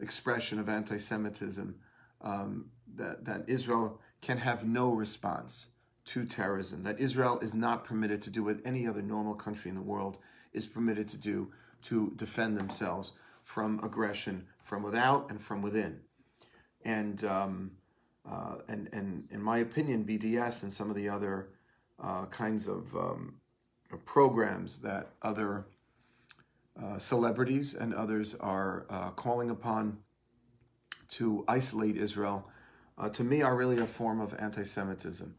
expression 0.00 0.58
of 0.58 0.68
anti 0.68 0.98
Semitism 0.98 1.74
um, 2.22 2.66
that, 2.94 3.24
that 3.24 3.44
Israel 3.48 4.00
can 4.22 4.38
have 4.38 4.64
no 4.64 4.92
response 4.92 5.66
to 6.06 6.24
terrorism, 6.24 6.82
that 6.84 7.00
Israel 7.00 7.38
is 7.40 7.52
not 7.52 7.84
permitted 7.84 8.22
to 8.22 8.30
do 8.30 8.44
what 8.44 8.58
any 8.64 8.86
other 8.86 9.02
normal 9.02 9.34
country 9.34 9.68
in 9.68 9.74
the 9.74 9.82
world 9.82 10.18
is 10.52 10.66
permitted 10.66 11.08
to 11.08 11.16
do 11.16 11.50
to 11.82 12.12
defend 12.16 12.56
themselves 12.56 13.12
from 13.46 13.78
aggression 13.84 14.44
from 14.64 14.82
without 14.82 15.30
and 15.30 15.40
from 15.40 15.62
within. 15.62 16.00
And, 16.84 17.24
um, 17.24 17.70
uh, 18.28 18.56
and, 18.66 18.88
and 18.92 19.28
in 19.30 19.40
my 19.40 19.58
opinion, 19.58 20.04
BDS 20.04 20.64
and 20.64 20.72
some 20.72 20.90
of 20.90 20.96
the 20.96 21.08
other 21.08 21.50
uh, 22.02 22.26
kinds 22.26 22.66
of 22.66 22.94
um, 22.96 23.36
programs 24.04 24.80
that 24.80 25.12
other 25.22 25.68
uh, 26.82 26.98
celebrities 26.98 27.74
and 27.74 27.94
others 27.94 28.34
are 28.34 28.84
uh, 28.90 29.10
calling 29.10 29.50
upon 29.50 29.98
to 31.10 31.44
isolate 31.46 31.96
Israel, 31.96 32.50
uh, 32.98 33.08
to 33.10 33.22
me, 33.22 33.42
are 33.42 33.54
really 33.54 33.78
a 33.78 33.86
form 33.86 34.20
of 34.20 34.34
anti 34.40 34.64
Semitism. 34.64 35.32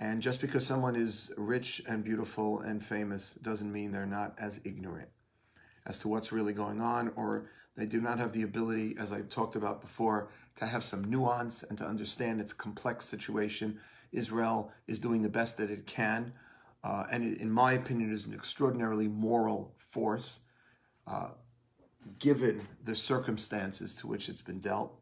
And 0.00 0.20
just 0.20 0.40
because 0.40 0.66
someone 0.66 0.96
is 0.96 1.30
rich 1.36 1.80
and 1.86 2.02
beautiful 2.02 2.60
and 2.62 2.84
famous 2.84 3.34
doesn't 3.42 3.72
mean 3.72 3.92
they're 3.92 4.06
not 4.06 4.34
as 4.38 4.60
ignorant 4.64 5.08
as 5.86 5.98
to 6.00 6.08
what's 6.08 6.32
really 6.32 6.52
going 6.52 6.80
on, 6.80 7.12
or 7.16 7.50
they 7.76 7.86
do 7.86 8.00
not 8.00 8.18
have 8.18 8.32
the 8.32 8.42
ability, 8.42 8.96
as 8.98 9.12
I 9.12 9.22
talked 9.22 9.56
about 9.56 9.80
before, 9.80 10.30
to 10.56 10.66
have 10.66 10.84
some 10.84 11.04
nuance 11.04 11.62
and 11.64 11.76
to 11.78 11.84
understand 11.84 12.40
its 12.40 12.52
complex 12.52 13.04
situation. 13.04 13.78
Israel 14.12 14.72
is 14.86 15.00
doing 15.00 15.22
the 15.22 15.28
best 15.28 15.56
that 15.58 15.70
it 15.70 15.86
can, 15.86 16.32
uh, 16.84 17.04
and 17.10 17.36
in 17.36 17.50
my 17.50 17.72
opinion, 17.72 18.12
is 18.12 18.26
an 18.26 18.34
extraordinarily 18.34 19.08
moral 19.08 19.74
force 19.78 20.40
uh, 21.06 21.28
given 22.18 22.66
the 22.84 22.94
circumstances 22.94 23.94
to 23.96 24.06
which 24.06 24.28
it's 24.28 24.42
been 24.42 24.60
dealt. 24.60 24.92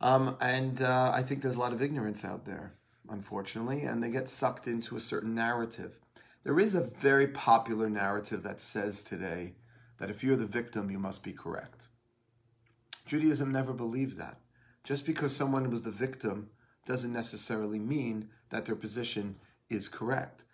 Um, 0.00 0.36
and 0.40 0.80
uh, 0.80 1.12
I 1.14 1.22
think 1.22 1.42
there's 1.42 1.56
a 1.56 1.60
lot 1.60 1.72
of 1.72 1.82
ignorance 1.82 2.24
out 2.24 2.44
there, 2.46 2.74
unfortunately, 3.10 3.82
and 3.82 4.02
they 4.02 4.10
get 4.10 4.28
sucked 4.28 4.66
into 4.66 4.96
a 4.96 5.00
certain 5.00 5.34
narrative. 5.34 5.98
There 6.42 6.58
is 6.58 6.74
a 6.74 6.80
very 6.80 7.26
popular 7.26 7.90
narrative 7.90 8.42
that 8.44 8.60
says 8.60 9.04
today 9.04 9.54
that 9.98 10.08
if 10.08 10.24
you're 10.24 10.36
the 10.36 10.46
victim, 10.46 10.90
you 10.90 10.98
must 10.98 11.22
be 11.22 11.32
correct. 11.32 11.88
Judaism 13.04 13.52
never 13.52 13.74
believed 13.74 14.16
that. 14.18 14.38
Just 14.82 15.04
because 15.04 15.36
someone 15.36 15.70
was 15.70 15.82
the 15.82 15.90
victim 15.90 16.48
doesn't 16.86 17.12
necessarily 17.12 17.78
mean 17.78 18.30
that 18.48 18.64
their 18.64 18.74
position 18.74 19.36
is 19.68 19.88
correct. 19.88 20.44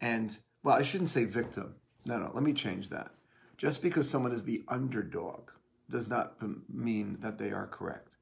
And, 0.00 0.36
well, 0.64 0.76
I 0.76 0.82
shouldn't 0.82 1.10
say 1.10 1.24
victim. 1.24 1.76
No, 2.04 2.18
no, 2.18 2.32
let 2.34 2.42
me 2.42 2.52
change 2.52 2.88
that. 2.88 3.12
Just 3.56 3.80
because 3.80 4.10
someone 4.10 4.32
is 4.32 4.42
the 4.42 4.64
underdog 4.66 5.50
does 5.88 6.08
not 6.08 6.34
mean 6.68 7.18
that 7.20 7.38
they 7.38 7.52
are 7.52 7.66
correct. 7.66 8.16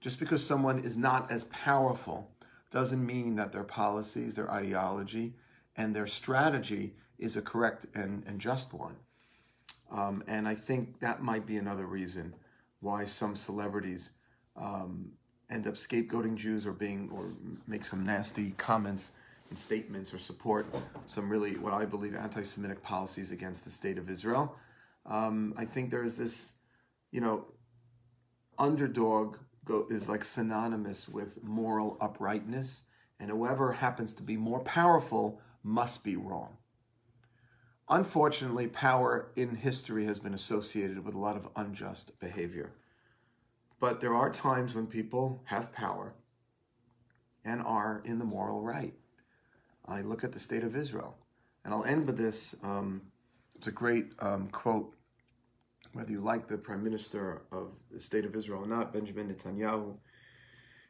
Just 0.00 0.18
because 0.18 0.44
someone 0.44 0.80
is 0.80 0.96
not 0.96 1.30
as 1.30 1.44
powerful 1.44 2.30
doesn't 2.70 3.04
mean 3.04 3.36
that 3.36 3.52
their 3.52 3.64
policies, 3.64 4.34
their 4.34 4.50
ideology, 4.50 5.34
and 5.76 5.94
their 5.94 6.06
strategy 6.06 6.94
is 7.18 7.36
a 7.36 7.42
correct 7.42 7.86
and, 7.94 8.24
and 8.26 8.40
just 8.40 8.72
one. 8.72 8.96
Um, 9.90 10.24
and 10.26 10.48
I 10.48 10.54
think 10.54 11.00
that 11.00 11.22
might 11.22 11.46
be 11.46 11.56
another 11.56 11.86
reason 11.86 12.34
why 12.80 13.04
some 13.04 13.36
celebrities 13.36 14.10
um, 14.56 15.12
end 15.50 15.68
up 15.68 15.74
scapegoating 15.74 16.36
Jews 16.36 16.66
or 16.66 16.72
being 16.72 17.10
or 17.12 17.26
make 17.66 17.84
some 17.84 18.04
nasty 18.04 18.52
comments 18.56 19.12
and 19.50 19.58
statements 19.58 20.14
or 20.14 20.18
support 20.18 20.66
some 21.06 21.28
really 21.28 21.56
what 21.56 21.74
I 21.74 21.84
believe 21.84 22.16
anti-Semitic 22.16 22.82
policies 22.82 23.30
against 23.30 23.64
the 23.64 23.70
state 23.70 23.98
of 23.98 24.08
Israel. 24.08 24.56
Um, 25.04 25.52
I 25.58 25.64
think 25.64 25.90
there's 25.90 26.16
this, 26.16 26.54
you 27.10 27.20
know, 27.20 27.46
underdog 28.58 29.36
go, 29.64 29.86
is 29.90 30.08
like 30.08 30.24
synonymous 30.24 31.08
with 31.08 31.42
moral 31.42 31.98
uprightness, 32.00 32.82
and 33.20 33.30
whoever 33.30 33.72
happens 33.72 34.14
to 34.14 34.22
be 34.22 34.36
more 34.36 34.60
powerful 34.60 35.40
must 35.62 36.04
be 36.04 36.16
wrong. 36.16 36.56
Unfortunately, 37.88 38.68
power 38.68 39.32
in 39.36 39.54
history 39.54 40.06
has 40.06 40.18
been 40.18 40.34
associated 40.34 41.04
with 41.04 41.14
a 41.14 41.18
lot 41.18 41.36
of 41.36 41.48
unjust 41.56 42.18
behavior. 42.20 42.72
But 43.80 44.00
there 44.00 44.14
are 44.14 44.30
times 44.30 44.74
when 44.74 44.86
people 44.86 45.42
have 45.44 45.72
power 45.72 46.14
and 47.44 47.60
are 47.62 48.02
in 48.04 48.18
the 48.18 48.24
moral 48.24 48.62
right. 48.62 48.94
I 49.86 50.02
look 50.02 50.22
at 50.24 50.32
the 50.32 50.38
state 50.38 50.62
of 50.62 50.76
Israel. 50.76 51.16
And 51.64 51.74
I'll 51.74 51.84
end 51.84 52.06
with 52.06 52.16
this. 52.16 52.54
Um, 52.62 53.02
it's 53.56 53.66
a 53.66 53.72
great 53.72 54.12
um, 54.20 54.48
quote, 54.48 54.94
whether 55.92 56.10
you 56.10 56.20
like 56.20 56.48
the 56.48 56.56
prime 56.56 56.82
minister 56.82 57.42
of 57.52 57.72
the 57.90 58.00
state 58.00 58.24
of 58.24 58.34
Israel 58.34 58.62
or 58.62 58.66
not, 58.66 58.92
Benjamin 58.92 59.32
Netanyahu. 59.32 59.94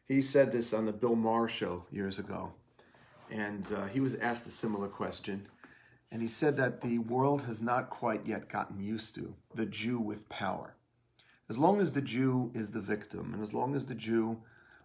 He 0.07 0.23
said 0.23 0.53
this 0.53 0.73
on 0.73 0.85
the 0.85 0.93
Bill 0.93 1.16
Maher 1.16 1.49
show 1.49 1.85
years 1.91 2.18
ago. 2.18 2.53
And 3.33 3.66
uh, 3.72 3.87
he 3.87 4.01
was 4.01 4.14
asked 4.16 4.47
a 4.47 4.51
similar 4.51 4.89
question. 4.89 5.47
And 6.11 6.20
he 6.20 6.28
said 6.28 6.59
that 6.59 6.83
the 6.83 6.99
world 6.99 7.43
has 7.47 7.62
not 7.62 7.89
quite 7.89 8.26
yet 8.26 8.51
gotten 8.51 8.78
used 8.78 9.14
to 9.14 9.35
the 9.55 9.64
Jew 9.64 9.99
with 9.99 10.28
power. 10.28 10.76
As 11.49 11.57
long 11.57 11.80
as 11.80 11.93
the 11.93 12.03
Jew 12.03 12.51
is 12.55 12.70
the 12.70 12.80
victim, 12.80 13.33
and 13.33 13.43
as 13.43 13.55
long 13.55 13.74
as 13.74 13.87
the 13.87 13.95
Jew 13.95 14.39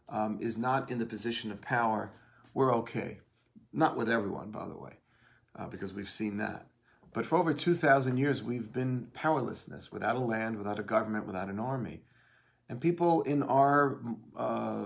um, 0.08 0.38
is 0.41 0.58
not 0.58 0.89
in 0.89 0.98
the 0.98 1.06
position 1.06 1.52
of 1.52 1.60
power, 1.62 2.14
we're 2.54 2.74
okay. 2.76 3.20
Not 3.74 3.98
with 3.98 4.10
everyone, 4.10 4.52
by 4.52 4.66
the 4.66 4.78
way, 4.78 4.93
uh, 5.58 5.68
because 5.68 5.93
we've 5.93 6.10
seen 6.10 6.38
that. 6.38 6.68
But 7.14 7.26
for 7.26 7.38
over 7.38 7.54
2,000 7.54 8.16
years, 8.16 8.41
we've 8.41 8.72
been 8.72 9.08
powerlessness, 9.14 9.91
without 9.91 10.16
a 10.16 10.20
land, 10.20 10.58
without 10.58 10.80
a 10.80 10.84
government, 10.84 11.28
without 11.28 11.50
an 11.50 11.60
army. 11.60 12.04
And 12.70 12.80
people 12.80 13.24
in 13.24 13.43
our, 13.43 14.00
uh, 14.38 14.86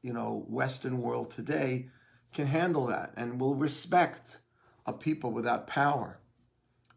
you 0.00 0.14
know, 0.14 0.46
Western 0.48 1.02
world 1.02 1.30
today 1.30 1.88
can 2.34 2.48
handle 2.48 2.86
that 2.86 3.12
and 3.16 3.40
will 3.40 3.54
respect 3.54 4.40
a 4.84 4.92
people 4.92 5.30
without 5.30 5.66
power. 5.66 6.18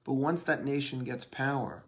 But 0.04 0.14
once 0.14 0.44
that 0.44 0.66
nation 0.66 1.04
gets 1.04 1.26
power, 1.26 1.86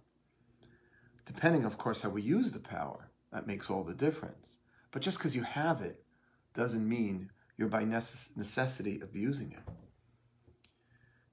depending, 1.25 1.65
of 1.65 1.77
course, 1.77 2.01
how 2.01 2.09
we 2.09 2.21
use 2.21 2.51
the 2.51 2.59
power, 2.59 3.11
that 3.31 3.47
makes 3.47 3.69
all 3.69 3.83
the 3.83 3.93
difference. 3.93 4.57
But 4.91 5.01
just 5.01 5.17
because 5.17 5.35
you 5.35 5.43
have 5.43 5.81
it 5.81 6.03
doesn't 6.53 6.87
mean 6.87 7.31
you're 7.57 7.67
by 7.67 7.83
necessity 7.83 8.99
abusing 9.01 9.51
it. 9.51 9.73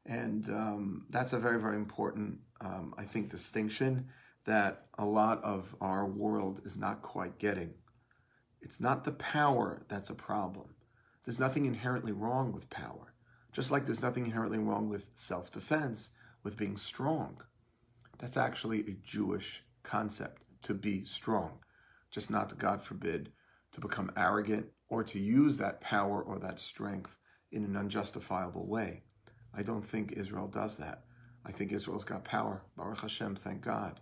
And 0.04 0.48
um, 0.48 1.06
that's 1.10 1.32
a 1.32 1.38
very, 1.38 1.60
very 1.60 1.76
important, 1.76 2.38
um, 2.60 2.94
I 2.96 3.04
think, 3.04 3.28
distinction 3.28 4.08
that 4.44 4.86
a 4.98 5.04
lot 5.04 5.42
of 5.42 5.74
our 5.80 6.06
world 6.06 6.60
is 6.64 6.76
not 6.76 7.02
quite 7.02 7.38
getting. 7.38 7.74
It's 8.60 8.80
not 8.80 9.04
the 9.04 9.12
power 9.12 9.82
that's 9.88 10.10
a 10.10 10.14
problem. 10.14 10.75
There's 11.26 11.40
nothing 11.40 11.66
inherently 11.66 12.12
wrong 12.12 12.52
with 12.52 12.70
power, 12.70 13.12
just 13.52 13.72
like 13.72 13.84
there's 13.84 14.00
nothing 14.00 14.26
inherently 14.26 14.58
wrong 14.58 14.88
with 14.88 15.08
self 15.16 15.50
defense, 15.50 16.10
with 16.44 16.56
being 16.56 16.76
strong. 16.76 17.42
That's 18.18 18.36
actually 18.36 18.80
a 18.82 18.96
Jewish 19.02 19.64
concept 19.82 20.42
to 20.62 20.72
be 20.72 21.04
strong, 21.04 21.58
just 22.12 22.30
not, 22.30 22.48
to, 22.50 22.54
God 22.54 22.80
forbid, 22.80 23.32
to 23.72 23.80
become 23.80 24.12
arrogant 24.16 24.66
or 24.88 25.02
to 25.02 25.18
use 25.18 25.58
that 25.58 25.80
power 25.80 26.22
or 26.22 26.38
that 26.38 26.60
strength 26.60 27.16
in 27.50 27.64
an 27.64 27.76
unjustifiable 27.76 28.66
way. 28.66 29.02
I 29.52 29.62
don't 29.62 29.84
think 29.84 30.12
Israel 30.12 30.46
does 30.46 30.76
that. 30.76 31.02
I 31.44 31.50
think 31.50 31.72
Israel's 31.72 32.04
got 32.04 32.24
power. 32.24 32.62
Baruch 32.76 33.00
Hashem, 33.00 33.34
thank 33.34 33.62
God. 33.62 34.00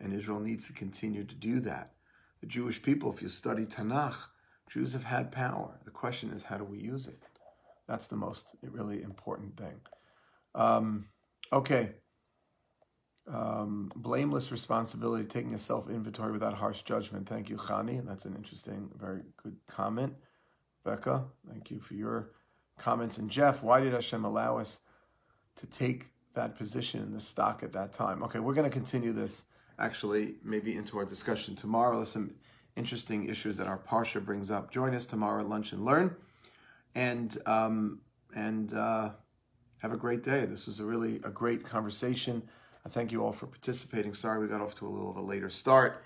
And 0.00 0.12
Israel 0.12 0.40
needs 0.40 0.66
to 0.66 0.72
continue 0.72 1.22
to 1.22 1.34
do 1.34 1.60
that. 1.60 1.92
The 2.40 2.46
Jewish 2.46 2.82
people, 2.82 3.12
if 3.12 3.22
you 3.22 3.28
study 3.28 3.66
Tanakh, 3.66 4.16
Jews 4.70 4.92
have 4.92 5.04
had 5.04 5.30
power. 5.30 5.78
The 5.84 5.90
question 5.90 6.30
is, 6.30 6.42
how 6.42 6.58
do 6.58 6.64
we 6.64 6.78
use 6.78 7.06
it? 7.06 7.22
That's 7.88 8.08
the 8.08 8.16
most 8.16 8.56
really 8.62 9.02
important 9.02 9.56
thing. 9.56 9.80
Um, 10.54 11.06
okay. 11.52 11.92
Um, 13.28 13.90
blameless 13.96 14.52
responsibility, 14.52 15.24
taking 15.24 15.54
a 15.54 15.58
self 15.58 15.88
inventory 15.88 16.32
without 16.32 16.54
harsh 16.54 16.82
judgment. 16.82 17.28
Thank 17.28 17.48
you, 17.48 17.56
Khani. 17.56 18.04
That's 18.06 18.24
an 18.24 18.34
interesting, 18.36 18.88
very 18.98 19.22
good 19.42 19.56
comment. 19.68 20.14
Becca, 20.84 21.24
thank 21.50 21.70
you 21.70 21.80
for 21.80 21.94
your 21.94 22.30
comments. 22.78 23.18
And 23.18 23.28
Jeff, 23.28 23.62
why 23.62 23.80
did 23.80 23.92
Hashem 23.92 24.24
allow 24.24 24.58
us 24.58 24.80
to 25.56 25.66
take 25.66 26.10
that 26.34 26.56
position 26.56 27.02
in 27.02 27.12
the 27.12 27.20
stock 27.20 27.64
at 27.64 27.72
that 27.72 27.92
time? 27.92 28.22
Okay, 28.22 28.38
we're 28.38 28.54
going 28.54 28.70
to 28.70 28.74
continue 28.74 29.12
this 29.12 29.44
actually 29.78 30.36
maybe 30.44 30.76
into 30.76 30.96
our 30.98 31.04
discussion 31.04 31.56
tomorrow. 31.56 32.04
Some 32.04 32.34
interesting 32.76 33.28
issues 33.28 33.56
that 33.56 33.66
our 33.66 33.78
Parsha 33.78 34.24
brings 34.24 34.50
up. 34.50 34.70
Join 34.70 34.94
us 34.94 35.06
tomorrow 35.06 35.40
at 35.40 35.48
Lunch 35.48 35.72
and 35.72 35.84
Learn. 35.84 36.14
And, 36.94 37.36
um, 37.46 38.00
and 38.34 38.72
uh, 38.72 39.10
have 39.78 39.92
a 39.92 39.96
great 39.96 40.22
day. 40.22 40.44
This 40.46 40.66
was 40.66 40.80
a 40.80 40.84
really 40.84 41.16
a 41.24 41.30
great 41.30 41.64
conversation. 41.64 42.42
I 42.84 42.88
thank 42.88 43.12
you 43.12 43.24
all 43.24 43.32
for 43.32 43.46
participating. 43.46 44.14
Sorry 44.14 44.40
we 44.40 44.46
got 44.46 44.60
off 44.60 44.74
to 44.76 44.86
a 44.86 44.88
little 44.88 45.10
of 45.10 45.16
a 45.16 45.22
later 45.22 45.50
start. 45.50 46.04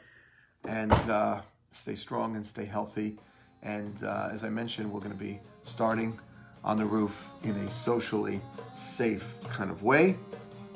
And 0.64 0.92
uh, 0.92 1.42
stay 1.70 1.94
strong 1.94 2.36
and 2.36 2.44
stay 2.44 2.64
healthy. 2.64 3.18
And 3.62 4.02
uh, 4.02 4.30
as 4.32 4.44
I 4.44 4.48
mentioned, 4.48 4.90
we're 4.90 5.00
going 5.00 5.12
to 5.12 5.18
be 5.18 5.40
starting 5.64 6.18
on 6.64 6.76
the 6.76 6.86
roof 6.86 7.28
in 7.42 7.56
a 7.56 7.70
socially 7.70 8.40
safe 8.76 9.36
kind 9.50 9.70
of 9.70 9.82
way. 9.82 10.16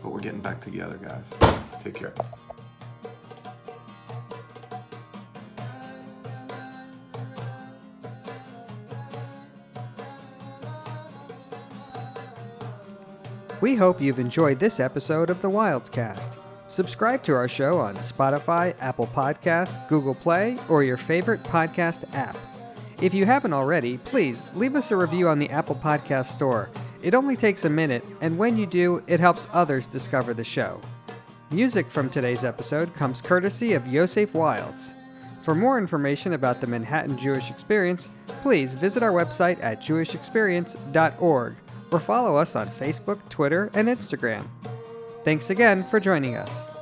But 0.02 0.12
we're 0.12 0.20
getting 0.20 0.40
back 0.40 0.60
together, 0.60 0.96
guys. 0.96 1.32
Take 1.80 1.94
care. 1.94 2.14
We 13.64 13.74
hope 13.74 13.98
you've 13.98 14.18
enjoyed 14.18 14.58
this 14.58 14.78
episode 14.78 15.30
of 15.30 15.40
the 15.40 15.48
Wildes 15.48 15.90
Cast. 15.90 16.36
Subscribe 16.68 17.22
to 17.22 17.34
our 17.34 17.48
show 17.48 17.78
on 17.78 17.96
Spotify, 17.96 18.74
Apple 18.78 19.06
Podcasts, 19.06 19.78
Google 19.88 20.14
Play, 20.14 20.58
or 20.68 20.84
your 20.84 20.98
favorite 20.98 21.42
podcast 21.44 22.04
app. 22.12 22.36
If 23.00 23.14
you 23.14 23.24
haven't 23.24 23.54
already, 23.54 23.96
please 23.96 24.44
leave 24.52 24.76
us 24.76 24.90
a 24.90 24.96
review 24.98 25.30
on 25.30 25.38
the 25.38 25.48
Apple 25.48 25.76
Podcast 25.76 26.26
Store. 26.26 26.68
It 27.02 27.14
only 27.14 27.36
takes 27.36 27.64
a 27.64 27.70
minute, 27.70 28.04
and 28.20 28.36
when 28.36 28.58
you 28.58 28.66
do, 28.66 29.02
it 29.06 29.18
helps 29.18 29.46
others 29.54 29.86
discover 29.86 30.34
the 30.34 30.44
show. 30.44 30.78
Music 31.50 31.90
from 31.90 32.10
today's 32.10 32.44
episode 32.44 32.94
comes 32.94 33.22
courtesy 33.22 33.72
of 33.72 33.88
Yosef 33.88 34.34
Wildes. 34.34 34.92
For 35.42 35.54
more 35.54 35.78
information 35.78 36.34
about 36.34 36.60
the 36.60 36.66
Manhattan 36.66 37.16
Jewish 37.16 37.48
Experience, 37.48 38.10
please 38.42 38.74
visit 38.74 39.02
our 39.02 39.12
website 39.12 39.56
at 39.64 39.80
jewishexperience.org 39.80 41.54
or 41.94 42.00
follow 42.00 42.36
us 42.36 42.56
on 42.56 42.68
Facebook, 42.68 43.20
Twitter, 43.28 43.70
and 43.74 43.88
Instagram. 43.88 44.46
Thanks 45.22 45.50
again 45.50 45.84
for 45.84 46.00
joining 46.00 46.36
us. 46.36 46.73